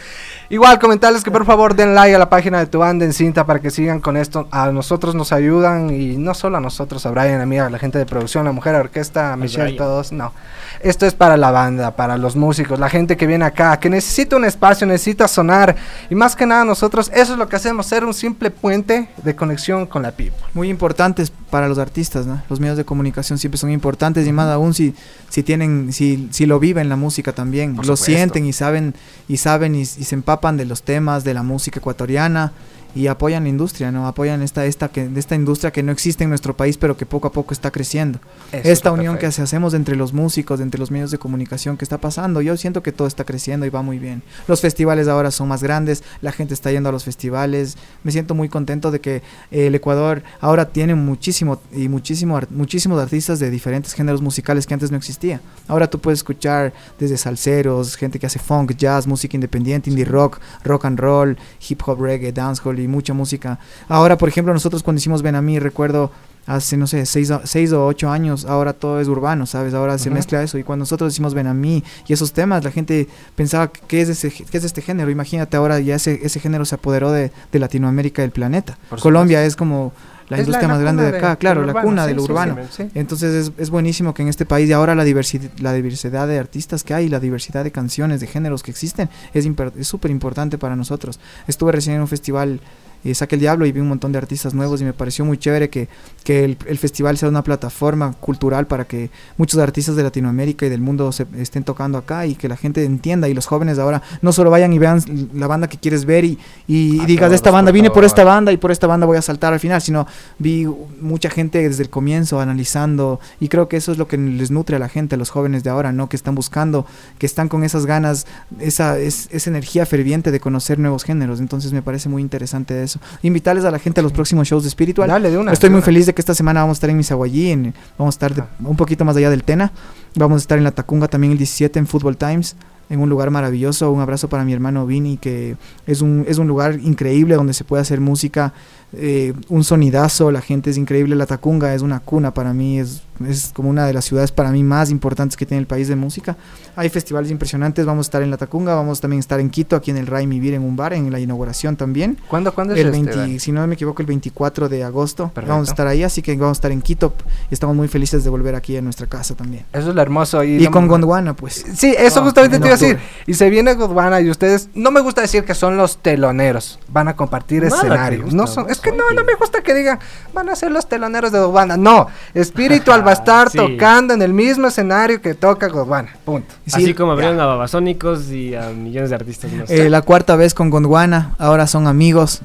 Igual, 0.51 0.78
comentarles 0.78 1.22
que 1.24 1.30
por 1.30 1.44
favor 1.44 1.74
den 1.74 1.94
like 1.94 2.14
a 2.14 2.18
la 2.18 2.30
página 2.30 2.59
de 2.59 2.66
tu 2.66 2.78
banda 2.78 3.05
en 3.05 3.12
cinta 3.12 3.44
para 3.44 3.61
que 3.61 3.70
sigan 3.70 4.01
con 4.01 4.16
esto. 4.16 4.49
A 4.51 4.72
nosotros 4.72 5.14
nos 5.14 5.30
ayudan 5.32 5.90
y 5.90 6.16
no 6.16 6.32
solo 6.32 6.57
a 6.57 6.61
nosotros, 6.61 7.05
a 7.05 7.11
Brian, 7.11 7.38
a 7.42 7.44
mí, 7.44 7.59
a 7.59 7.68
la 7.68 7.78
gente 7.78 7.99
de 7.99 8.07
producción, 8.07 8.46
la 8.46 8.53
mujer, 8.53 8.74
orquesta, 8.74 9.34
a 9.34 9.36
Michelle, 9.36 9.64
Brian. 9.64 9.76
todos. 9.76 10.11
No. 10.11 10.32
Esto 10.80 11.05
es 11.05 11.12
para 11.12 11.36
la 11.36 11.51
banda, 11.51 11.96
para 11.96 12.16
los 12.16 12.34
músicos, 12.34 12.78
la 12.78 12.88
gente 12.88 13.18
que 13.18 13.26
viene 13.26 13.44
acá, 13.44 13.78
que 13.78 13.90
necesita 13.90 14.36
un 14.36 14.46
espacio, 14.46 14.86
necesita 14.86 15.28
sonar. 15.28 15.76
Y 16.09 16.14
más 16.14 16.34
que 16.34 16.46
nada 16.46 16.64
nosotros, 16.64 17.11
eso 17.14 17.34
es 17.34 17.38
lo 17.38 17.46
que 17.46 17.57
hacemos, 17.57 17.84
ser 17.84 18.07
un 18.07 18.14
simple 18.14 18.51
puente 18.51 19.11
de 19.22 19.36
conexión 19.36 19.84
con 19.84 20.01
la 20.03 20.12
people. 20.12 20.38
Muy 20.55 20.70
importantes 20.70 21.30
para 21.51 21.68
los 21.68 21.78
artistas, 21.78 22.26
¿no? 22.26 22.42
Los 22.49 22.59
medios 22.59 22.78
de 22.78 22.84
comunicación 22.86 23.38
siempre 23.38 23.59
son 23.59 23.70
importantes 23.70 24.26
y 24.26 24.32
más 24.32 24.49
aún 24.49 24.72
si, 24.72 24.94
si 25.28 25.42
tienen, 25.42 25.92
si, 25.92 26.28
si 26.30 26.46
lo 26.46 26.59
viven 26.59 26.88
la 26.88 26.96
música 26.96 27.32
también, 27.34 27.76
Por 27.76 27.86
lo 27.86 27.96
supuesto. 27.96 28.16
sienten 28.16 28.46
y 28.46 28.53
saben, 28.55 28.94
y 29.28 29.36
saben 29.36 29.74
y, 29.74 29.80
y 29.80 29.84
se 29.84 30.14
empapan 30.14 30.38
de 30.41 30.64
los 30.64 30.82
temas 30.82 31.24
de 31.24 31.34
la 31.34 31.43
música 31.43 31.80
ecuatoriana 31.80 32.53
y 32.95 33.07
apoyan 33.07 33.45
la 33.45 33.49
industria, 33.51 33.93
¿no? 33.93 34.07
Apoyan 34.09 34.43
esta, 34.43 34.64
esta, 34.66 34.89
que, 34.89 35.09
esta 35.16 35.34
industria 35.34 35.70
que 35.70 35.82
no 35.82 35.93
existe 35.93 36.24
en 36.24 36.30
nuestro 36.30 36.57
país, 36.57 36.76
pero 36.78 36.97
que 36.97 37.07
poco 37.07 37.28
a 37.28 37.32
poco 37.32 37.53
está 37.53 37.70
creciendo. 37.70 38.18
Eso 38.53 38.68
esta 38.70 38.91
unión 38.93 39.14
que 39.16 39.20
perfecto. 39.22 39.28
hace- 39.28 39.43
hacemos 39.43 39.74
entre 39.74 39.95
los 39.97 40.12
músicos, 40.12 40.61
entre 40.61 40.80
los 40.80 40.91
medios 40.91 41.11
de 41.11 41.18
comunicación 41.18 41.76
que 41.76 41.84
está 41.84 41.99
pasando, 41.99 42.41
yo 42.41 42.57
siento 42.57 42.82
que 42.82 42.93
todo 42.93 43.07
está 43.07 43.24
creciendo 43.24 43.66
y 43.66 43.70
va 43.70 43.82
muy 43.82 43.99
bien. 43.99 44.22
Los 44.49 44.61
festivales 44.61 45.07
ahora 45.09 45.30
son 45.30 45.49
más 45.49 45.62
grandes, 45.62 46.03
la 46.22 46.32
gente 46.32 46.55
está 46.55 46.72
yendo 46.72 46.89
a 46.89 46.93
los 46.93 47.05
festivales, 47.05 47.76
me 48.05 48.11
siento 48.12 48.34
muy 48.34 48.49
contento 48.49 48.91
de 48.91 49.01
que 49.01 49.16
eh, 49.51 49.66
el 49.68 49.74
Ecuador 49.74 50.22
ahora 50.41 50.70
tiene 50.70 50.95
muchísimo 50.95 51.61
y 51.72 51.89
muchísimo 51.89 52.36
ar- 52.36 52.51
muchísimos 52.51 53.01
artistas 53.01 53.39
de 53.39 53.51
diferentes 53.51 53.93
géneros 53.93 54.22
musicales 54.22 54.66
que 54.66 54.74
antes 54.74 54.91
no 54.91 54.97
existía. 54.97 55.41
Ahora 55.68 55.89
tú 55.91 55.99
puedes 56.01 56.20
escuchar 56.20 56.72
desde 56.99 57.16
salseros, 57.18 57.97
gente 57.97 58.18
que 58.18 58.26
hace 58.26 58.39
funk, 58.39 58.72
jazz, 58.76 59.07
música 59.07 59.36
independiente, 59.36 59.91
indie 59.91 60.05
rock, 60.05 60.41
rock 60.64 60.86
and 60.86 60.99
roll, 60.99 61.36
hip 61.68 61.82
hop, 61.86 62.01
reggae, 62.01 62.32
dancehall 62.32 62.77
y 62.80 62.88
mucha 62.88 63.14
música. 63.14 63.58
Ahora, 63.88 64.16
por 64.18 64.28
ejemplo, 64.28 64.52
nosotros 64.52 64.82
cuando 64.82 64.98
hicimos 64.98 65.22
Ven 65.22 65.34
a 65.34 65.42
mí, 65.42 65.58
recuerdo 65.58 66.10
hace, 66.46 66.78
no 66.78 66.86
sé, 66.86 67.04
seis, 67.04 67.30
o- 67.30 67.42
seis 67.44 67.72
o 67.72 67.84
ocho 67.86 68.08
años, 68.10 68.46
ahora 68.46 68.72
todo 68.72 69.00
es 69.00 69.08
urbano, 69.08 69.44
¿sabes? 69.44 69.74
Ahora 69.74 69.98
se 69.98 70.08
mezcla 70.08 70.42
eso. 70.42 70.56
Y 70.56 70.64
cuando 70.64 70.82
nosotros 70.84 71.12
decimos 71.12 71.34
Ven 71.34 71.46
a 71.46 71.52
mí 71.52 71.84
y 72.06 72.12
esos 72.14 72.32
temas, 72.32 72.64
la 72.64 72.70
gente 72.70 73.06
pensaba, 73.36 73.70
¿qué 73.70 74.00
es, 74.00 74.08
ese, 74.08 74.30
qué 74.30 74.56
es 74.56 74.64
este 74.64 74.80
género? 74.80 75.10
Imagínate, 75.10 75.56
ahora 75.58 75.78
ya 75.80 75.96
ese, 75.96 76.20
ese 76.22 76.40
género 76.40 76.64
se 76.64 76.74
apoderó 76.76 77.12
de, 77.12 77.32
de 77.52 77.58
Latinoamérica 77.58 78.22
y 78.22 78.24
del 78.24 78.30
planeta. 78.30 78.78
Por 78.88 78.98
Colombia 79.00 79.44
es 79.44 79.56
como 79.56 79.92
la 80.28 80.38
industria 80.38 80.68
la 80.68 80.74
más 80.74 80.80
grande 80.82 81.10
de 81.10 81.16
acá, 81.18 81.30
de- 81.30 81.36
claro, 81.38 81.62
la 81.62 81.68
urbano, 81.72 81.86
cuna 81.88 82.02
sí, 82.04 82.08
del 82.08 82.18
sí, 82.18 82.24
urbano. 82.24 82.56
sí. 82.70 82.88
Entonces 82.94 83.34
es, 83.48 83.52
es 83.58 83.70
buenísimo 83.70 84.14
que 84.14 84.22
en 84.22 84.28
este 84.28 84.44
país 84.46 84.68
y 84.68 84.72
ahora 84.72 84.94
la, 84.94 85.04
diversi- 85.04 85.50
la 85.60 85.72
diversidad 85.72 86.28
de 86.28 86.38
artistas 86.38 86.84
que 86.84 86.94
hay, 86.94 87.08
la 87.08 87.20
diversidad 87.20 87.64
de 87.64 87.72
canciones, 87.72 88.20
de 88.20 88.26
géneros 88.26 88.62
que 88.62 88.70
existen, 88.70 89.08
es 89.32 89.46
súper 89.86 90.10
importante 90.10 90.58
para 90.58 90.76
nosotros. 90.76 91.18
Estuve 91.46 91.72
recién 91.72 91.96
en 91.96 92.02
un 92.02 92.08
festival 92.08 92.60
eh, 93.05 93.14
Saque 93.14 93.36
el 93.36 93.40
Diablo 93.40 93.66
y 93.66 93.72
vi 93.72 93.80
un 93.80 93.88
montón 93.88 94.12
de 94.12 94.18
artistas 94.18 94.55
nuevos 94.55 94.80
y 94.80 94.84
me 94.84 94.92
pareció 94.92 95.24
muy 95.24 95.38
chévere 95.38 95.68
que, 95.70 95.88
que 96.24 96.44
el, 96.44 96.57
el 96.66 96.78
festival 96.78 97.16
sea 97.18 97.28
una 97.28 97.42
plataforma 97.42 98.12
cultural 98.20 98.66
para 98.66 98.84
que 98.86 99.11
muchos 99.36 99.61
artistas 99.61 99.96
de 99.96 100.03
Latinoamérica 100.03 100.66
y 100.66 100.68
del 100.68 100.80
mundo 100.80 101.11
se 101.12 101.26
estén 101.38 101.64
tocando 101.64 101.99
acá 101.99 102.26
y 102.26 102.34
que 102.34 102.49
la 102.49 102.57
gente 102.57 102.84
entienda 102.84 103.28
y 103.28 103.34
los 103.34 103.46
jóvenes 103.46 103.76
de 103.76 103.82
ahora 103.82 104.03
no 104.22 104.32
solo 104.32 104.51
vayan 104.51 104.72
y 104.72 104.78
vean 104.78 105.03
la 105.34 105.46
banda 105.46 105.68
que 105.68 105.78
quieres 105.78 106.05
ver 106.05 106.24
y, 106.24 106.38
y 106.66 107.01
A 107.01 107.07
digas 107.07 107.20
todos, 107.22 107.30
de 107.30 107.36
esta 107.36 107.51
banda, 107.51 107.70
vine 107.72 107.90
por 107.90 108.05
esta 108.05 108.24
banda 108.24 108.53
y 108.53 108.57
por 108.57 108.70
esta 108.70 108.86
banda 108.86 109.07
voy 109.07 109.16
a 109.16 109.22
saltar 109.22 109.53
al 109.53 109.61
final, 109.61 109.80
sino 109.80 110.07
vi 110.38 110.66
mucha 111.01 111.30
gente 111.30 111.66
desde 111.68 111.82
el 111.82 111.90
comienzo 111.90 112.40
analizando 112.40 113.20
y 113.40 113.49
creo 113.49 113.68
que 113.68 113.76
eso 113.76 113.92
es 113.92 113.99
lo 113.99 114.09
que 114.09 114.16
les 114.18 114.51
nutre 114.51 114.76
a 114.76 114.78
la 114.78 114.88
gente, 114.88 115.14
a 115.14 115.18
los 115.18 115.30
jóvenes 115.30 115.64
de 115.64 115.70
ahora, 115.70 115.92
¿no? 115.92 116.09
Que 116.09 116.16
están 116.16 116.34
buscando, 116.34 116.86
que 117.18 117.26
están 117.26 117.49
con 117.49 117.64
esas 117.64 117.86
ganas, 117.86 118.26
esa, 118.61 118.99
es- 118.99 119.28
esa 119.30 119.51
energía 119.51 119.86
ferviente 119.86 120.30
de 120.30 120.40
conocer 120.40 120.78
nuevos 120.78 121.05
géneros, 121.05 121.40
entonces 121.40 121.72
me 121.72 121.82
parece 121.82 122.09
muy 122.09 122.22
interesante 122.22 122.82
eso. 122.82 122.88
Invitarles 123.22 123.64
a 123.64 123.70
la 123.70 123.78
gente 123.78 124.01
a 124.01 124.03
los 124.03 124.12
próximos 124.12 124.47
shows 124.49 124.64
de 124.64 124.70
Spiritual. 124.70 125.09
Dale, 125.09 125.30
de 125.30 125.39
una, 125.39 125.53
Estoy 125.53 125.68
de 125.68 125.72
muy 125.72 125.78
una. 125.78 125.84
feliz 125.86 126.07
de 126.07 126.14
que 126.14 126.20
esta 126.22 126.34
semana 126.34 126.61
vamos 126.61 126.76
a 126.76 126.78
estar 126.78 126.91
en 126.91 126.97
Misaguayí, 126.97 127.51
en, 127.51 127.74
vamos 127.99 128.14
a 128.14 128.16
estar 128.16 128.34
de- 128.34 128.45
un 128.64 128.76
poquito 128.76 129.05
más 129.05 129.16
allá 129.16 129.30
del 129.30 129.43
Tena, 129.45 129.72
vamos 130.14 130.36
a 130.36 130.43
estar 130.43 130.57
en 130.59 130.64
la 130.64 130.70
Tacunga 130.72 131.09
también 131.09 131.32
el 131.32 131.39
17 131.39 131.78
en 131.78 131.86
Football 131.86 132.16
Times. 132.16 132.57
En 132.91 133.01
un 133.01 133.09
lugar 133.09 133.30
maravilloso. 133.30 133.91
Un 133.91 134.01
abrazo 134.01 134.28
para 134.28 134.45
mi 134.45 134.53
hermano 134.53 134.86
Vini, 134.86 135.16
que 135.18 135.57
es 135.86 136.01
un, 136.03 136.24
es 136.28 136.39
un 136.39 136.47
lugar 136.49 136.78
increíble 136.82 137.34
donde 137.34 137.53
se 137.55 137.64
puede 137.64 137.82
hacer 137.82 138.01
música, 138.01 138.53
eh, 138.95 139.34
un 139.51 139.64
sonidazo, 139.64 140.30
la 140.30 140.41
gente 140.41 140.70
es 140.70 140.76
increíble. 140.78 141.14
La 141.16 141.26
Tacunga 141.26 141.74
es 141.74 141.82
una 141.82 142.01
cuna 142.01 142.32
para 142.32 142.55
mí, 142.55 142.78
es, 142.80 143.03
es 143.28 143.51
como 143.55 143.68
una 143.68 143.86
de 143.86 143.93
las 143.93 144.07
ciudades 144.07 144.32
para 144.32 144.51
mí 144.51 144.62
más 144.64 144.91
importantes 144.91 145.36
que 145.36 145.45
tiene 145.45 145.61
el 145.61 145.66
país 145.66 145.89
de 145.89 145.97
música. 145.97 146.36
Hay 146.76 146.89
festivales 146.89 147.30
impresionantes, 147.30 147.84
vamos 147.84 148.07
a 148.07 148.09
estar 148.09 148.22
en 148.22 148.30
La 148.30 148.36
Tacunga, 148.39 148.74
vamos 148.74 149.01
también 149.01 149.18
a 149.18 149.20
estar 149.20 149.41
en 149.41 149.51
Quito, 149.51 149.76
aquí 149.76 149.91
en 149.91 149.99
el 149.99 150.07
Rai 150.07 150.26
Vivir, 150.26 150.55
en 150.55 150.62
un 150.62 150.74
bar, 150.76 150.95
en 150.95 151.11
la 151.12 151.20
inauguración 151.20 151.76
también. 151.76 152.16
¿Cuándo, 152.28 152.55
cuándo 152.55 152.72
es 152.74 152.80
el 152.80 152.86
este, 152.86 152.99
20 153.03 153.16
Dani? 153.16 153.39
Si 153.41 153.53
no 153.53 153.66
me 153.66 153.74
equivoco, 153.74 154.01
el 154.01 154.07
24 154.07 154.68
de 154.70 154.84
agosto. 154.84 155.24
Perfecto. 155.34 155.53
Vamos 155.53 155.68
a 155.68 155.72
estar 155.72 155.86
ahí, 155.86 156.03
así 156.03 156.22
que 156.22 156.34
vamos 156.36 156.57
a 156.57 156.59
estar 156.59 156.72
en 156.72 156.80
Quito 156.80 157.12
y 157.51 157.55
estamos 157.55 157.76
muy 157.76 157.89
felices 157.89 158.24
de 158.24 158.30
volver 158.30 158.55
aquí 158.55 158.76
a 158.76 158.80
nuestra 158.80 159.07
casa 159.07 159.34
también. 159.34 159.64
Eso 159.72 159.91
es 159.91 159.95
lo 159.95 160.01
hermoso. 160.01 160.43
Y, 160.45 160.53
Y 160.53 160.64
lo- 160.64 160.70
con 160.70 160.86
Gondwana, 160.89 161.34
pues. 161.36 161.62
Sí, 161.74 161.95
eso 161.99 162.22
justamente 162.22 162.57
en 162.57 162.62
te 162.62 162.68
iba 162.68 162.77
decir. 162.80 162.98
Y 163.26 163.34
se 163.34 163.50
viene 163.50 163.74
Gondwana 163.74 164.20
y 164.20 164.30
ustedes, 164.30 164.68
no 164.74 164.90
me 164.90 165.00
gusta 165.00 165.20
decir 165.20 165.44
que 165.44 165.54
son 165.54 165.76
los 165.76 165.98
teloneros, 165.98 166.78
van 166.88 167.08
a 167.08 167.16
compartir 167.16 167.62
Nada 167.62 167.70
te 167.80 167.86
escenario. 167.86 168.22
gusta, 168.22 168.36
No 168.36 168.46
son, 168.46 168.70
es 168.70 168.80
que 168.80 168.92
no, 168.92 169.10
no 169.14 169.24
me 169.24 169.34
gusta 169.34 169.60
que 169.62 169.74
digan, 169.74 169.98
van 170.32 170.48
a 170.48 170.56
ser 170.56 170.70
los 170.70 170.88
teloneros 170.88 171.32
de 171.32 171.38
Gondwana. 171.40 171.76
No, 171.76 172.06
Espiritual 172.34 173.06
va 173.06 173.10
a 173.12 173.14
estar 173.14 173.50
Sí. 173.50 173.58
tocando 173.58 174.14
en 174.14 174.22
el 174.22 174.32
mismo 174.32 174.66
escenario 174.68 175.20
que 175.20 175.34
toca 175.34 175.68
Gondwana. 175.68 176.10
Punto. 176.24 176.54
Así 176.66 176.94
como 176.94 177.12
abrieron 177.12 177.40
a 177.40 177.46
Babasónicos 177.46 178.30
y 178.30 178.54
a 178.54 178.70
millones 178.70 179.10
de 179.10 179.16
artistas. 179.16 179.50
Eh, 179.68 179.88
la 179.90 180.02
cuarta 180.02 180.36
vez 180.36 180.54
con 180.54 180.70
Gondwana, 180.70 181.34
ahora 181.38 181.66
son 181.66 181.86
amigos. 181.86 182.40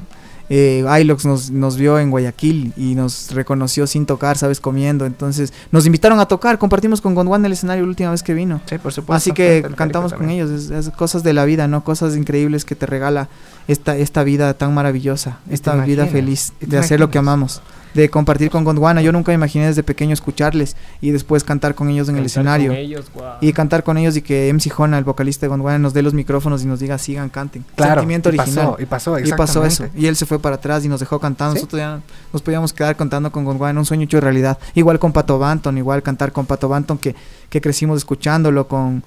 Eh, 0.56 0.86
Ilox 1.02 1.26
nos, 1.26 1.50
nos 1.50 1.78
vio 1.78 1.98
en 1.98 2.12
Guayaquil 2.12 2.74
y 2.78 2.94
nos 2.94 3.32
reconoció 3.32 3.88
sin 3.88 4.06
tocar, 4.06 4.38
sabes, 4.38 4.60
comiendo. 4.60 5.08
Entonces 5.08 5.52
nos 5.72 5.88
invitaron 5.88 6.20
a 6.20 6.28
tocar, 6.28 6.60
compartimos 6.60 7.02
con 7.02 7.16
Gondwana 7.16 7.48
el 7.48 7.54
escenario 7.54 7.82
la 7.86 7.90
última 7.90 8.12
vez 8.12 8.22
que 8.22 8.36
vino. 8.36 8.62
Sí, 8.70 8.78
por 8.78 8.94
supuesto. 8.94 9.18
Así 9.18 9.32
que 9.32 9.66
cantamos 9.76 10.14
con 10.14 10.30
ellos, 10.30 10.52
es, 10.52 10.70
es 10.70 10.92
cosas 10.92 11.24
de 11.24 11.34
la 11.34 11.46
vida, 11.46 11.68
¿no? 11.68 11.84
Cosas 11.84 12.16
increíbles 12.16 12.66
que 12.66 12.76
te 12.76 12.86
regala 12.86 13.30
esta, 13.68 13.98
esta 13.98 14.24
vida 14.24 14.54
tan 14.54 14.76
maravillosa, 14.76 15.40
esta 15.50 15.74
vida 15.86 16.06
feliz 16.06 16.54
de 16.60 16.78
hacer 16.78 17.00
lo 17.00 17.10
que 17.10 17.18
amamos, 17.18 17.64
de 17.94 18.10
compartir 18.10 18.50
con 18.50 18.64
Gondwana. 18.64 19.02
Yo 19.02 19.12
nunca 19.12 19.32
me 19.32 19.36
imaginé 19.36 19.68
desde 19.68 19.84
pequeño 19.84 20.14
escucharles 20.14 20.76
y 21.02 21.12
después 21.12 21.44
cantar 21.44 21.76
con 21.76 21.90
ellos 21.90 22.10
en 22.10 22.18
el 22.18 22.26
escenario. 22.26 22.70
con 22.70 22.78
ellos, 22.78 23.12
guau. 23.14 23.38
Y 23.42 23.54
cantar 23.54 23.84
con 23.84 23.98
ellos 23.98 24.16
y 24.18 24.22
que 24.22 24.52
MC 24.54 24.70
Jona, 24.70 24.98
el 24.98 25.04
vocalista 25.04 25.46
de 25.46 25.50
Gondwana, 25.50 25.80
nos 25.80 25.94
dé 25.94 26.02
los 26.02 26.14
micrófonos 26.14 26.64
y 26.64 26.66
nos 26.66 26.80
diga 26.80 26.98
sigan, 26.98 27.30
canten. 27.30 27.66
Claro, 27.76 28.02
Sentimiento 28.02 28.30
y 28.30 28.38
pasó, 28.38 28.50
original. 28.52 28.76
y 28.80 28.86
pasó, 28.86 29.20
Y 29.20 29.32
pasó 29.34 29.66
eso. 29.66 29.86
Y 29.96 30.08
él 30.08 30.16
se 30.16 30.26
fue 30.26 30.40
para 30.40 30.56
atrás 30.56 30.86
y 30.86 30.90
nos 30.90 31.00
dejó 31.00 31.20
cantando. 31.20 31.56
¿Sí? 31.56 31.60
Nosotros 31.60 31.80
ya 31.80 32.02
nos 32.32 32.42
podíamos 32.42 32.74
quedar 32.74 32.96
cantando 32.96 33.32
con 33.32 33.46
Gondwana, 33.46 33.80
un 33.80 33.86
sueño 33.86 34.04
hecho 34.04 34.20
realidad. 34.20 34.58
Igual 34.76 35.00
con 35.00 35.12
Pato 35.12 35.40
Banton, 35.40 35.78
igual 35.78 36.04
cantar 36.04 36.32
con 36.32 36.46
Pato 36.46 36.70
Banton 36.70 36.98
que, 36.98 37.16
que 37.50 37.62
crecimos 37.62 37.98
escuchándolo 37.98 38.68
con, 38.68 39.04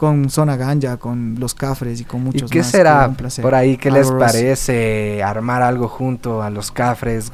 con 0.00 0.30
Zona 0.30 0.56
Ganja, 0.56 0.96
con 0.96 1.34
Los 1.38 1.52
Cafres 1.52 2.00
y 2.00 2.04
con 2.06 2.22
¿Y 2.22 2.24
muchos 2.24 2.50
qué 2.50 2.60
más. 2.60 2.70
será 2.70 3.00
Fue 3.00 3.08
un 3.10 3.14
placer. 3.16 3.42
por 3.42 3.54
ahí? 3.54 3.76
¿Qué 3.76 3.90
les 3.90 4.10
parece 4.10 5.22
armar 5.22 5.60
algo 5.60 5.88
junto 5.88 6.42
a 6.42 6.48
los 6.48 6.70
Cafres, 6.72 7.30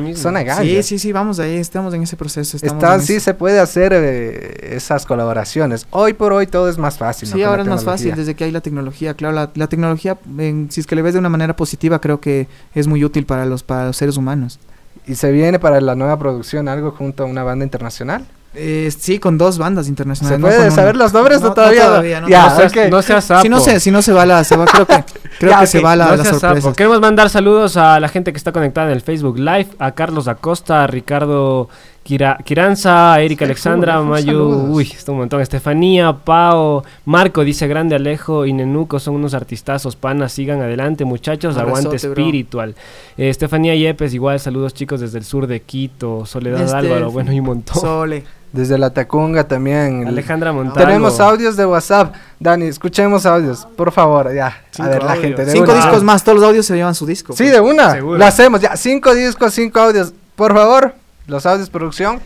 mismos. 0.00 0.22
Zona 0.22 0.44
Ganja. 0.44 0.62
Sí, 0.62 0.80
sí, 0.84 0.98
sí, 1.00 1.10
vamos 1.10 1.40
ahí, 1.40 1.56
estamos 1.56 1.92
en 1.92 2.04
ese 2.04 2.16
proceso. 2.16 2.56
Está, 2.56 2.94
en 2.94 3.00
sí 3.00 3.14
ese- 3.14 3.24
se 3.24 3.34
puede 3.34 3.58
hacer 3.58 3.92
eh, 3.96 4.76
esas 4.76 5.04
colaboraciones. 5.06 5.88
Hoy 5.90 6.12
por 6.12 6.32
hoy 6.32 6.46
todo 6.46 6.68
es 6.68 6.78
más 6.78 6.98
fácil. 6.98 7.28
¿no? 7.30 7.34
Sí, 7.34 7.42
ahora 7.42 7.62
es 7.62 7.68
más 7.68 7.82
fácil 7.82 8.14
desde 8.14 8.36
que 8.36 8.44
hay 8.44 8.52
la 8.52 8.60
tecnología. 8.60 9.14
Claro, 9.14 9.34
la, 9.34 9.50
la 9.56 9.66
tecnología, 9.66 10.16
en- 10.38 10.70
si 10.70 10.80
es 10.80 10.86
que 10.86 10.94
le 10.94 11.02
ves 11.02 11.14
de 11.14 11.18
una 11.18 11.30
manera 11.30 11.56
positiva, 11.56 12.00
creo 12.00 12.20
que 12.20 12.46
es 12.76 12.86
muy 12.86 13.04
útil 13.04 13.26
para 13.26 13.44
los, 13.44 13.64
para 13.64 13.86
los 13.86 13.96
seres 13.96 14.16
humanos. 14.16 14.60
¿Y 15.04 15.16
se 15.16 15.32
viene 15.32 15.58
para 15.58 15.80
la 15.80 15.96
nueva 15.96 16.16
producción 16.16 16.68
algo 16.68 16.92
junto 16.92 17.24
a 17.24 17.26
una 17.26 17.42
banda 17.42 17.64
internacional? 17.64 18.24
Eh, 18.54 18.90
sí, 18.96 19.18
con 19.18 19.38
dos 19.38 19.56
bandas 19.56 19.88
internacionales. 19.88 20.36
¿Se 20.36 20.40
no 20.40 20.46
puede 20.46 20.70
saber 20.70 20.94
una. 20.94 21.04
los 21.04 21.12
nombres 21.14 21.42
o 21.42 21.52
todavía 21.54 21.82
no? 21.84 21.88
todavía, 21.88 22.20
no, 22.20 22.28
Ya, 22.28 22.48
no 22.50 22.56
seas- 22.56 22.72
ok. 22.72 22.90
No 22.90 23.02
seas 23.02 23.24
sapo. 23.24 23.42
Si 23.42 23.48
no 23.48 23.60
se, 23.60 23.80
si 23.80 23.90
no 23.90 24.02
se 24.02 24.12
va 24.12 24.26
la, 24.26 24.44
se 24.44 24.56
va, 24.56 24.66
creo 24.66 24.86
que, 24.86 25.04
creo 25.38 25.50
Ya, 25.52 25.60
que 25.60 25.66
se 25.66 25.80
va 25.80 25.96
la, 25.96 26.04
No 26.08 26.16
la 26.16 26.24
sorpresa. 26.24 26.60
sapo. 26.60 26.72
Queremos 26.74 27.00
mandar 27.00 27.30
saludos 27.30 27.76
a 27.78 27.98
la 27.98 28.08
gente 28.08 28.30
que 28.32 28.36
está 28.36 28.52
conectada 28.52 28.88
en 28.88 28.92
el 28.92 29.00
Facebook 29.00 29.38
Live, 29.38 29.68
a 29.78 29.92
Carlos 29.92 30.28
Acosta, 30.28 30.84
a 30.84 30.86
Ricardo 30.86 31.70
Quira- 32.04 32.36
Quiranza, 32.44 33.14
a 33.14 33.22
Erika 33.22 33.44
Alexandra, 33.46 33.98
full, 34.00 34.08
Mayu, 34.08 34.26
saludos. 34.26 34.66
uy, 34.70 34.82
está 34.92 35.12
un 35.12 35.18
montón, 35.18 35.40
Estefanía, 35.40 36.12
Pao, 36.12 36.84
Marco, 37.06 37.44
dice 37.44 37.66
Grande 37.68 37.94
Alejo 37.94 38.44
y 38.44 38.52
Nenuco, 38.52 38.98
son 39.00 39.14
unos 39.14 39.32
artistazos 39.34 39.96
panas, 39.96 40.30
sigan 40.32 40.60
adelante 40.60 41.04
muchachos, 41.06 41.56
aguante 41.56 41.86
Abrazote, 41.88 42.08
espiritual. 42.08 42.74
Eh, 43.16 43.30
Estefanía 43.30 43.74
Yepes, 43.76 44.12
igual 44.12 44.38
saludos 44.40 44.74
chicos 44.74 45.00
desde 45.00 45.16
el 45.18 45.24
sur 45.24 45.46
de 45.46 45.60
Quito, 45.62 46.26
Soledad 46.26 46.58
Desde 46.58 46.76
Álvaro, 46.76 47.10
bueno, 47.10 47.32
y 47.32 47.38
un 47.40 47.46
montón. 47.46 47.80
Sole. 47.80 48.24
Desde 48.52 48.76
la 48.76 48.90
Tacunga 48.90 49.44
también. 49.48 50.06
Alejandra 50.06 50.52
Montalvo. 50.52 50.86
Tenemos 50.86 51.18
audios 51.20 51.56
de 51.56 51.64
WhatsApp. 51.64 52.14
Dani, 52.38 52.66
escuchemos 52.66 53.24
audios, 53.24 53.66
por 53.76 53.92
favor, 53.92 54.34
ya. 54.34 54.62
Cinco 54.70 54.88
a 54.88 54.92
ver, 54.92 55.02
la 55.02 55.12
audios. 55.12 55.24
gente. 55.26 55.44
de 55.46 55.52
Cinco 55.52 55.72
una. 55.72 55.74
discos 55.76 56.02
más, 56.02 56.22
todos 56.22 56.38
los 56.38 56.46
audios 56.48 56.66
se 56.66 56.74
llevan 56.76 56.94
su 56.94 57.06
disco. 57.06 57.32
Sí, 57.32 57.44
pues. 57.44 57.52
de 57.52 57.60
una. 57.60 57.92
Seguro. 57.92 58.18
Lo 58.18 58.24
hacemos, 58.26 58.60
ya. 58.60 58.76
Cinco 58.76 59.14
discos, 59.14 59.54
cinco 59.54 59.80
audios. 59.80 60.12
Por 60.36 60.52
favor, 60.52 60.94
los 61.26 61.46
audios, 61.46 61.70
producción. 61.70 62.20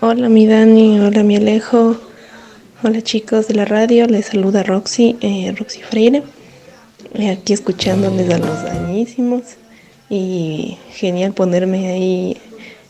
Hola 0.00 0.28
mi 0.28 0.46
Dani, 0.46 1.00
hola 1.00 1.22
mi 1.22 1.36
Alejo, 1.36 1.96
hola 2.82 3.00
chicos 3.00 3.48
de 3.48 3.54
la 3.54 3.64
radio, 3.64 4.06
les 4.06 4.26
saluda 4.26 4.62
Roxy, 4.62 5.16
eh, 5.22 5.54
Roxy 5.58 5.80
Freire, 5.82 6.22
Eh, 7.14 7.30
aquí 7.30 7.52
escuchándoles 7.54 8.28
a 8.34 8.38
los 8.38 8.62
dañísimos 8.64 9.42
y 10.10 10.76
genial 10.90 11.32
ponerme 11.32 11.92
ahí 11.92 12.36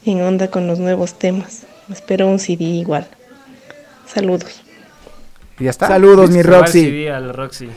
en 0.05 0.23
onda 0.23 0.49
con 0.49 0.67
los 0.67 0.79
nuevos 0.81 1.15
temas. 1.19 1.63
Espero 1.91 2.29
un 2.29 2.39
CD 2.39 2.65
igual. 2.65 3.07
Saludos. 4.13 4.63
Y 5.59 5.65
ya 5.65 5.71
está. 5.71 5.89
Saludos, 5.89 6.31
mi 6.31 6.43
Roxy. 6.43 6.85
CD 6.85 7.11
al 7.11 7.33
Roxy. 7.35 7.69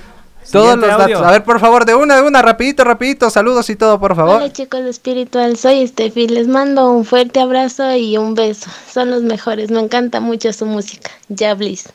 Todos 0.51 0.71
Siguiente 0.71 0.87
los 0.87 1.01
audio. 1.01 1.15
datos. 1.17 1.27
A 1.27 1.31
ver, 1.31 1.43
por 1.43 1.59
favor, 1.59 1.85
de 1.85 1.93
una, 1.93 2.15
de 2.15 2.21
una, 2.21 2.41
rapidito, 2.41 2.85
rapidito. 2.85 3.29
Saludos 3.29 3.69
y 3.69 3.75
todo, 3.75 3.99
por 3.99 4.15
favor. 4.15 4.37
Hola 4.37 4.53
chicos 4.53 4.81
de 4.81 4.89
Espiritual, 4.89 5.57
soy 5.57 5.81
Estefi, 5.81 6.27
les 6.29 6.47
mando 6.47 6.89
un 6.89 7.03
fuerte 7.03 7.41
abrazo 7.41 7.93
y 7.95 8.17
un 8.17 8.33
beso. 8.33 8.69
Son 8.89 9.11
los 9.11 9.23
mejores, 9.23 9.71
me 9.71 9.81
encanta 9.81 10.21
mucho 10.21 10.53
su 10.53 10.65
música. 10.65 11.11
Ya 11.27 11.53
Bliss. 11.53 11.89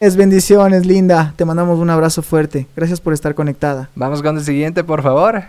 Es 0.00 0.16
bendiciones, 0.16 0.86
linda. 0.86 1.34
Te 1.36 1.44
mandamos 1.44 1.78
un 1.78 1.90
abrazo 1.90 2.22
fuerte. 2.22 2.66
Gracias 2.74 3.02
por 3.02 3.12
estar 3.12 3.34
conectada. 3.34 3.90
Vamos 3.94 4.22
con 4.22 4.38
el 4.38 4.44
siguiente, 4.44 4.82
por 4.82 5.02
favor. 5.02 5.42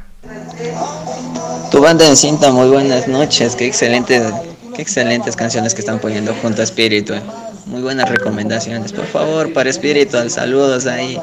Tu 1.72 1.80
banda 1.80 2.06
en 2.06 2.18
cinta, 2.18 2.52
muy 2.52 2.68
buenas 2.68 3.08
noches. 3.08 3.56
Qué 3.56 3.68
excelente, 3.68 4.22
qué 4.76 4.82
excelentes 4.82 5.36
canciones 5.36 5.74
que 5.74 5.82
están 5.82 6.00
poniendo 6.00 6.34
junto 6.42 6.62
a 6.62 6.66
Spiritual. 6.66 7.22
Muy 7.66 7.82
buenas 7.82 8.10
recomendaciones. 8.10 8.92
Por 8.94 9.06
favor, 9.06 9.54
para 9.54 9.72
Spiritual, 9.72 10.30
saludos 10.30 10.88
ahí. 10.88 11.20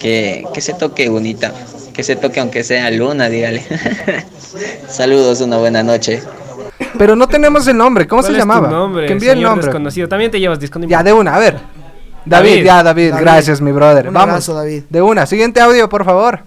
Que, 0.00 0.44
que 0.52 0.60
se 0.60 0.74
toque 0.74 1.08
bonita. 1.08 1.52
Que 1.92 2.02
se 2.02 2.16
toque 2.16 2.40
aunque 2.40 2.62
sea 2.64 2.90
luna, 2.90 3.28
dígale. 3.28 3.64
saludos, 4.88 5.40
una 5.40 5.58
buena 5.58 5.82
noche. 5.82 6.22
Pero 6.96 7.16
no 7.16 7.26
tenemos 7.28 7.66
el 7.66 7.76
nombre. 7.76 8.06
¿Cómo 8.06 8.22
se 8.22 8.28
¿Cuál 8.28 8.36
es 8.36 8.42
tu 8.44 8.48
llamaba? 8.48 8.68
nombre, 8.68 9.06
que 9.06 9.12
envíe 9.12 9.28
el 9.30 9.42
nombre. 9.42 9.66
desconocido. 9.66 10.08
También 10.08 10.30
te 10.30 10.38
llevas 10.40 10.60
disco. 10.60 10.78
no 10.78 10.86
Ya, 10.86 11.02
de 11.02 11.12
una, 11.12 11.34
a 11.34 11.38
ver. 11.38 11.58
David, 12.24 12.50
David. 12.50 12.64
ya, 12.64 12.82
David, 12.82 13.10
David. 13.10 13.22
gracias, 13.22 13.60
mi 13.60 13.72
brother. 13.72 14.08
Un 14.08 14.14
Vamos. 14.14 14.28
abrazo, 14.30 14.54
David. 14.54 14.84
De 14.88 15.02
una. 15.02 15.26
Siguiente 15.26 15.60
audio, 15.60 15.88
por 15.88 16.04
favor. 16.04 16.40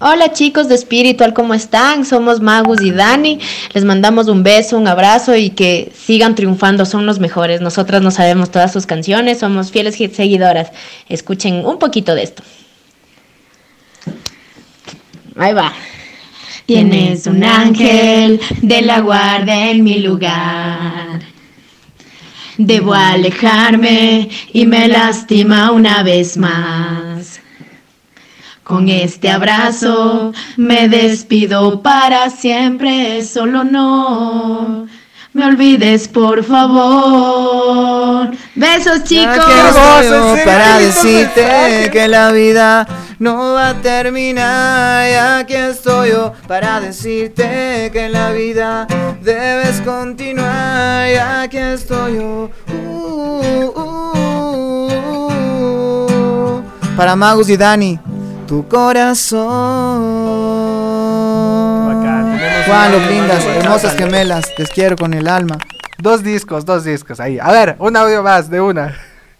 Hola 0.00 0.32
chicos 0.32 0.68
de 0.68 0.78
Spiritual, 0.78 1.34
¿cómo 1.34 1.54
están? 1.54 2.04
Somos 2.04 2.40
Magus 2.40 2.80
y 2.82 2.92
Dani. 2.92 3.40
Les 3.74 3.84
mandamos 3.84 4.28
un 4.28 4.44
beso, 4.44 4.78
un 4.78 4.86
abrazo 4.86 5.34
y 5.34 5.50
que 5.50 5.90
sigan 5.92 6.36
triunfando, 6.36 6.86
son 6.86 7.04
los 7.04 7.18
mejores. 7.18 7.60
Nosotras 7.60 8.00
no 8.00 8.12
sabemos 8.12 8.52
todas 8.52 8.72
sus 8.72 8.86
canciones, 8.86 9.40
somos 9.40 9.72
fieles 9.72 9.96
seguidoras. 9.96 10.70
Escuchen 11.08 11.66
un 11.66 11.80
poquito 11.80 12.14
de 12.14 12.22
esto. 12.22 12.44
Ahí 15.34 15.52
va. 15.52 15.72
Tienes 16.66 17.26
un 17.26 17.42
ángel 17.42 18.40
de 18.62 18.82
la 18.82 19.00
guardia 19.00 19.72
en 19.72 19.82
mi 19.82 19.98
lugar. 19.98 21.22
Debo 22.56 22.94
alejarme 22.94 24.28
y 24.52 24.64
me 24.64 24.86
lastima 24.86 25.72
una 25.72 26.04
vez 26.04 26.36
más. 26.36 27.40
Con 28.68 28.88
este 28.90 29.30
abrazo 29.30 30.32
me 30.58 30.88
despido 30.88 31.80
para 31.80 32.28
siempre, 32.28 33.24
solo 33.24 33.64
no 33.64 34.86
me 35.32 35.46
olvides 35.46 36.06
por 36.08 36.44
favor. 36.44 38.30
Besos 38.54 39.04
chicos. 39.04 39.38
Para 40.44 40.78
decirte 40.80 41.88
que 41.92 42.08
la 42.08 42.30
vida 42.32 42.86
no 43.18 43.54
va 43.54 43.70
a 43.70 43.74
terminar. 43.80 45.08
Ya 45.10 45.46
que 45.46 45.70
estoy 45.70 46.10
yo 46.10 46.34
para 46.46 46.80
decirte 46.80 47.88
que 47.90 48.10
la 48.10 48.32
vida 48.32 48.86
debes 49.22 49.80
continuar. 49.80 51.08
Ya 51.08 51.48
que 51.48 51.72
estoy 51.72 52.16
yo. 52.16 52.50
Uh, 52.70 53.72
uh, 53.74 53.80
uh. 53.80 54.28
Para 56.96 57.14
Magus 57.14 57.48
y 57.48 57.56
Dani, 57.56 57.98
tu 58.48 58.66
corazón. 58.66 59.48
Juan, 62.66 62.92
los 62.92 63.06
lindas, 63.06 63.44
hermosas 63.44 63.94
gemelas, 63.94 64.46
les 64.56 64.70
quiero 64.70 64.96
con 64.96 65.12
el 65.12 65.28
alma. 65.28 65.58
Dos 65.98 66.24
discos, 66.24 66.64
dos 66.64 66.84
discos 66.84 67.20
ahí. 67.20 67.38
A 67.38 67.52
ver, 67.52 67.76
un 67.78 67.96
audio 67.96 68.22
más, 68.22 68.48
de 68.50 68.60
una. 68.60 68.96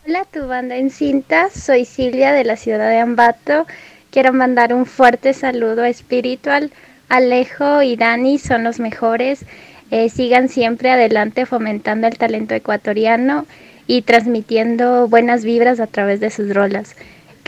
Hola, 0.06 0.26
tu 0.30 0.46
banda 0.46 0.76
en 0.76 0.90
cinta. 0.90 1.48
Soy 1.50 1.86
Silvia 1.86 2.32
de 2.32 2.44
la 2.44 2.56
ciudad 2.56 2.90
de 2.90 2.98
Ambato. 2.98 3.66
Quiero 4.10 4.32
mandar 4.32 4.74
un 4.74 4.84
fuerte 4.84 5.32
saludo 5.32 5.82
a 5.82 5.88
Espiritual. 5.88 6.70
Alejo 7.08 7.82
y 7.82 7.96
Dani 7.96 8.38
son 8.38 8.62
los 8.62 8.78
mejores. 8.78 9.46
Eh, 9.90 10.10
sigan 10.10 10.50
siempre 10.50 10.90
adelante 10.90 11.46
fomentando 11.46 12.06
el 12.06 12.18
talento 12.18 12.54
ecuatoriano 12.54 13.46
y 13.86 14.02
transmitiendo 14.02 15.08
buenas 15.08 15.44
vibras 15.44 15.80
a 15.80 15.86
través 15.86 16.20
de 16.20 16.28
sus 16.30 16.52
rolas. 16.54 16.94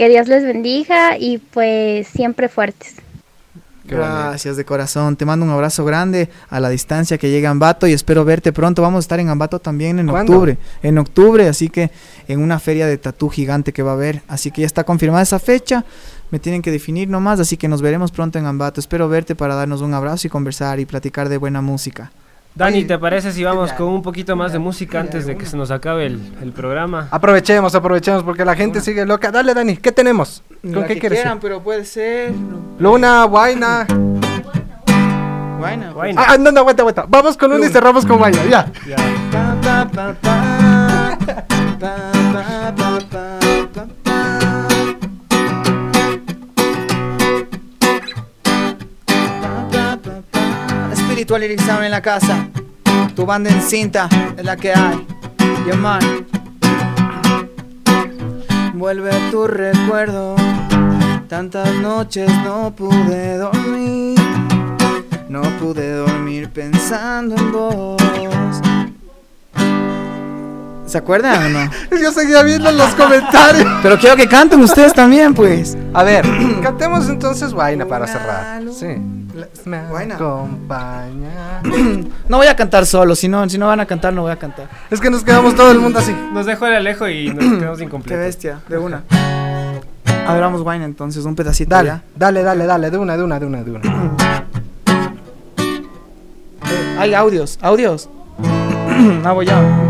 Que 0.00 0.08
Dios 0.08 0.28
les 0.28 0.42
bendiga 0.44 1.18
y 1.18 1.36
pues 1.36 2.08
siempre 2.08 2.48
fuertes. 2.48 2.94
Gracias 3.84 4.56
de 4.56 4.64
corazón. 4.64 5.14
Te 5.14 5.26
mando 5.26 5.44
un 5.44 5.52
abrazo 5.52 5.84
grande 5.84 6.30
a 6.48 6.58
la 6.58 6.70
distancia 6.70 7.18
que 7.18 7.28
llega 7.28 7.50
Ambato 7.50 7.86
y 7.86 7.92
espero 7.92 8.24
verte 8.24 8.50
pronto. 8.50 8.80
Vamos 8.80 8.96
a 8.96 9.04
estar 9.04 9.20
en 9.20 9.28
Ambato 9.28 9.58
también 9.58 9.98
en 9.98 10.06
¿Cuándo? 10.06 10.32
octubre. 10.32 10.56
En 10.82 10.96
octubre, 10.96 11.46
así 11.48 11.68
que 11.68 11.90
en 12.28 12.40
una 12.40 12.58
feria 12.58 12.86
de 12.86 12.96
tatú 12.96 13.28
gigante 13.28 13.74
que 13.74 13.82
va 13.82 13.90
a 13.90 13.94
haber. 13.94 14.22
Así 14.26 14.50
que 14.50 14.62
ya 14.62 14.66
está 14.66 14.84
confirmada 14.84 15.22
esa 15.22 15.38
fecha. 15.38 15.84
Me 16.30 16.38
tienen 16.38 16.62
que 16.62 16.70
definir 16.70 17.10
nomás, 17.10 17.38
así 17.38 17.58
que 17.58 17.68
nos 17.68 17.82
veremos 17.82 18.10
pronto 18.10 18.38
en 18.38 18.46
Ambato. 18.46 18.80
Espero 18.80 19.06
verte 19.06 19.34
para 19.34 19.54
darnos 19.54 19.82
un 19.82 19.92
abrazo 19.92 20.26
y 20.26 20.30
conversar 20.30 20.80
y 20.80 20.86
platicar 20.86 21.28
de 21.28 21.36
buena 21.36 21.60
música. 21.60 22.10
Dani, 22.54 22.84
¿te 22.84 22.98
parece 22.98 23.32
si 23.32 23.42
vamos 23.44 23.72
con 23.72 23.86
un 23.88 24.02
poquito 24.02 24.36
más 24.36 24.52
de 24.52 24.58
música 24.58 25.00
antes 25.00 25.24
de 25.26 25.36
que 25.36 25.46
se 25.46 25.56
nos 25.56 25.70
acabe 25.70 26.06
el, 26.06 26.20
el 26.42 26.52
programa? 26.52 27.08
Aprovechemos, 27.10 27.74
aprovechemos, 27.74 28.22
porque 28.22 28.44
la 28.44 28.54
gente 28.54 28.80
sigue 28.80 29.06
loca. 29.06 29.30
Dale, 29.30 29.54
Dani, 29.54 29.76
¿qué 29.76 29.92
tenemos? 29.92 30.42
¿Con 30.62 30.80
La 30.82 30.86
qué 30.86 30.94
que 30.94 31.00
quieres? 31.00 31.20
quieran, 31.20 31.38
pero 31.40 31.62
puede 31.62 31.84
ser. 31.84 32.32
Luna, 32.78 33.24
Guaina. 33.24 33.86
Guaina. 35.58 35.92
Ah, 36.16 36.36
no, 36.38 36.50
no, 36.50 36.60
aguanta, 36.60 36.82
aguanta. 36.82 37.04
Vamos 37.08 37.36
con 37.36 37.50
Luna 37.50 37.66
y 37.66 37.68
cerramos 37.70 38.04
con 38.04 38.18
Guaina, 38.18 38.44
ya. 38.46 38.66
Espiritual 51.20 51.42
Lyric 51.42 51.60
en 51.84 51.90
la 51.90 52.00
casa. 52.00 52.48
Tu 53.14 53.26
banda 53.26 53.50
en 53.50 53.60
cinta 53.60 54.08
es 54.38 54.42
la 54.42 54.56
que 54.56 54.72
hay. 54.72 55.06
Yo 55.68 55.76
man. 55.76 56.00
Vuelve 58.72 59.10
tu 59.30 59.46
recuerdo. 59.46 60.34
Tantas 61.28 61.74
noches 61.74 62.26
no 62.42 62.74
pude 62.74 63.36
dormir. 63.36 64.18
No 65.28 65.42
pude 65.60 65.92
dormir 65.92 66.48
pensando 66.48 67.36
en 67.36 67.52
vos. 67.52 68.00
¿Se 70.90 70.98
acuerdan 70.98 71.44
o 71.44 71.48
no? 71.50 71.70
Yo 72.02 72.10
seguía 72.10 72.42
viendo 72.42 72.70
los 72.72 72.92
comentarios. 72.96 73.64
Pero 73.82 73.96
quiero 73.96 74.16
que 74.16 74.26
canten 74.26 74.60
ustedes 74.60 74.92
también, 74.92 75.34
pues. 75.34 75.78
A 75.94 76.02
ver, 76.02 76.24
cantemos 76.62 77.08
entonces 77.08 77.54
Guaina 77.54 77.86
para 77.86 78.08
cerrar. 78.08 78.60
Sí. 78.72 78.86
Me 79.66 79.86
Guaina. 79.86 80.16
acompaña. 80.16 81.62
No 82.28 82.36
voy 82.38 82.46
a 82.48 82.56
cantar 82.56 82.86
solo, 82.86 83.14
si 83.16 83.28
no, 83.28 83.48
si 83.48 83.56
no 83.58 83.66
van 83.68 83.78
a 83.80 83.86
cantar, 83.86 84.12
no 84.12 84.22
voy 84.22 84.32
a 84.32 84.36
cantar. 84.36 84.68
Es 84.90 85.00
que 85.00 85.10
nos 85.10 85.22
quedamos 85.24 85.54
todo 85.54 85.70
el 85.70 85.78
mundo 85.78 85.98
así. 86.00 86.12
Nos 86.32 86.46
dejó 86.46 86.66
el 86.66 86.74
Alejo 86.74 87.08
y 87.08 87.28
nos 87.32 87.58
quedamos 87.58 87.78
Qué 87.78 87.84
incompletos. 87.84 88.24
bestia, 88.24 88.58
de 88.68 88.78
una. 88.78 89.02
Abramos 90.26 90.62
wine 90.64 90.84
entonces, 90.84 91.24
un 91.24 91.34
pedacito 91.36 91.70
Dale, 91.74 91.88
ya. 91.88 92.02
dale, 92.16 92.42
dale, 92.42 92.66
dale, 92.66 92.90
de 92.90 92.98
una, 92.98 93.16
de 93.16 93.22
una, 93.24 93.38
de 93.40 93.46
una, 93.46 93.62
de 93.64 93.70
una. 93.70 94.16
Eh, 96.68 96.96
hay 96.98 97.14
audios, 97.14 97.58
audios. 97.62 98.08
Hago 99.24 99.42
ya. 99.42 99.89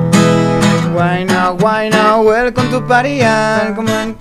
Why 0.94 1.24
now, 1.24 1.54
why 1.54 1.88
now, 1.88 2.22
welcome 2.22 2.68
to 2.70 2.80
party, 2.80 3.20
ah, 3.22 3.72
come 3.74 3.88
on. 3.88 4.14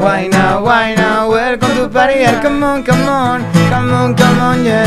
Why 0.00 0.26
now, 0.28 0.62
why 0.64 0.94
now, 0.94 1.30
welcome 1.30 1.74
to 1.76 1.88
party, 1.88 2.24
ah, 2.24 2.40
come 2.42 2.62
on, 2.64 2.82
come 2.84 3.08
on, 3.08 3.42
come 3.70 3.92
on, 3.92 4.14
come 4.16 4.38
on, 4.40 4.64
yeah. 4.64 4.86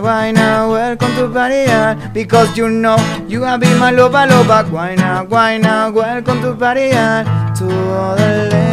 Why 0.00 0.30
now, 0.30 0.70
welcome 0.70 1.14
to 1.16 1.28
party, 1.28 1.64
ah, 1.68 1.94
because 2.14 2.56
you 2.56 2.68
know 2.70 2.96
you 3.28 3.42
have 3.42 3.60
been 3.60 3.78
my 3.78 3.90
lover, 3.90 4.26
lover. 4.26 4.68
Why 4.70 4.94
now, 4.94 5.24
why 5.24 5.58
now, 5.58 5.90
welcome 5.90 6.40
to 6.42 6.54
party, 6.54 6.90
ah, 6.94 7.22
to 7.58 7.64
all 7.98 8.16
the 8.16 8.48
ladies 8.50 8.71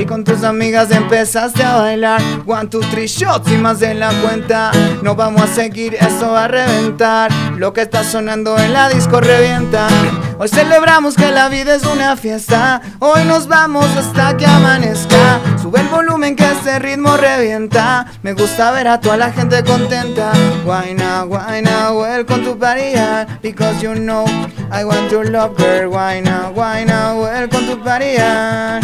y 0.00 0.06
con 0.06 0.24
tus 0.24 0.44
amigas 0.44 0.90
empezaste 0.90 1.62
a 1.62 1.76
bailar. 1.76 2.22
One, 2.46 2.68
two, 2.68 2.80
three 2.90 3.06
shots 3.06 3.50
y 3.50 3.56
más 3.56 3.80
de 3.80 3.94
la 3.94 4.10
cuenta. 4.22 4.72
No 5.02 5.14
vamos 5.14 5.42
a 5.42 5.46
seguir, 5.46 5.94
eso 5.94 6.32
va 6.32 6.44
a 6.44 6.48
reventar. 6.48 7.30
Lo 7.56 7.72
que 7.72 7.82
está 7.82 8.02
sonando 8.02 8.58
en 8.58 8.72
la 8.72 8.88
disco 8.88 9.20
revienta. 9.20 9.88
Hoy 10.38 10.48
celebramos 10.48 11.16
que 11.16 11.30
la 11.30 11.48
vida 11.48 11.74
es 11.74 11.84
una 11.84 12.16
fiesta. 12.16 12.80
Hoy 12.98 13.24
nos 13.24 13.46
vamos 13.46 13.86
hasta 13.96 14.36
que 14.36 14.46
amanezca. 14.46 15.40
Sube 15.60 15.80
el 15.80 15.88
volumen 15.88 16.34
que 16.34 16.50
este 16.50 16.78
ritmo 16.78 17.16
revienta. 17.16 18.06
Me 18.22 18.32
gusta 18.32 18.70
ver 18.70 18.88
a 18.88 19.00
toda 19.00 19.18
la 19.18 19.32
gente 19.32 19.62
contenta. 19.64 20.32
Why 20.64 20.94
now, 20.94 21.26
welcome 21.26 22.44
to 22.44 22.56
party 22.56 22.94
ah, 22.96 23.26
Because 23.42 23.82
you 23.82 23.94
know 23.94 24.24
I 24.70 24.84
want 24.84 25.10
your 25.10 25.30
love 25.30 25.56
girl. 25.56 25.90
Why 25.90 26.20
now, 26.22 26.52
welcome 26.54 27.66
to 27.66 27.76
party 27.76 28.16
ah. 28.18 28.80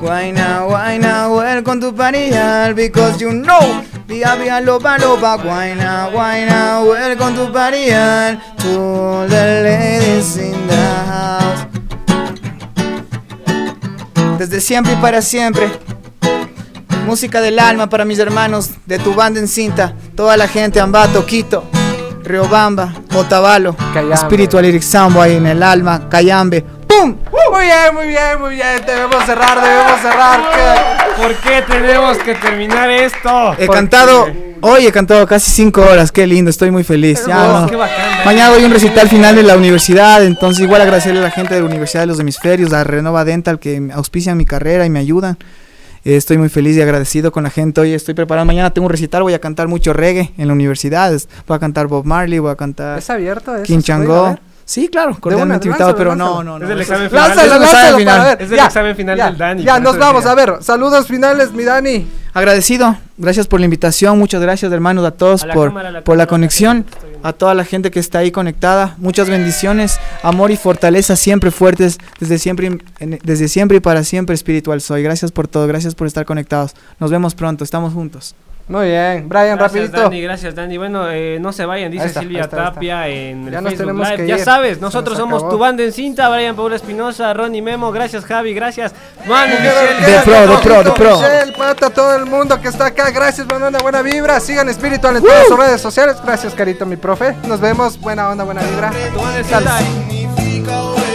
Why 0.00 0.30
now, 0.30 0.68
why 0.68 0.96
now, 0.96 1.34
welcome 1.36 1.80
to 1.80 1.92
party 1.92 2.30
hall 2.30 2.72
Because 2.72 3.20
you 3.20 3.32
know, 3.32 3.82
via 4.06 4.36
via 4.36 4.60
loba 4.62 4.96
loba 4.96 5.36
Why 5.44 5.74
now, 5.74 6.14
why 6.14 6.44
now, 6.44 6.84
welcome 6.86 7.34
to 7.34 7.52
party 7.52 7.90
hall 7.90 8.36
To 8.58 9.26
the 9.28 9.62
ladies 9.64 10.36
in 10.36 10.66
the 10.68 10.76
house. 10.76 11.66
Desde 14.38 14.60
siempre 14.60 14.92
y 14.92 14.96
para 14.96 15.20
siempre. 15.20 15.68
Música 17.04 17.40
del 17.40 17.58
alma 17.58 17.88
para 17.88 18.04
mis 18.04 18.20
hermanos 18.20 18.70
de 18.86 19.00
tu 19.00 19.14
banda 19.14 19.40
en 19.40 19.48
cinta. 19.48 19.96
Toda 20.14 20.36
la 20.36 20.46
gente, 20.46 20.78
Ambato, 20.78 21.26
Quito, 21.26 21.64
Riobamba, 22.22 22.94
Otavalo. 23.16 23.74
Spiritual 24.14 24.64
Lyric 24.64 24.82
Sambo 24.82 25.20
ahí 25.20 25.34
en 25.34 25.46
el 25.46 25.60
alma, 25.60 26.08
Cayambe 26.08 26.77
¡Pum! 27.00 27.16
Muy 27.52 27.64
bien, 27.64 27.94
muy 27.94 28.06
bien, 28.08 28.40
muy 28.40 28.54
bien. 28.54 28.82
Debemos 28.86 29.24
cerrar, 29.24 29.60
debemos 29.62 30.00
cerrar. 30.00 30.40
¿Qué? 30.52 31.22
¿Por 31.22 31.34
qué 31.36 31.62
tenemos 31.70 32.18
que 32.18 32.34
terminar 32.34 32.90
esto? 32.90 33.54
He 33.58 33.66
¿Por 33.66 33.74
cantado, 33.76 34.26
qué? 34.26 34.56
hoy 34.60 34.86
he 34.86 34.92
cantado 34.92 35.26
casi 35.26 35.50
cinco 35.50 35.82
horas, 35.82 36.12
qué 36.12 36.26
lindo, 36.26 36.50
estoy 36.50 36.70
muy 36.70 36.84
feliz. 36.84 37.24
Ya, 37.26 37.60
no. 37.60 37.66
qué 37.66 37.76
bacán, 37.76 37.96
¿eh? 37.98 38.22
Mañana 38.24 38.50
doy 38.50 38.64
un 38.64 38.72
recital 38.72 39.08
final 39.08 39.34
de 39.36 39.42
la 39.42 39.56
universidad, 39.56 40.24
entonces 40.24 40.62
igual 40.64 40.80
agradecerle 40.80 41.20
a 41.20 41.24
la 41.24 41.30
gente 41.30 41.54
de 41.54 41.60
la 41.60 41.66
Universidad 41.66 42.02
de 42.02 42.06
los 42.06 42.20
Hemisferios, 42.20 42.72
a 42.72 42.84
Renova 42.84 43.24
Dental 43.24 43.58
que 43.58 43.90
auspician 43.92 44.36
mi 44.36 44.44
carrera 44.44 44.86
y 44.86 44.90
me 44.90 44.98
ayudan. 45.00 45.38
Eh, 46.04 46.16
estoy 46.16 46.38
muy 46.38 46.48
feliz 46.48 46.76
y 46.76 46.82
agradecido 46.82 47.32
con 47.32 47.42
la 47.44 47.50
gente. 47.50 47.80
Hoy 47.80 47.92
estoy 47.94 48.14
preparado, 48.14 48.44
mañana 48.46 48.70
tengo 48.70 48.86
un 48.86 48.90
recital, 48.92 49.22
voy 49.22 49.34
a 49.34 49.40
cantar 49.40 49.66
mucho 49.68 49.92
reggae 49.92 50.32
en 50.38 50.46
la 50.46 50.52
universidad. 50.52 51.12
Voy 51.46 51.56
a 51.56 51.58
cantar 51.60 51.86
Bob 51.88 52.04
Marley, 52.04 52.38
voy 52.38 52.52
a 52.52 52.56
cantar 52.56 52.98
¿Es 52.98 53.10
abierto 53.10 53.54
eso? 53.54 53.64
King 53.64 53.80
¿Se 53.80 53.92
puede 53.92 54.06
Chango. 54.08 54.24
ver? 54.30 54.47
Sí, 54.68 54.88
claro, 54.88 55.12
una, 55.12 55.20
cordialmente 55.20 55.66
invitado, 55.66 55.96
pero 55.96 56.14
no, 56.14 56.44
no, 56.44 56.58
no. 56.58 56.64
Es 56.66 56.70
el 56.70 56.80
examen 56.82 57.08
final. 57.08 57.28
Lánzalo, 57.28 57.46
es 57.46 57.56
el 57.56 57.62
examen 57.62 57.72
lánzalo 57.72 57.98
final. 57.98 58.16
para 58.18 58.28
ver. 58.28 58.42
Es 58.42 58.50
el 58.50 58.56
Ya, 58.58 58.66
examen 58.66 58.96
final 58.96 59.16
ya, 59.16 59.24
del 59.24 59.38
Dani. 59.38 59.62
Ya, 59.62 59.80
nos 59.80 59.96
vamos. 59.96 60.26
A 60.26 60.34
ver, 60.34 60.56
saludos 60.60 61.06
finales, 61.06 61.52
mi 61.52 61.64
Dani. 61.64 62.06
Agradecido, 62.34 62.94
gracias 63.16 63.46
por 63.46 63.60
la 63.60 63.64
invitación, 63.64 64.18
muchas 64.18 64.42
gracias 64.42 64.70
hermanos 64.70 65.06
a 65.06 65.12
todos 65.12 65.42
A 65.42 65.46
la 65.46 65.54
por, 65.54 65.68
cámara, 65.68 65.88
a 65.88 65.92
la 65.92 66.04
por 66.04 66.18
la 66.18 66.26
conexión, 66.26 66.84
a 67.22 67.32
toda 67.32 67.54
la 67.54 67.64
gente 67.64 67.90
que 67.90 67.98
está 67.98 68.18
ahí 68.18 68.30
conectada, 68.30 68.94
muchas 68.98 69.30
bendiciones, 69.30 69.98
amor 70.22 70.50
y 70.50 70.58
fortaleza 70.58 71.16
siempre 71.16 71.50
fuertes, 71.50 71.96
desde 72.20 72.38
siempre, 72.38 72.78
desde 73.00 73.48
siempre 73.48 73.78
y 73.78 73.80
para 73.80 74.04
siempre 74.04 74.34
espiritual 74.34 74.82
soy. 74.82 75.02
Gracias 75.02 75.32
por 75.32 75.48
todo, 75.48 75.66
gracias 75.66 75.94
por 75.94 76.06
estar 76.06 76.26
conectados. 76.26 76.74
Nos 77.00 77.10
vemos 77.10 77.34
pronto, 77.34 77.64
estamos 77.64 77.94
juntos. 77.94 78.34
Muy 78.68 78.86
bien. 78.88 79.28
Brian, 79.28 79.56
Gracias, 79.56 79.82
rapidito. 79.82 80.02
Dani, 80.02 80.20
gracias, 80.20 80.54
Dani. 80.54 80.76
Bueno, 80.76 81.08
eh, 81.10 81.38
no 81.40 81.52
se 81.52 81.64
vayan, 81.64 81.90
dice 81.90 82.06
está, 82.06 82.20
Silvia 82.20 82.42
está, 82.42 82.56
está. 82.58 82.72
Tapia 82.74 83.08
en 83.08 83.46
el 83.46 83.50
Ya 83.52 83.60
nos 83.62 83.70
Facebook 83.70 83.86
tenemos 83.86 84.08
Live. 84.10 84.16
que 84.22 84.26
Ya 84.28 84.38
sabes, 84.44 84.80
nosotros 84.80 85.16
nos 85.16 85.24
somos 85.24 85.38
acabó. 85.42 85.52
tu 85.52 85.58
banda 85.58 85.82
en 85.84 85.92
cinta, 85.92 86.28
Brian 86.28 86.54
Paula 86.54 86.76
Espinosa, 86.76 87.32
Ronnie 87.32 87.62
Memo, 87.62 87.90
gracias 87.92 88.26
Javi, 88.26 88.52
gracias 88.52 88.94
Manu, 89.26 89.54
quédate, 89.56 90.20
pro, 90.24 90.40
de 90.46 90.58
pro, 90.62 90.84
de 90.84 90.90
pro. 90.92 91.16
Michelle, 91.18 91.52
Pata, 91.52 91.90
todo 91.90 92.14
el 92.16 92.26
mundo 92.26 92.60
que 92.60 92.68
está 92.68 92.86
acá. 92.86 93.10
Gracias, 93.10 93.46
buena 93.46 93.68
onda, 93.68 93.78
buena 93.80 94.02
vibra. 94.02 94.38
Sigan 94.38 94.68
Espiritual 94.68 95.16
en 95.16 95.22
todas 95.22 95.46
sus 95.48 95.58
redes 95.58 95.80
sociales. 95.80 96.16
Gracias, 96.22 96.54
Carito, 96.54 96.84
mi 96.86 96.96
profe. 96.96 97.34
Nos 97.46 97.60
vemos. 97.60 97.98
Buena 97.98 98.28
onda, 98.28 98.44
buena 98.44 98.62
vibra. 98.62 98.90
Tu 99.12 99.18
banda 99.18 99.38
en 99.38 99.44
cinta. 99.44 101.07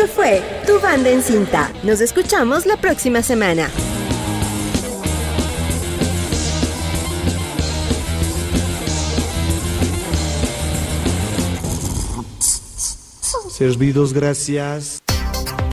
Esto 0.00 0.12
fue 0.14 0.40
Tu 0.64 0.78
Banda 0.78 1.10
en 1.10 1.20
Cinta. 1.20 1.72
Nos 1.82 2.00
escuchamos 2.00 2.66
la 2.66 2.76
próxima 2.76 3.20
semana. 3.20 3.68
Servidos, 13.50 14.12
gracias. 14.12 15.02